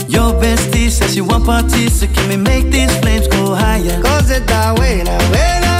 Your 0.08 0.34
bestie 0.42 0.90
says 0.90 1.14
she 1.14 1.20
want 1.20 1.46
parties, 1.46 2.00
so 2.00 2.06
can 2.08 2.28
we 2.28 2.36
make 2.36 2.70
these 2.72 2.94
flames 2.98 3.28
go 3.28 3.54
higher? 3.54 4.02
Cosa 4.02 4.40
está 4.40 4.74
buena, 4.74 5.04
buena, 5.04 5.30
buena, 5.30 5.30
buena. 5.30 5.77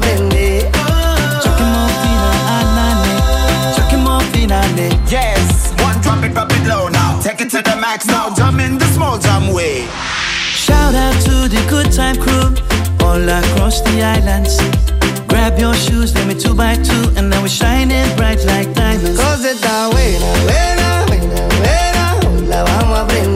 Finale. 0.00 0.70
Yes, 5.08 5.72
one 5.82 6.00
drop 6.00 6.24
it, 6.24 6.32
drop 6.34 6.50
it 6.50 6.66
low 6.66 6.88
now 6.88 7.20
Take 7.20 7.40
it 7.40 7.50
to 7.50 7.62
the 7.62 7.76
max 7.76 8.06
now, 8.06 8.34
jump 8.34 8.60
in 8.60 8.76
the 8.76 8.86
small 8.86 9.18
jam 9.18 9.52
way 9.54 9.86
Shout 10.52 10.94
out 10.94 11.14
to 11.26 11.48
the 11.48 11.64
good 11.70 11.92
time 11.92 12.16
crew 12.16 12.54
all 13.06 13.28
across 13.28 13.80
the 13.82 14.02
islands. 14.02 14.58
Grab 15.28 15.58
your 15.58 15.74
shoes, 15.74 16.14
let 16.14 16.26
me 16.26 16.34
two 16.34 16.54
by 16.54 16.74
two, 16.76 17.04
and 17.16 17.30
now 17.30 17.40
we're 17.40 17.48
shining 17.48 18.08
bright 18.16 18.44
like 18.44 18.72
diamonds. 18.74 19.18
Cosa 19.18 19.50
está 19.52 19.88
buena, 19.90 20.30
buena, 20.44 21.04
buena, 21.06 21.48
buena. 21.60 22.04
Hoy 22.26 22.46
la 22.46 22.62
vamos 22.64 22.98
a 22.98 23.06
prender. 23.06 23.35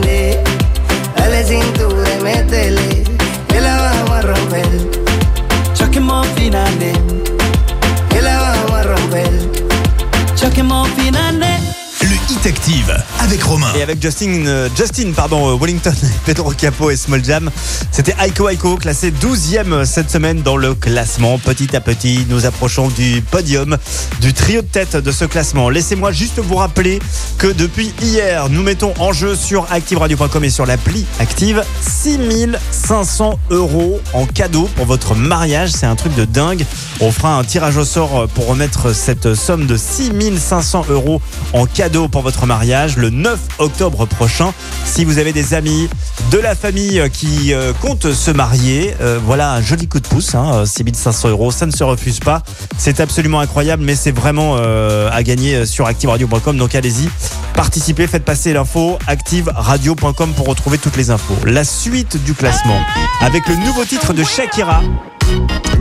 Avec 13.19 13.43
Romain. 13.43 13.67
Et 13.75 13.81
avec 13.81 14.01
Justin, 14.01 14.45
euh, 14.45 14.69
Justin 14.77 15.11
pardon, 15.13 15.49
euh, 15.49 15.57
Wellington, 15.59 15.93
Pedro 16.25 16.51
Capo 16.51 16.89
et 16.89 16.95
Small 16.95 17.23
Jam, 17.23 17.51
c'était 17.91 18.15
Aiko 18.23 18.47
Aiko, 18.47 18.77
classé 18.77 19.11
12e 19.11 19.83
cette 19.83 20.09
semaine 20.09 20.41
dans 20.41 20.55
le 20.55 20.73
classement. 20.73 21.37
Petit 21.37 21.75
à 21.75 21.81
petit, 21.81 22.25
nous 22.29 22.45
approchons 22.45 22.87
du 22.87 23.21
podium, 23.29 23.77
du 24.21 24.33
trio 24.33 24.61
de 24.61 24.67
tête 24.67 24.95
de 24.95 25.11
ce 25.11 25.25
classement. 25.25 25.69
Laissez-moi 25.69 26.13
juste 26.13 26.39
vous 26.39 26.55
rappeler 26.55 26.99
que 27.37 27.47
depuis 27.47 27.93
hier, 28.01 28.47
nous 28.49 28.63
mettons 28.63 28.93
en 28.99 29.11
jeu 29.11 29.35
sur 29.35 29.67
ActiveRadio.com 29.69 30.43
et 30.45 30.49
sur 30.49 30.65
l'appli 30.65 31.05
Active 31.19 31.63
6500 31.81 33.37
euros 33.49 33.99
en 34.13 34.25
cadeau 34.25 34.69
pour 34.77 34.85
votre 34.85 35.13
mariage. 35.13 35.71
C'est 35.71 35.87
un 35.87 35.95
truc 35.95 36.15
de 36.15 36.23
dingue. 36.23 36.65
On 37.01 37.11
fera 37.11 37.37
un 37.37 37.43
tirage 37.43 37.75
au 37.75 37.85
sort 37.85 38.27
pour 38.33 38.47
remettre 38.47 38.93
cette 38.93 39.33
somme 39.35 39.65
de 39.65 39.75
6500 39.75 40.85
euros 40.89 41.21
en 41.51 41.65
cadeau 41.65 42.07
pour 42.07 42.21
votre 42.21 42.45
mariage 42.45 42.60
le 42.97 43.09
9 43.09 43.39
octobre 43.57 44.05
prochain. 44.05 44.53
Si 44.85 45.03
vous 45.03 45.17
avez 45.17 45.33
des 45.33 45.53
amis, 45.55 45.89
de 46.31 46.37
la 46.37 46.53
famille 46.53 47.01
qui 47.11 47.53
euh, 47.53 47.73
comptent 47.73 48.13
se 48.13 48.29
marier, 48.29 48.93
euh, 49.01 49.19
voilà 49.23 49.53
un 49.53 49.61
joli 49.61 49.87
coup 49.87 49.99
de 49.99 50.07
pouce. 50.07 50.35
Hein, 50.35 50.65
6500 50.65 51.29
euros, 51.29 51.51
ça 51.51 51.65
ne 51.65 51.71
se 51.71 51.83
refuse 51.83 52.19
pas. 52.19 52.43
C'est 52.77 52.99
absolument 52.99 53.39
incroyable, 53.39 53.83
mais 53.83 53.95
c'est 53.95 54.11
vraiment 54.11 54.57
euh, 54.57 55.09
à 55.11 55.23
gagner 55.23 55.65
sur 55.65 55.87
ActiveRadio.com. 55.87 56.57
Donc 56.57 56.75
allez-y, 56.75 57.09
participez, 57.55 58.05
faites 58.05 58.25
passer 58.25 58.53
l'info 58.53 58.99
ActiveRadio.com 59.07 60.33
pour 60.33 60.47
retrouver 60.47 60.77
toutes 60.77 60.97
les 60.97 61.09
infos. 61.09 61.37
La 61.45 61.63
suite 61.63 62.23
du 62.23 62.33
classement 62.33 62.79
avec 63.21 63.47
le 63.47 63.55
nouveau 63.55 63.85
titre 63.85 64.13
de 64.13 64.23
Shakira. 64.23 64.81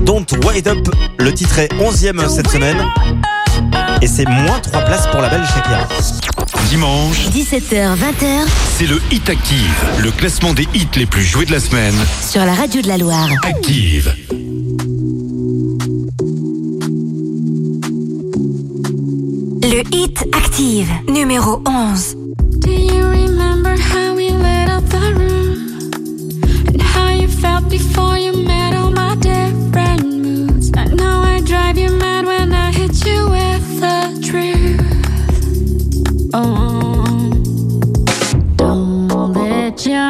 Don't 0.05 0.27
Wait 0.47 0.67
Up. 0.67 0.89
Le 1.19 1.33
titre 1.35 1.59
est 1.59 1.73
11e 1.75 2.27
cette 2.29 2.49
semaine. 2.49 2.79
Et 4.01 4.07
c'est 4.07 4.27
moins 4.27 4.61
3 4.61 4.81
places 4.83 5.07
pour 5.09 5.21
la 5.21 5.29
belle 5.29 5.45
Shakira. 5.45 5.87
Dimanche, 6.71 7.27
17h, 7.31 7.97
20h 7.97 8.47
c'est 8.79 8.87
le 8.87 9.01
Hit 9.11 9.29
Active, 9.29 9.85
le 9.99 10.13
classement 10.13 10.53
des 10.53 10.69
hits 10.73 10.87
les 10.97 11.05
plus 11.07 11.25
joués 11.25 11.45
de 11.45 11.51
la 11.51 11.59
semaine. 11.59 11.95
sur 12.25 12.45
la 12.45 12.55
radio 12.55 12.81
de 12.81 12.87
la 12.87 12.97
Loire. 12.97 13.29
Active. 13.43 14.15
Le 19.63 19.83
Hit 19.95 20.25
Active, 20.33 20.89
numéro 21.09 21.63
11. 21.67 22.17
Do 22.61 22.71
you 22.71 23.05
remember 23.05 23.75
how 23.77 24.15
we 24.15 24.31
lit 24.31 24.69
up 24.69 24.85
the 24.89 25.15
room? 25.15 25.91
And 26.75 26.81
how 26.83 27.11
you 27.13 27.29
felt 27.29 27.69
before 27.69 28.19
you 28.19 28.33
met 28.45 28.75
all 28.75 28.91
my 28.91 29.17
different 29.17 30.03
moods? 30.05 30.71
I 30.77 30.87
know 30.95 31.23
I 31.23 31.41
drive 31.43 31.79
you 31.79 31.91
mad 31.97 32.27
when 32.27 32.53
I 32.53 32.73
hit 32.73 33.05
you 33.07 33.29
with 33.29 33.81
the 33.81 34.21
truth. 34.27 34.60
Oh, 36.33 37.33
don't 38.57 39.33
let 39.33 39.85
your 39.85 40.10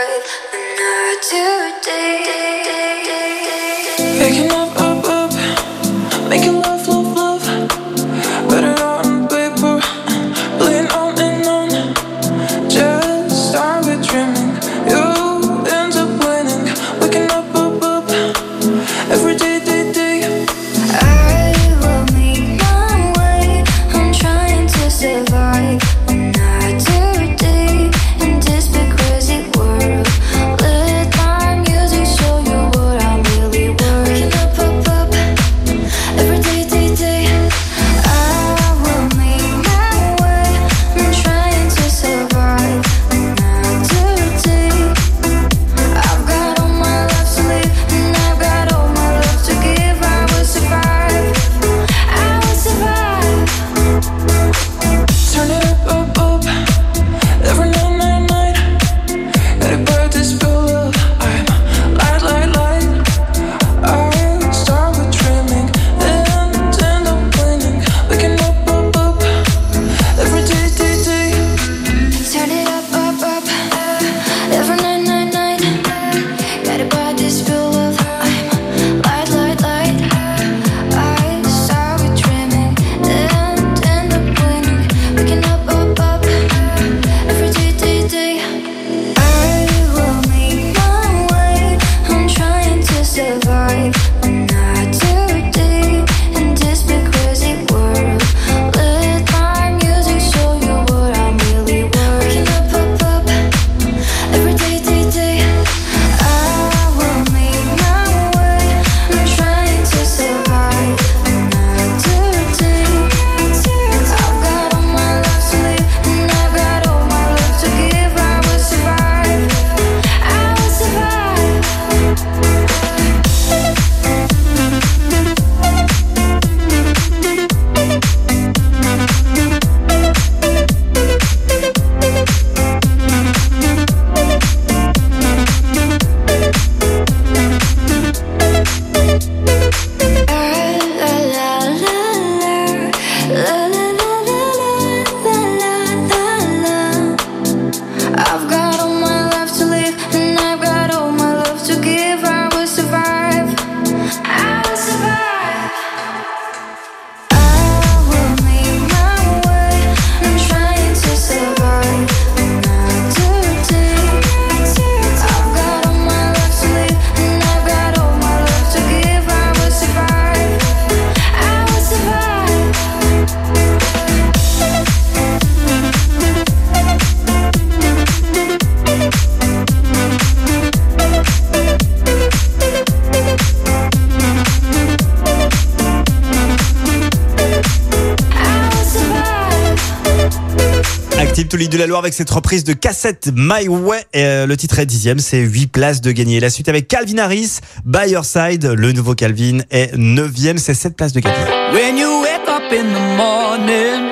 Valois 191.91 191.99
avec 191.99 192.13
cette 192.13 192.29
reprise 192.29 192.63
de 192.63 192.71
cassette 192.71 193.27
My 193.35 193.67
Way. 193.67 194.05
Euh, 194.15 194.45
le 194.45 194.55
titre 194.55 194.79
est 194.79 194.85
dixième, 194.85 195.19
c'est 195.19 195.39
8 195.39 195.67
places 195.67 195.99
de 195.99 196.13
gagner. 196.13 196.39
La 196.39 196.49
suite 196.49 196.69
avec 196.69 196.87
Calvin 196.87 197.17
Harris, 197.17 197.59
By 197.83 198.11
Your 198.11 198.23
Side. 198.23 198.63
Le 198.63 198.93
nouveau 198.93 199.13
Calvin 199.13 199.57
est 199.71 199.97
neuvième, 199.97 200.57
c'est 200.57 200.73
7 200.73 200.95
places 200.95 201.11
de 201.11 201.19
gagner. 201.19 201.35
When 201.73 201.97
you 201.97 202.21
wake 202.21 202.47
up 202.47 202.71
in 202.71 202.93
the 202.93 203.17
morning 203.17 204.09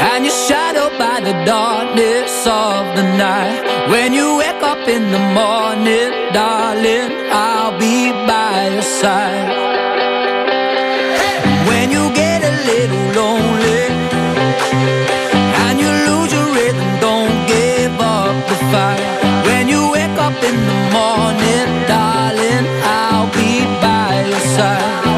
And 0.00 0.24
you're 0.24 0.32
shadowed 0.48 0.96
by 0.98 1.20
the 1.20 1.34
darkness 1.44 2.46
of 2.46 2.96
the 2.96 3.02
night 3.18 3.62
When 3.90 4.14
you 4.14 4.38
wake 4.38 4.62
up 4.62 4.88
in 4.88 5.12
the 5.12 5.18
morning, 5.34 6.32
darling 6.32 7.12
I'll 7.30 7.78
be 7.78 8.10
by 8.26 8.70
your 8.72 8.80
side 8.80 9.50
When 11.68 11.90
you 11.90 12.10
get 12.14 12.42
a 12.42 12.52
little 12.64 13.22
lonely 13.22 13.81
when 19.44 19.68
you 19.68 19.90
wake 19.92 20.18
up 20.18 20.32
in 20.42 20.56
the 20.66 20.82
side. 24.56 25.11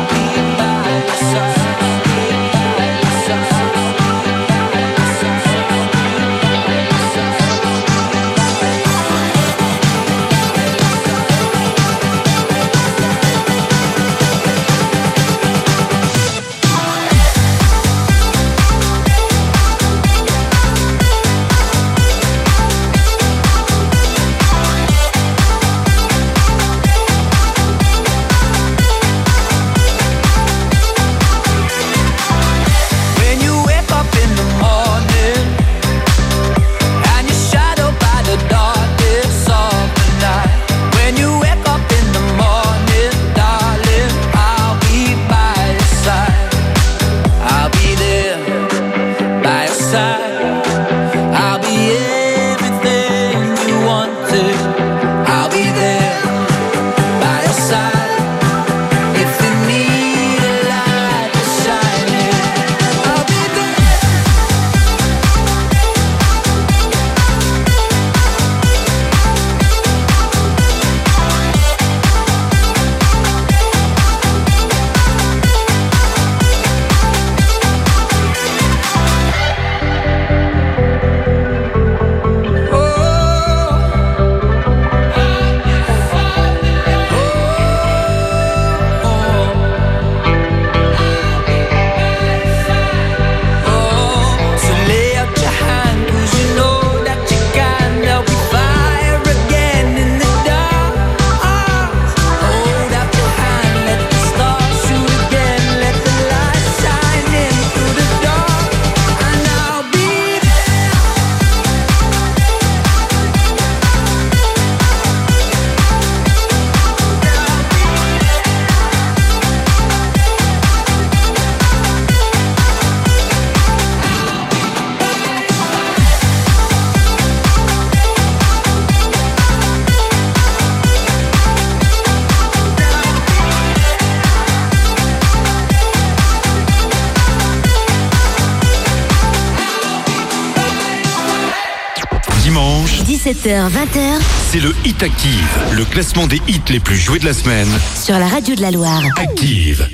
17h, 143.45 143.69
20h 143.69 144.21
C'est 144.51 144.61
le 144.61 144.75
Hit 144.87 145.03
Active, 145.03 145.59
le 145.73 145.85
classement 145.85 146.27
des 146.27 146.41
hits 146.49 146.63
les 146.71 146.81
plus 146.81 146.97
joués 146.97 147.19
de 147.19 147.27
la 147.27 147.35
semaine. 147.35 147.69
sur 148.03 148.19
la 148.19 148.27
radio 148.27 148.55
de 148.55 148.63
la 148.63 148.71
Loire. 148.71 149.03
Active. 149.17 149.87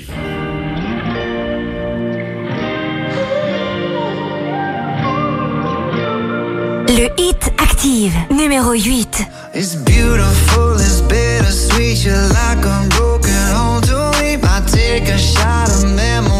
Le 6.88 7.08
Hit 7.18 7.52
Active, 7.58 8.12
numéro 8.30 8.72
8. 8.72 9.24
It's 9.54 9.74
beautiful, 9.74 10.76
it's 10.78 11.00
bittersweet. 11.02 12.04
You're 12.04 12.28
like 12.28 12.64
a 12.64 12.88
broken 12.90 13.32
home 13.52 13.80
to 13.82 14.12
me. 14.20 14.34
I 14.42 14.60
take 14.66 15.08
a 15.08 15.18
shot 15.18 15.68
of 15.68 15.84
memories 15.94 16.39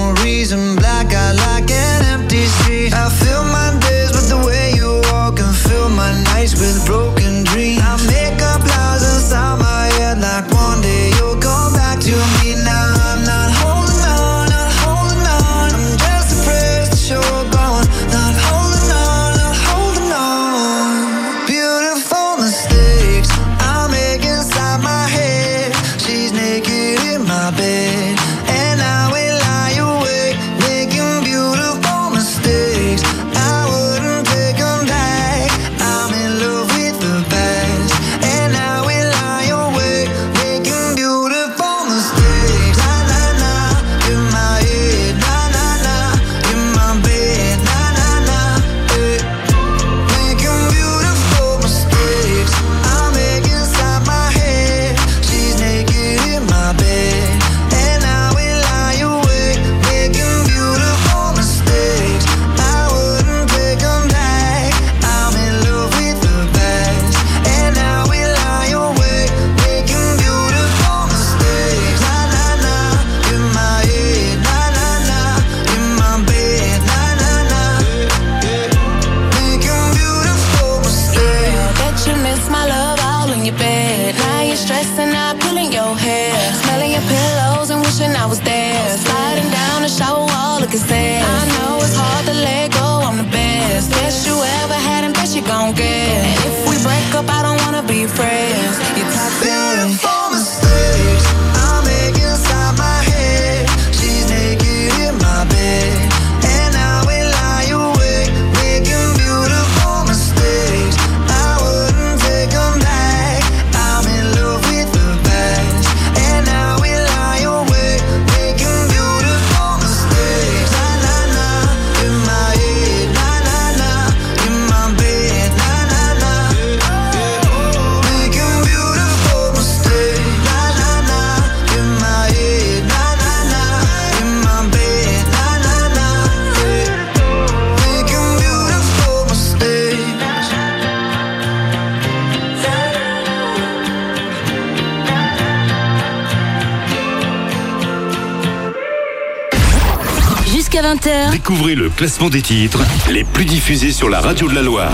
Découvrez 151.71 151.75
le 151.75 151.91
classement 151.91 152.31
des 152.31 152.43
titres 152.43 152.81
les 153.11 153.23
plus 153.23 153.45
diffusés 153.45 153.93
sur 153.93 154.09
la 154.09 154.21
radio 154.21 154.49
de 154.49 154.55
la 154.55 154.63
Loire. 154.63 154.91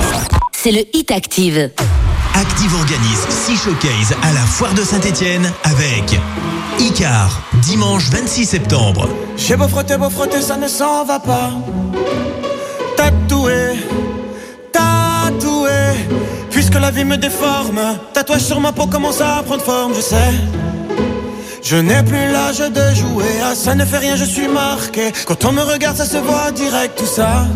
c'est 0.52 0.72
le 0.72 0.80
Hit 0.92 1.10
Active. 1.10 1.70
Active 2.34 2.74
organise 2.74 3.26
6 3.28 3.56
showcases 3.56 4.14
à 4.22 4.32
la 4.32 4.40
foire 4.40 4.74
de 4.74 4.82
Saint-Etienne 4.82 5.50
avec 5.64 6.18
Icar, 6.78 7.40
dimanche 7.62 8.10
26 8.10 8.44
septembre. 8.44 9.08
J'ai 9.36 9.56
beau 9.56 9.68
frotter, 9.68 9.96
beau 9.96 10.10
frotter, 10.10 10.42
ça 10.42 10.56
ne 10.56 10.68
s'en 10.68 11.04
va 11.04 11.18
pas. 11.18 11.52
Tatoué, 12.96 13.76
tatoué, 14.72 15.70
puisque 16.50 16.74
la 16.74 16.90
vie 16.90 17.04
me 17.04 17.16
déforme. 17.16 17.80
Tatouage 18.12 18.42
sur 18.42 18.60
ma 18.60 18.72
peau 18.72 18.86
commence 18.86 19.20
à 19.20 19.42
prendre 19.44 19.62
forme, 19.62 19.94
je 19.94 20.00
sais. 20.00 20.34
Je 21.68 21.74
n'ai 21.74 22.00
plus 22.04 22.30
l'âge 22.30 22.60
de 22.60 22.94
jouer, 22.94 23.24
ah 23.44 23.56
ça 23.56 23.74
ne 23.74 23.84
fait 23.84 23.98
rien, 23.98 24.14
je 24.14 24.22
suis 24.22 24.46
marqué. 24.46 25.10
Quand 25.26 25.44
on 25.46 25.50
me 25.50 25.62
regarde, 25.62 25.96
ça 25.96 26.04
se 26.04 26.16
voit 26.16 26.52
direct 26.52 26.96
tout 26.96 27.06
ça. 27.06 27.48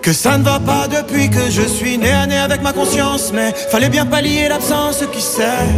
Que 0.00 0.14
ça 0.14 0.38
ne 0.38 0.42
va 0.42 0.58
pas 0.58 0.88
depuis 0.88 1.28
que 1.28 1.50
je 1.50 1.60
suis 1.60 1.98
né 1.98 2.10
à 2.10 2.26
nez 2.26 2.38
avec 2.38 2.62
ma 2.62 2.72
conscience, 2.72 3.32
mais 3.34 3.52
fallait 3.70 3.90
bien 3.90 4.06
pallier 4.06 4.48
l'absence 4.48 5.04
qui 5.12 5.20
sait. 5.20 5.68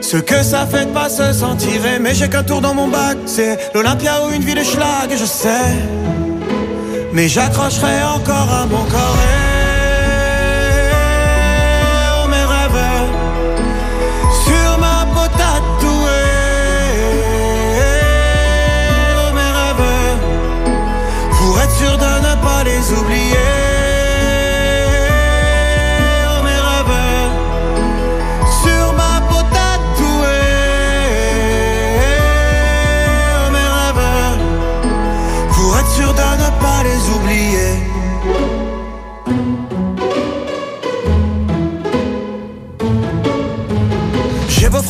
Ce 0.00 0.16
que 0.16 0.42
ça 0.42 0.66
fait 0.66 0.86
de 0.86 0.92
pas 0.92 1.10
se 1.10 1.30
sentir 1.34 1.84
aimé, 1.84 2.12
j'ai 2.14 2.30
qu'un 2.30 2.42
tour 2.42 2.62
dans 2.62 2.72
mon 2.72 2.88
bac, 2.88 3.18
c'est 3.26 3.58
l'Olympia 3.74 4.24
ou 4.24 4.32
une 4.32 4.44
vie 4.44 4.54
de 4.54 4.64
schlag, 4.64 5.10
je 5.10 5.26
sais. 5.26 5.74
Mais 7.12 7.28
j'accrocherai 7.28 8.02
encore 8.02 8.50
à 8.50 8.64
mon 8.64 8.82
corps 8.84 9.18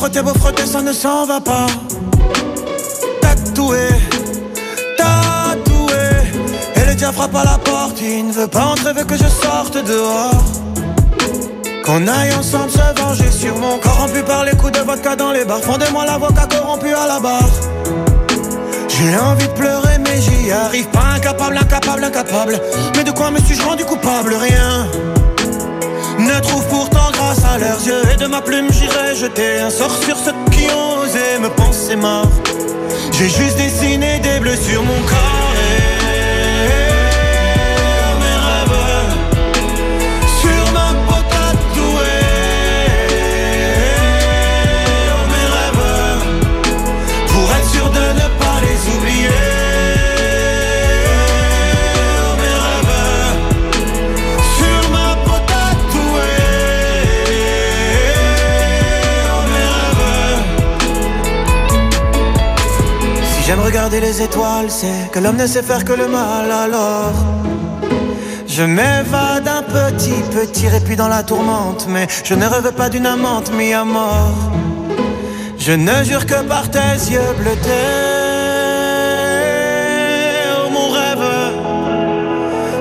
frotter, 0.03 0.21
beau 0.21 0.33
frotter, 0.33 0.65
ça 0.65 0.81
ne 0.81 0.91
s'en 0.91 1.25
va 1.25 1.39
pas. 1.39 1.67
Tatoué, 3.21 3.87
tatoué. 4.97 6.03
Et 6.75 6.85
le 6.85 6.93
diable 6.93 7.15
frappe 7.15 7.35
à 7.35 7.45
la 7.45 7.57
porte, 7.57 8.01
il 8.01 8.27
ne 8.27 8.33
veut 8.33 8.47
pas 8.47 8.65
entrer, 8.65 8.91
veut 8.91 9.05
que 9.05 9.15
je 9.15 9.29
sorte 9.29 9.77
dehors. 9.77 10.43
Qu'on 11.85 12.05
aille 12.05 12.33
ensemble 12.33 12.69
se 12.69 13.01
venger 13.01 13.31
sur 13.31 13.57
mon 13.57 13.77
corrompu 13.77 14.21
par 14.23 14.43
les 14.43 14.51
coups 14.57 14.73
de 14.73 14.79
vodka 14.79 15.15
dans 15.15 15.31
les 15.31 15.45
bars. 15.45 15.61
Fond 15.61 15.77
de 15.77 15.89
moi 15.93 16.05
l'avocat 16.05 16.47
corrompu 16.51 16.93
à 16.93 17.07
la 17.07 17.19
barre. 17.21 17.53
J'ai 18.89 19.17
envie 19.17 19.47
de 19.47 19.53
pleurer, 19.53 19.99
mais 19.99 20.19
j'y 20.19 20.51
arrive 20.51 20.87
pas. 20.87 21.13
Incapable, 21.15 21.57
incapable, 21.57 22.03
incapable. 22.03 22.59
Mais 22.97 23.05
de 23.05 23.11
quoi 23.11 23.31
me 23.31 23.39
suis-je 23.39 23.63
rendu 23.63 23.85
coupable? 23.85 24.33
Rien. 24.33 24.85
Ne 26.33 26.39
trouve 26.39 26.67
pourtant 26.67 27.11
grâce 27.11 27.45
à 27.45 27.59
leurs 27.59 27.85
yeux 27.85 28.01
et 28.11 28.15
de 28.15 28.25
ma 28.25 28.41
plume 28.41 28.67
j'irai 28.71 29.15
jeter 29.15 29.59
un 29.59 29.69
sort 29.69 29.95
sur 30.03 30.17
ceux 30.17 30.33
qui 30.51 30.65
ont 30.71 31.01
osé 31.01 31.37
me 31.39 31.49
penser 31.49 31.95
mort. 31.95 32.27
J'ai 33.11 33.29
juste 33.29 33.57
dessiné 33.57 34.19
des 34.19 34.39
bleus 34.39 34.55
sur 34.55 34.81
mon 34.81 34.99
corps 35.03 35.32
j'aime 63.53 63.65
regarder 63.65 63.99
les 63.99 64.19
étoiles, 64.19 64.71
c'est 64.71 65.11
que 65.11 65.19
l'homme 65.19 65.35
ne 65.35 65.45
sait 65.45 65.61
faire 65.61 65.85
que 65.85 65.93
le 65.93 66.07
mal 66.07 66.49
alors. 66.51 67.13
Je 68.47 68.63
m'évade 68.63 69.47
un 69.47 69.61
petit, 69.61 70.21
petit 70.31 70.67
répit 70.67 70.95
dans 70.95 71.07
la 71.07 71.21
tourmente, 71.21 71.85
mais 71.87 72.07
je 72.23 72.33
ne 72.33 72.47
rêve 72.47 72.71
pas 72.71 72.89
d'une 72.89 73.05
amante 73.05 73.51
mis 73.53 73.71
à 73.73 73.83
mort. 73.83 74.51
Je 75.59 75.73
ne 75.73 76.03
jure 76.03 76.25
que 76.25 76.41
par 76.47 76.71
tes 76.71 76.93
yeux 77.11 77.33
bleutés. 77.37 77.69
Oh, 80.57 80.69
mon 80.71 80.89
rêve 80.89 81.29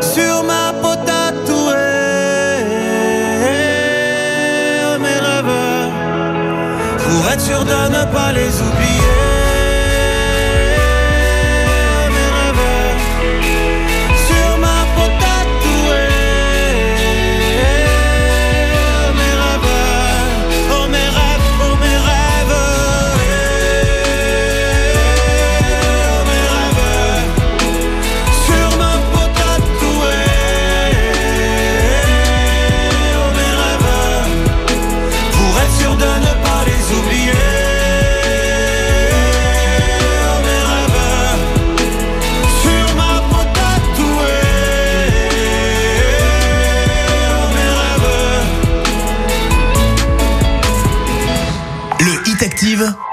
sur 0.00 0.42
ma 0.44 0.72
peau 0.80 0.94
tatouée. 1.04 1.74
Oh, 4.86 4.98
mes 5.04 5.18
rêves 5.26 5.54
pour 7.02 7.30
être 7.30 7.42
sûr 7.42 7.62
de 7.62 7.80
ne 7.96 8.04
pas 8.10 8.32
les 8.32 8.52
oublier. 8.68 9.11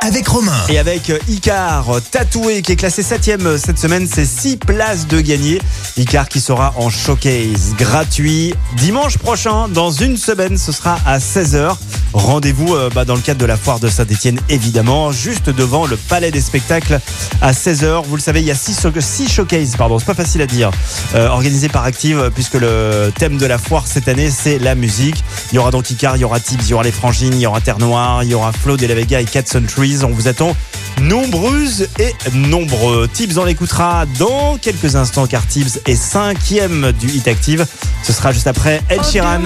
Avec 0.09 0.27
Romain. 0.27 0.57
Et 0.69 0.79
avec 0.79 1.11
euh, 1.11 1.19
Icar, 1.27 1.85
tatoué, 2.09 2.63
qui 2.63 2.71
est 2.71 2.75
classé 2.75 3.03
7ème 3.03 3.59
cette 3.59 3.77
semaine, 3.77 4.07
c'est 4.11 4.25
6 4.25 4.57
places 4.57 5.05
de 5.05 5.21
gagner. 5.21 5.61
Icar 5.97 6.27
qui 6.27 6.41
sera 6.41 6.73
en 6.77 6.89
showcase 6.89 7.75
gratuit 7.77 8.55
dimanche 8.75 9.19
prochain, 9.19 9.67
dans 9.67 9.91
une 9.91 10.17
semaine, 10.17 10.57
ce 10.57 10.71
sera 10.71 10.97
à 11.05 11.19
16h. 11.19 11.75
Rendez-vous 12.13 12.75
euh, 12.75 12.89
bah, 12.93 13.05
dans 13.05 13.15
le 13.15 13.21
cadre 13.21 13.39
de 13.39 13.45
la 13.45 13.57
foire 13.57 13.79
de 13.79 13.87
Saint-Etienne, 13.87 14.39
évidemment, 14.49 15.11
juste 15.11 15.49
devant 15.49 15.85
le 15.85 15.95
Palais 15.95 16.31
des 16.31 16.41
Spectacles 16.41 16.99
à 17.41 17.51
16h. 17.51 18.03
Vous 18.05 18.15
le 18.15 18.21
savez, 18.21 18.41
il 18.41 18.47
y 18.47 18.51
a 18.51 18.55
6 18.55 19.29
showcases, 19.29 19.75
pardon, 19.75 19.99
c'est 19.99 20.05
pas 20.05 20.15
facile 20.15 20.41
à 20.41 20.47
dire, 20.47 20.71
euh, 21.13 21.27
organisés 21.27 21.69
par 21.69 21.83
Active, 21.83 22.31
puisque 22.33 22.55
le 22.55 23.11
thème 23.17 23.37
de 23.37 23.45
la 23.45 23.57
foire 23.57 23.85
cette 23.85 24.07
année, 24.07 24.31
c'est 24.31 24.57
la 24.57 24.73
musique. 24.73 25.23
Il 25.51 25.55
y 25.55 25.59
aura 25.59 25.71
donc 25.71 25.89
Icar, 25.91 26.17
il 26.17 26.21
y 26.21 26.25
aura 26.25 26.39
Tibbs, 26.39 26.63
il 26.63 26.69
y 26.69 26.73
aura 26.73 26.83
les 26.83 26.91
Frangines, 26.91 27.33
il 27.33 27.41
y 27.41 27.45
aura 27.45 27.61
Terre 27.61 27.79
Noire, 27.79 28.23
il 28.23 28.29
y 28.29 28.33
aura 28.33 28.51
Flo 28.53 28.75
de 28.75 28.87
la 28.87 28.95
Vega 28.95 29.21
et 29.21 29.25
Cat 29.25 29.43
Trees. 29.43 30.03
On 30.03 30.09
vous 30.09 30.27
attend 30.27 30.55
nombreuses 30.99 31.87
et 31.99 32.13
nombreux. 32.33 33.07
Tibbs, 33.07 33.37
on 33.37 33.45
l'écoutera 33.45 34.05
dans 34.17 34.57
quelques 34.57 34.95
instants 34.95 35.27
car 35.27 35.45
Tibbs 35.47 35.79
est 35.85 35.95
cinquième 35.95 36.91
du 36.99 37.07
Hit 37.07 37.27
Active. 37.27 37.65
Ce 38.03 38.13
sera 38.13 38.31
juste 38.31 38.47
après 38.47 38.81
Ed 38.89 39.03
Sheeran, 39.03 39.41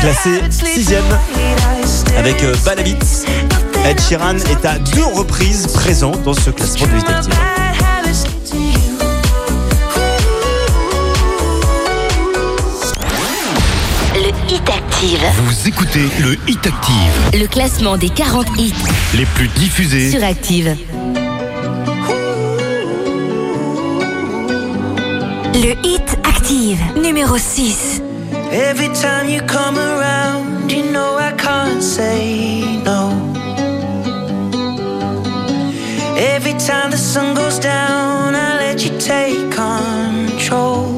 classé 0.00 0.42
sixième 0.50 1.04
avec 2.16 2.42
euh, 2.42 2.54
Bad 2.64 2.80
Habits. 2.80 3.24
Ed 3.84 4.00
Sheeran 4.00 4.36
est 4.36 4.64
à 4.64 4.78
deux 4.78 5.04
reprises 5.04 5.66
présent 5.68 6.12
dans 6.24 6.34
ce 6.34 6.50
classement 6.50 6.86
du 6.86 6.98
Hit 6.98 7.08
Active. 7.08 7.34
Le 14.14 14.52
Hit 14.52 14.68
Active. 14.68 14.85
Vous 15.02 15.68
écoutez 15.68 16.08
le 16.20 16.38
Hit 16.48 16.66
Active, 16.66 17.38
Le 17.38 17.46
classement 17.46 17.98
des 17.98 18.08
40 18.08 18.46
hits 18.58 18.72
les 19.14 19.26
plus 19.26 19.48
diffusés. 19.48 20.10
sur 20.10 20.24
Active. 20.24 20.74
Le 25.52 25.74
Hit 25.86 26.18
Active, 26.24 26.78
numéro 27.02 27.36
6. 27.36 28.00
Every 28.50 28.88
time 28.94 29.28
you 29.28 29.42
come 29.46 29.76
around, 29.76 30.70
you 30.72 30.82
know 30.90 31.18
I 31.18 31.32
can't 31.36 31.82
say 31.82 32.62
no. 32.82 33.12
Every 36.16 36.54
time 36.54 36.90
the 36.90 36.96
sun 36.96 37.34
goes 37.34 37.58
down, 37.58 38.34
I 38.34 38.56
let 38.72 38.82
you 38.82 38.92
take 38.98 39.50
control. 39.50 40.95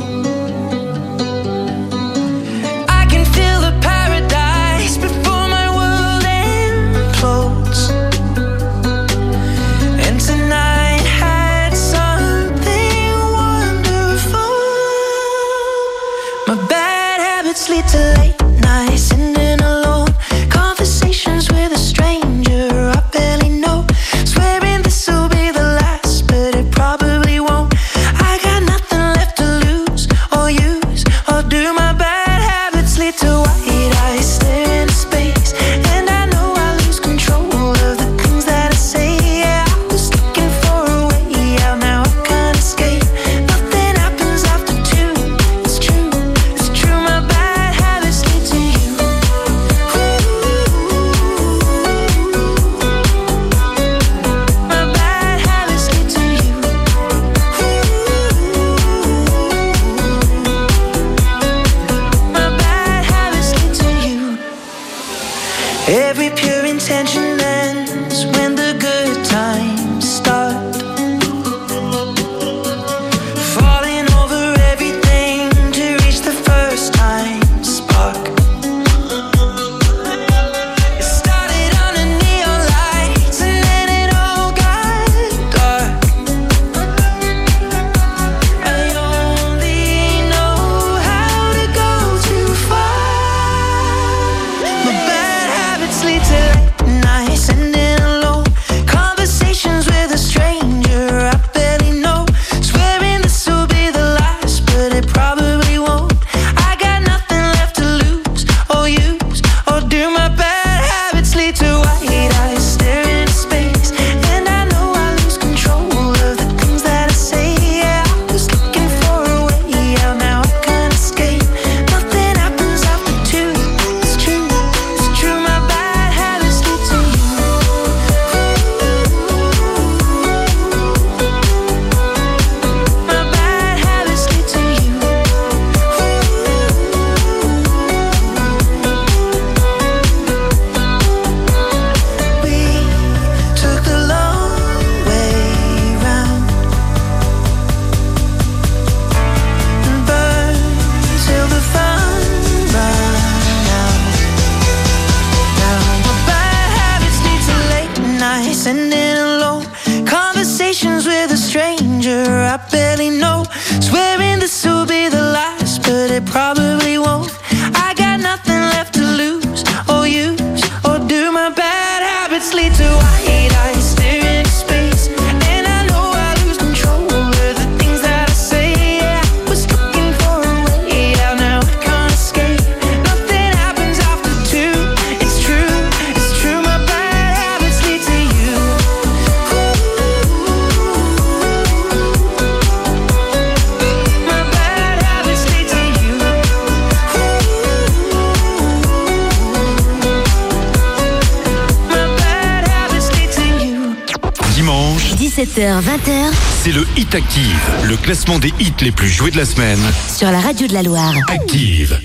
Classement 208.09 208.39
des 208.39 208.55
hits 208.59 208.73
les 208.81 208.91
plus 208.91 209.11
joués 209.11 209.31
de 209.31 209.37
la 209.37 209.45
semaine. 209.45 209.79
sur 210.17 210.31
la 210.31 210.41
radio 210.41 210.67
de 210.67 210.73
la 210.73 210.83
Loire. 210.83 211.13
Active. 211.29 212.01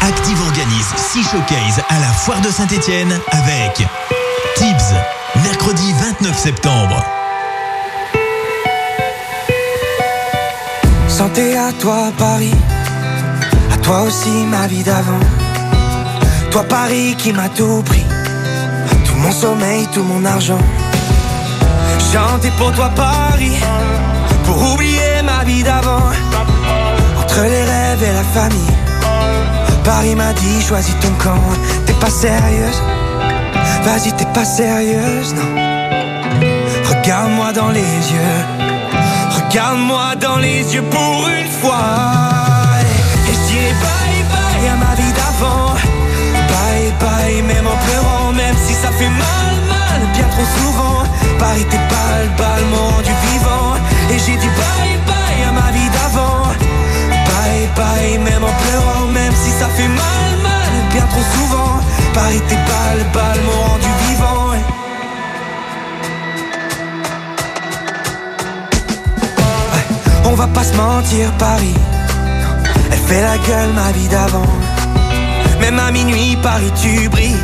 Active 0.00 0.40
organise 0.40 0.86
6 0.94 1.24
showcases 1.24 1.82
à 1.88 1.98
la 1.98 2.12
foire 2.12 2.40
de 2.42 2.48
Saint-Etienne 2.48 3.12
avec 3.26 3.78
Tibbs, 4.54 4.94
mercredi 5.42 5.92
29 6.20 6.38
septembre. 6.38 7.04
Santé 11.08 11.56
à 11.56 11.72
toi 11.72 12.12
Paris, 12.16 12.54
à 13.74 13.78
toi 13.78 14.02
aussi 14.02 14.30
ma 14.48 14.68
vie 14.68 14.84
d'avant. 14.84 15.18
Toi 16.52 16.62
Paris 16.68 17.16
qui 17.18 17.32
m'a 17.32 17.48
tout 17.48 17.82
pris, 17.84 18.04
tout 19.04 19.16
mon 19.16 19.32
sommeil, 19.32 19.88
tout 19.92 20.04
mon 20.04 20.24
argent. 20.24 20.62
Chanter 22.12 22.52
pour 22.56 22.70
toi 22.74 22.90
Paris, 22.94 23.56
pour 24.44 24.74
oublier 24.74 25.11
vie 25.44 25.62
d'avant. 25.62 26.10
Entre 27.20 27.42
les 27.42 27.64
rêves 27.64 28.02
et 28.02 28.12
la 28.12 28.24
famille, 28.40 28.76
Paris 29.84 30.14
m'a 30.14 30.32
dit 30.32 30.62
choisis 30.62 30.94
ton 31.00 31.12
camp. 31.22 31.40
T'es 31.86 31.94
pas 31.94 32.10
sérieuse, 32.10 32.82
vas-y 33.84 34.12
t'es 34.12 34.26
pas 34.34 34.44
sérieuse, 34.44 35.34
non. 35.34 35.50
Regarde-moi 36.90 37.52
dans 37.52 37.70
les 37.70 37.80
yeux. 37.80 38.62
Regarde-moi 39.52 40.14
dans 40.20 40.36
les 40.36 40.74
yeux 40.74 40.82
pour 40.82 41.28
une 41.28 41.50
fois 41.60 41.84
Et 43.28 43.34
je 43.34 43.52
dirai 43.52 43.72
bye 43.84 44.24
bye 44.32 44.68
à 44.70 44.76
ma 44.76 44.94
vie 44.94 45.12
d'avant 45.12 45.74
Bye 46.48 46.92
bye 47.00 47.42
même 47.42 47.66
en 47.66 47.76
pleurant 47.84 48.32
Même 48.32 48.56
si 48.66 48.72
ça 48.72 48.88
fait 48.88 49.10
mal 49.10 49.54
mal 49.68 50.00
bien 50.14 50.26
trop 50.28 50.46
souvent 50.56 51.02
Paris 51.38 51.66
t'es 51.70 51.76
pas 51.76 52.22
le 52.22 52.30
bal 52.38 52.64
m'ont 52.70 52.88
rendu 52.96 53.10
vivant 53.30 53.76
Et 54.10 54.18
j'ai 54.18 54.36
dit 54.38 54.52
bye 54.56 54.91
fait 59.76 59.88
mal 59.88 60.30
mal 60.42 60.72
bien 60.92 61.06
trop 61.06 61.26
souvent 61.36 61.80
Paris 62.14 62.42
t'es 62.48 62.60
pas 62.70 62.90
le 62.98 63.04
bal 63.14 63.38
m'ont 63.44 63.62
rendu 63.68 63.88
vivant 64.08 64.42
On 70.32 70.34
va 70.34 70.46
pas 70.46 70.64
se 70.64 70.74
mentir, 70.74 71.30
Paris. 71.32 71.74
Elle 72.90 72.98
fait 72.98 73.20
la 73.20 73.36
gueule, 73.36 73.72
ma 73.74 73.92
vie 73.92 74.08
d'avant. 74.08 74.46
Même 75.60 75.78
à 75.78 75.90
minuit, 75.90 76.38
Paris, 76.42 76.72
tu 76.80 77.06
brilles. 77.10 77.36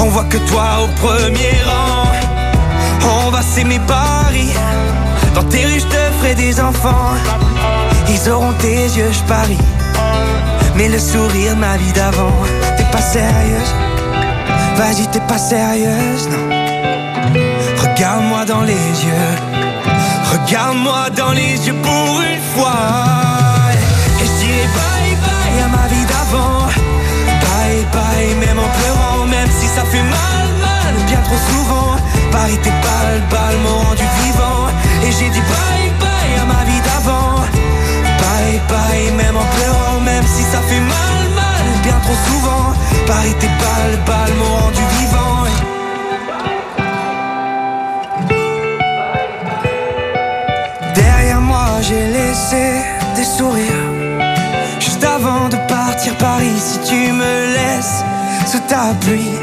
On 0.00 0.06
voit 0.06 0.24
que 0.24 0.38
toi 0.38 0.80
au 0.82 0.88
premier 1.00 1.54
rang. 1.64 2.08
On 3.26 3.30
va 3.30 3.40
s'aimer, 3.42 3.80
Paris. 3.86 4.52
Dans 5.36 5.44
tes 5.44 5.64
rues, 5.64 5.78
je 5.78 5.86
te 5.86 6.12
ferai 6.18 6.34
des 6.34 6.60
enfants. 6.60 7.14
Ils 8.08 8.30
auront 8.30 8.52
tes 8.54 8.82
yeux, 8.82 9.12
je 9.12 9.22
parie. 9.28 9.71
Mais 10.76 10.88
le 10.88 10.98
sourire, 10.98 11.56
ma 11.56 11.76
vie 11.76 11.92
d'avant. 11.92 12.32
T'es 12.76 12.84
pas 12.84 13.02
sérieuse. 13.02 13.72
Vas-y, 14.76 15.06
t'es 15.10 15.20
pas 15.20 15.38
sérieuse, 15.38 16.28
non. 16.30 16.48
Regarde-moi 17.82 18.44
dans 18.44 18.62
les 18.62 18.72
yeux. 18.72 19.52
Regarde-moi 20.32 21.10
dans 21.16 21.32
les 21.32 21.66
yeux 21.66 21.74
pour 21.82 22.20
une 22.20 22.40
fois 22.54 22.72
Et 24.20 24.26
je 24.26 24.32
dirai 24.40 24.66
bye 24.78 25.16
bye 25.26 25.62
à 25.64 25.68
ma 25.68 25.86
vie 25.88 26.06
d'avant 26.06 26.66
Bye 27.44 27.86
bye 27.92 28.34
même 28.40 28.58
en 28.58 28.70
pleurant 28.78 29.26
Même 29.26 29.50
si 29.50 29.66
ça 29.66 29.82
fait 29.84 30.02
mal 30.02 30.46
mal 30.60 30.94
bien 31.06 31.20
trop 31.22 31.40
souvent 31.50 31.96
Paris 32.30 32.58
t'es 32.62 32.70
pas 32.70 33.04
le 33.14 33.20
bal 33.30 33.56
m'ont 33.62 33.80
rendu 33.88 34.04
vivant 34.24 34.68
Et 35.06 35.12
j'ai 35.12 35.28
dit 35.28 35.44
bye 35.52 35.92
bye 36.00 36.40
à 36.40 36.44
ma 36.46 36.64
vie 36.64 36.80
d'avant 36.80 37.36
Bye 38.22 38.60
bye 38.68 39.12
même 39.16 39.36
en 39.36 39.46
pleurant 39.56 39.91
ça 40.50 40.60
fait 40.68 40.80
mal 40.80 41.22
mal. 41.34 41.64
Bien 41.82 41.98
trop 42.02 42.18
souvent 42.26 42.72
Paris 43.06 43.34
t'es 43.40 43.46
pas 43.46 43.82
le 43.90 43.96
bal 44.08 44.30
m'ont 44.38 44.56
rendu 44.56 44.82
vivant 44.98 45.44
Derrière 50.94 51.40
moi 51.40 51.66
j'ai 51.80 52.06
laissé 52.18 52.82
des 53.16 53.24
sourires. 53.24 53.90
Juste 54.80 55.04
avant 55.04 55.48
de 55.48 55.56
partir 55.68 56.14
Paris 56.16 56.58
Si 56.58 56.78
tu 56.88 57.12
me 57.12 57.34
laisses 57.56 58.04
sous 58.46 58.60
ta 58.68 58.94
pluie 59.00 59.34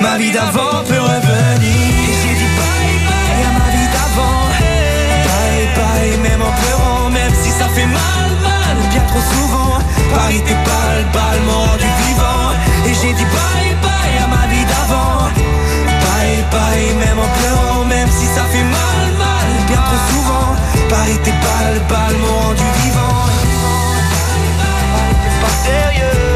Ma 0.00 0.16
vie 0.18 0.32
d'avant 0.32 0.82
peut 0.88 1.00
revenir. 1.00 1.76
J'ai 2.22 2.34
dit 2.40 2.50
bye 2.60 2.98
bye 3.08 3.44
à 3.48 3.52
ma 3.58 3.68
vie 3.74 3.88
d'avant. 3.96 4.40
Bye 5.26 5.68
bye 5.78 6.18
même 6.28 6.42
en 6.42 6.52
pleurant 6.60 7.10
Même 7.10 7.34
si 7.42 7.50
ça 7.50 7.68
fait 7.68 7.86
mal 7.86 8.30
mal. 8.42 8.76
Bien 8.90 9.02
trop 9.08 9.20
souvent 9.20 9.55
Paris 10.14 10.42
t'es 10.46 10.58
pas 10.68 11.32
le 11.36 11.50
rendu 11.50 11.88
vivant. 12.04 12.52
Et 12.86 12.94
j'ai 12.94 13.12
dit 13.12 13.28
bye 13.36 13.74
bye 13.84 14.16
à 14.24 14.26
ma 14.28 14.46
vie 14.52 14.64
d'avant. 14.64 15.30
Bye 16.04 16.44
bye 16.52 16.94
même 17.02 17.18
en 17.18 17.30
pleurant 17.38 17.84
Même 17.84 18.10
si 18.10 18.26
ça 18.26 18.44
fait 18.52 18.68
mal 18.78 19.06
mal 19.18 19.48
bien 19.68 19.80
trop 19.88 20.02
souvent. 20.10 20.48
Paris 20.88 21.18
t'es 21.24 21.36
pas 21.46 21.64
le 21.72 22.18
rendu 22.26 22.66
vivant. 22.82 23.26
T'es 25.22 25.36
pas 25.42 25.54
sérieux 25.64 26.35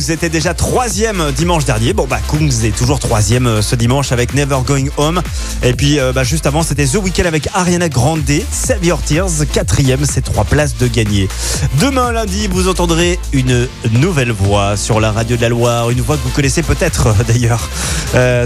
Kungs 0.00 0.12
était 0.12 0.28
déjà 0.28 0.54
troisième 0.54 1.30
dimanche 1.32 1.64
dernier. 1.64 1.92
Bon 1.92 2.06
bah 2.06 2.20
Kungs 2.30 2.64
est 2.64 2.74
toujours 2.74 2.98
troisième 2.98 3.46
euh, 3.46 3.62
ce 3.62 3.74
dimanche 3.76 4.12
avec 4.12 4.34
Never 4.34 4.58
Going 4.64 4.86
Home. 4.96 5.20
Et 5.62 5.74
puis 5.74 5.98
euh, 5.98 6.12
bah, 6.12 6.24
juste 6.24 6.46
avant 6.46 6.62
c'était 6.62 6.86
The 6.86 6.94
Weeknd 6.94 7.26
avec 7.26 7.48
Ariana 7.52 7.88
Grande, 7.88 8.22
Save 8.50 8.84
Your 8.84 9.02
Tears, 9.02 9.30
quatrième, 9.52 10.04
c'est 10.04 10.22
trois 10.22 10.44
places 10.44 10.76
de 10.76 10.86
gagner. 10.86 11.28
Demain 11.80 12.12
lundi 12.12 12.48
vous 12.48 12.68
entendrez 12.68 13.18
une 13.32 13.68
nouvelle 13.92 14.32
voix 14.32 14.76
sur 14.76 15.00
la 15.00 15.12
radio 15.12 15.36
de 15.36 15.42
la 15.42 15.50
Loire, 15.50 15.90
une 15.90 16.00
voix 16.00 16.16
que 16.16 16.22
vous 16.22 16.30
connaissez 16.30 16.62
peut-être 16.62 17.08
euh, 17.08 17.24
d'ailleurs. 17.28 17.68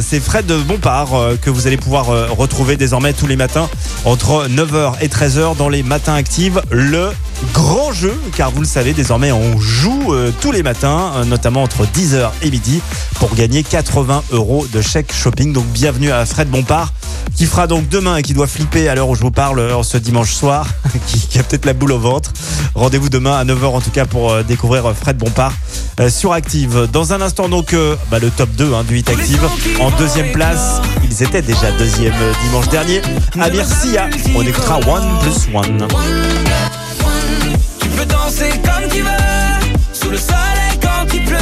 C'est 0.03 0.21
Fred 0.21 0.47
Bompard 0.47 1.11
que 1.41 1.51
vous 1.51 1.67
allez 1.67 1.79
pouvoir 1.79 2.07
retrouver 2.37 2.77
désormais 2.77 3.15
tous 3.15 3.27
les 3.27 3.37
matins 3.37 3.69
entre 4.05 4.47
9h 4.49 4.95
et 5.01 5.09
13h 5.09 5.57
dans 5.57 5.71
les 5.71 5.83
matins 5.83 6.15
actifs. 6.15 6.59
Le 6.71 7.11
grand 7.53 7.93
jeu, 7.93 8.15
car 8.37 8.51
vous 8.51 8.61
le 8.61 8.67
savez, 8.67 8.93
désormais 8.93 9.33
on 9.33 9.59
joue 9.59 10.13
euh, 10.15 10.33
tous 10.41 10.53
les 10.53 10.63
matins, 10.63 11.13
euh, 11.17 11.25
notamment 11.25 11.63
entre 11.63 11.85
10h 11.85 12.31
et 12.43 12.51
midi, 12.51 12.81
pour 13.15 13.35
gagner 13.35 13.63
80 13.63 14.25
euros 14.31 14.67
de 14.73 14.81
chèque 14.81 15.13
shopping. 15.13 15.53
Donc 15.53 15.67
bienvenue 15.67 16.11
à 16.11 16.25
Fred 16.27 16.49
Bompard, 16.49 16.93
qui 17.35 17.47
fera 17.47 17.67
donc 17.67 17.89
demain 17.89 18.17
et 18.17 18.23
qui 18.23 18.35
doit 18.35 18.47
flipper 18.47 18.89
à 18.89 18.95
l'heure 18.95 19.09
où 19.09 19.15
je 19.15 19.21
vous 19.21 19.31
parle 19.31 19.59
euh, 19.59 19.83
ce 19.83 19.99
dimanche 19.99 20.33
soir, 20.33 20.67
qui, 21.07 21.39
a 21.39 21.43
peut-être 21.43 21.67
la 21.67 21.73
boule 21.73 21.93
au 21.93 21.99
ventre. 21.99 22.33
Rendez-vous 22.75 23.09
demain 23.09 23.37
à 23.37 23.45
9h 23.45 23.65
en 23.67 23.81
tout 23.81 23.91
cas 23.91 24.05
pour 24.05 24.43
découvrir 24.45 24.93
Fred 24.95 25.17
Bompard 25.17 25.53
sur 26.09 26.33
Active. 26.33 26.89
Dans 26.93 27.13
un 27.13 27.21
instant 27.21 27.49
donc 27.49 27.75
bah, 28.11 28.19
le 28.19 28.31
top 28.31 28.51
2 28.57 28.75
hein, 28.75 28.85
du 28.87 28.99
Hit 28.99 29.09
Active. 29.09 29.49
En 29.81 29.91
deuxième 29.93 30.33
place, 30.33 30.81
ils 31.05 31.23
étaient 31.23 31.43
déjà 31.43 31.71
deuxième 31.79 32.15
dimanche 32.45 32.69
dernier. 32.69 33.01
Amir 33.41 33.65
Sia, 33.67 34.09
on 34.35 34.43
écoutera 34.43 34.79
One 34.79 35.19
Plus 35.21 35.55
One. 35.55 35.87
Tu 38.05 38.09
peux 38.09 38.15
danser 38.15 38.51
comme 38.63 38.91
tu 38.91 39.01
veux, 39.01 39.73
sous 39.93 40.11
le 40.11 40.19
soleil 40.19 40.79
quand 40.83 41.15
il 41.15 41.25
pleut, 41.25 41.39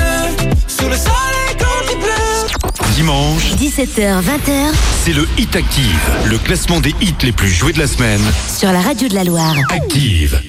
sous 0.68 0.88
le 0.88 0.94
soleil 0.94 1.56
quand 1.58 1.90
il 1.90 1.98
pleut. 1.98 2.92
Dimanche, 2.94 3.52
17h, 3.56 4.22
20h 4.22 4.72
c'est 5.04 5.12
le 5.12 5.26
Hit 5.38 5.56
Active, 5.56 6.10
le 6.26 6.38
classement 6.38 6.78
des 6.80 6.94
hits 7.00 7.14
les 7.22 7.32
plus 7.32 7.48
joués 7.48 7.72
de 7.72 7.80
la 7.80 7.88
semaine. 7.88 8.20
sur 8.46 8.70
la 8.70 8.80
radio 8.80 9.08
de 9.08 9.14
la 9.14 9.24
Loire. 9.24 9.56
Active. 9.70 10.40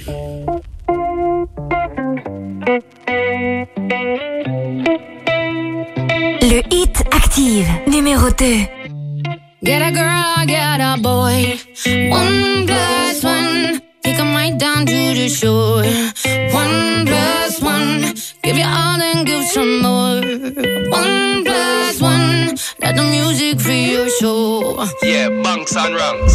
Le 6.42 6.62
Hit 6.72 7.04
Active, 7.12 7.68
numéro 7.88 8.30
2. 8.30 8.46
Get 9.64 9.82
a 9.82 9.92
girl, 9.92 10.46
get 10.46 10.80
a 10.80 10.96
boy. 11.00 11.58
One 12.12 12.66
plus 12.68 13.24
one. 13.24 13.93
Right 14.44 14.60
down 14.60 14.86
to 14.86 14.92
the 14.92 15.30
shore. 15.30 15.84
One 16.52 17.06
plus 17.06 17.62
one. 17.62 18.02
Give 18.44 18.58
you 18.58 18.66
all 18.66 19.00
and 19.02 19.26
give 19.26 19.46
some 19.46 19.82
more. 19.82 20.20
One 20.92 21.46
plus 21.46 22.02
one. 22.02 22.58
Let 22.82 22.98
the 22.98 23.08
music 23.10 23.62
free 23.62 23.94
your 23.94 24.10
soul. 24.10 24.86
Yeah, 25.02 25.30
bunks 25.30 25.78
and 25.78 25.96
rungs. 25.96 26.34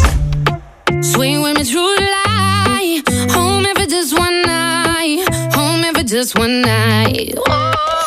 Swing 1.13 1.43
with 1.43 1.57
me 1.57 1.63
through 1.63 1.97
the 1.97 2.09
light. 2.17 3.03
Home 3.29 3.67
if 3.67 3.77
it's 3.77 3.93
just 3.93 4.17
one 4.17 4.41
night. 4.41 5.29
Home 5.53 5.83
if 5.83 5.95
it's 5.99 6.11
just 6.11 6.35
one 6.35 6.61
night. 6.61 7.35
Oh, 7.47 7.98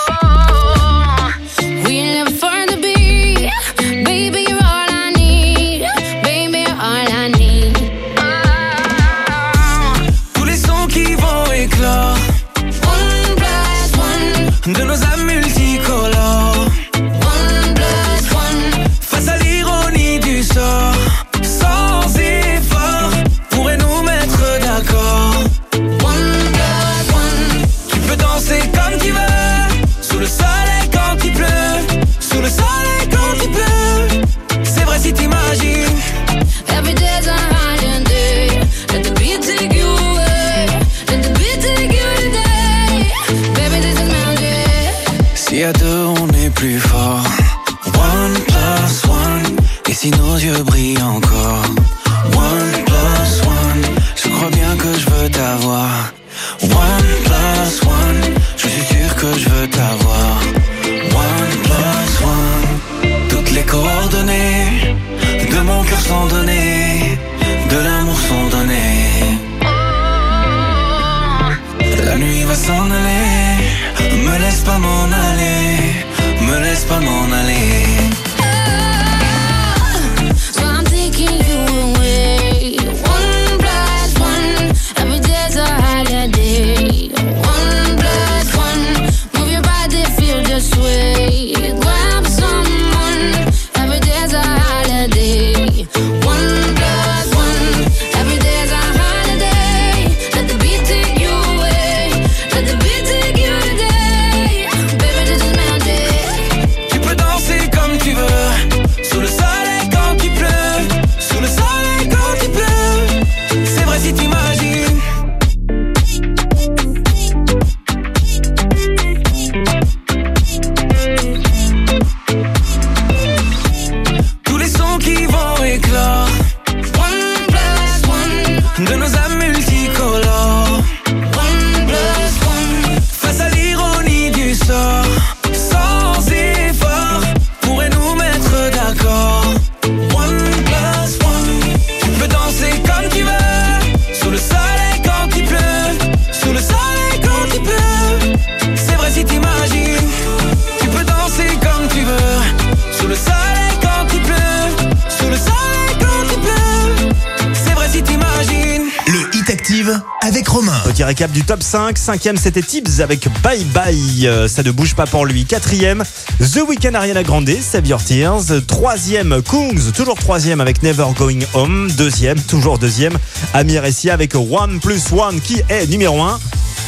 le 153.12 153.16
soleil 153.16 153.78
quand 153.82 154.14
il 154.14 154.20
pleut. 154.22 154.94
Sous 155.10 155.28
le 155.28 155.36
soleil 155.36 155.96
quand 156.00 156.32
il 156.32 156.40
pleut. 156.40 157.52
C'est 157.52 157.74
vrai 157.74 157.86
si 157.90 158.02
t'imagines. 158.02 158.84
Le 159.06 159.36
Hit 159.36 159.50
Active 159.50 160.00
avec 160.22 160.48
Romain. 160.48 160.80
Petit 160.86 161.04
récap 161.04 161.30
du 161.30 161.42
top 161.44 161.62
5. 161.62 161.98
Cinquième, 161.98 162.38
c'était 162.38 162.62
Tibbs 162.62 163.02
avec 163.02 163.28
Bye 163.42 163.64
Bye. 163.64 164.26
Euh, 164.26 164.48
ça 164.48 164.62
ne 164.62 164.70
bouge 164.70 164.94
pas 164.94 165.04
pour 165.04 165.26
lui. 165.26 165.44
Quatrième, 165.44 166.02
The 166.40 166.60
Weeknd 166.66 166.94
Ariana 166.94 167.22
Grande, 167.22 167.50
Save 167.60 167.86
Your 167.86 168.02
Tears. 168.02 168.44
Troisième, 168.66 169.42
Kungs, 169.42 169.92
toujours 169.94 170.16
troisième 170.16 170.62
avec 170.62 170.82
Never 170.82 171.08
Going 171.18 171.40
Home. 171.52 171.90
Deuxième, 171.98 172.40
toujours 172.40 172.78
deuxième, 172.78 173.18
Amir 173.52 173.84
Essia 173.84 174.14
avec 174.14 174.34
One 174.34 174.80
Plus 174.80 175.12
One 175.12 175.38
qui 175.38 175.60
est 175.68 175.86
numéro 175.86 176.22
1. 176.22 176.40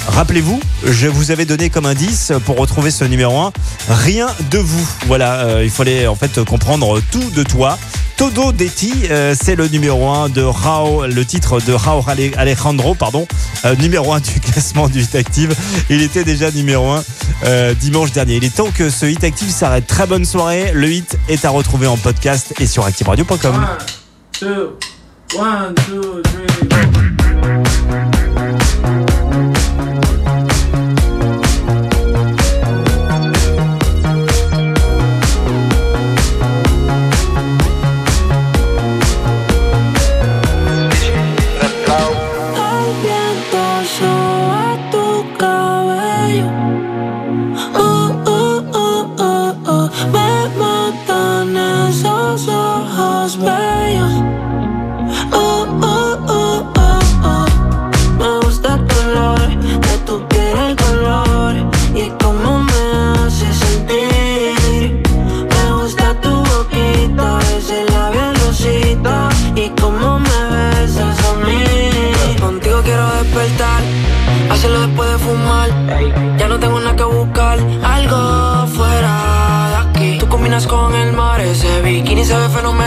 Rappelez-vous, 0.06 0.60
je 0.84 1.06
vous 1.08 1.30
avais 1.30 1.44
donné 1.46 1.70
comme 1.70 1.86
indice 1.86 2.32
pour 2.44 2.56
retrouver 2.58 2.90
ce 2.90 3.04
numéro 3.04 3.38
1, 3.40 3.52
rien 3.88 4.26
de 4.50 4.58
vous. 4.58 4.86
Voilà, 5.06 5.40
euh, 5.46 5.64
il 5.64 5.70
fallait 5.70 6.06
en 6.06 6.14
fait 6.14 6.44
comprendre 6.44 7.00
tout 7.10 7.30
de 7.30 7.42
toi. 7.42 7.78
Todo 8.16 8.52
Detti, 8.52 8.92
euh, 9.10 9.34
c'est 9.40 9.56
le 9.56 9.66
numéro 9.66 10.08
1 10.08 10.28
de 10.28 10.42
Rao, 10.42 11.06
le 11.06 11.24
titre 11.24 11.58
de 11.60 11.72
Rao 11.72 12.04
Ale- 12.06 12.32
Alejandro, 12.36 12.94
pardon, 12.94 13.26
euh, 13.64 13.74
numéro 13.76 14.12
1 14.12 14.20
du 14.20 14.38
classement 14.40 14.88
du 14.88 15.00
Hit 15.00 15.14
Active. 15.16 15.54
Il 15.90 16.00
était 16.02 16.22
déjà 16.22 16.50
numéro 16.52 16.90
1 16.90 17.02
euh, 17.46 17.74
dimanche 17.74 18.12
dernier. 18.12 18.36
Il 18.36 18.44
est 18.44 18.54
temps 18.54 18.70
que 18.72 18.90
ce 18.90 19.06
Hit 19.06 19.24
Active 19.24 19.50
s'arrête. 19.50 19.86
Très 19.86 20.06
bonne 20.06 20.24
soirée. 20.24 20.70
Le 20.74 20.90
hit 20.92 21.18
est 21.28 21.44
à 21.44 21.50
retrouver 21.50 21.86
en 21.88 21.96
podcast 21.96 22.54
et 22.60 22.66
sur 22.66 22.84
activeradio.com. 22.84 23.66
Two, 24.38 24.46
one, 25.38 25.74
two, 25.88 26.20
three. 26.22 26.44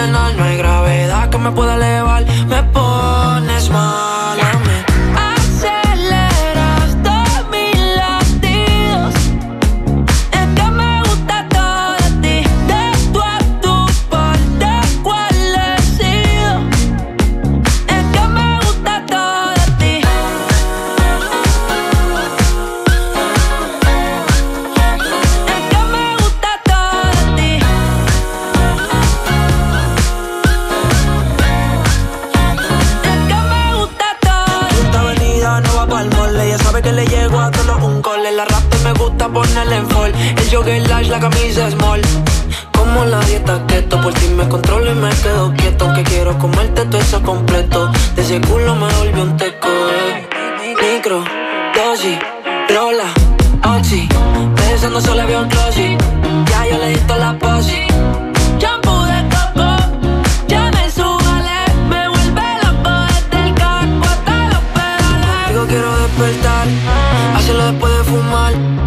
No 0.05 0.43
hay 0.43 0.57
gravedad 0.57 1.29
que 1.29 1.37
me 1.39 1.51
pueda 1.51 1.73
elevar, 1.73 2.06
jogger 40.57 40.87
large, 40.89 41.09
la 41.09 41.19
camisa 41.19 41.69
small. 41.71 42.01
Como 42.71 43.05
la 43.05 43.19
dieta 43.21 43.65
keto 43.67 43.99
Por 44.01 44.13
ti 44.13 44.27
me 44.29 44.47
controlo 44.47 44.91
y 44.91 44.95
me 44.95 45.09
quedo 45.09 45.53
quieto. 45.53 45.93
Que 45.93 46.03
quiero 46.03 46.37
comerte 46.37 46.85
todo 46.85 47.01
eso 47.01 47.21
completo. 47.21 47.91
De 48.15 48.21
ese 48.21 48.41
culo 48.41 48.75
me 48.75 48.87
volvió 48.93 49.23
un 49.23 49.37
teco 49.37 49.67
eh. 49.67 50.27
Micro, 50.81 51.23
dosis, 51.75 52.17
rola, 52.69 53.09
oxi. 53.75 54.07
Pensando 54.55 55.01
solo 55.01 55.21
había 55.21 55.39
un 55.41 55.49
closet. 55.49 55.97
Ya 56.49 56.67
yo 56.69 56.77
le 56.77 56.89
di 56.89 56.99
toda 57.07 57.19
la 57.19 57.39
posi. 57.39 57.81
Shampoo 58.59 59.03
de 59.05 59.19
coco, 59.33 59.69
ya 60.47 60.71
me 60.71 60.89
subale, 60.89 61.59
me 61.89 62.07
vuelve 62.09 62.47
loco 62.63 62.91
desde 63.09 63.47
el 63.47 63.53
carro 63.53 64.03
hasta 64.13 64.35
los 64.51 64.63
pedales. 64.75 65.49
Digo 65.49 65.65
quiero 65.67 65.89
despertar, 66.03 66.67
hacerlo 67.35 67.65
después 67.71 67.97
de 67.97 68.03
fumar. 68.05 68.86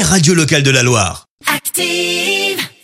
Radio 0.00 0.34
locale 0.34 0.62
de 0.62 0.70
la 0.70 0.82
Loire. 0.82 1.26
Active. 1.46 2.71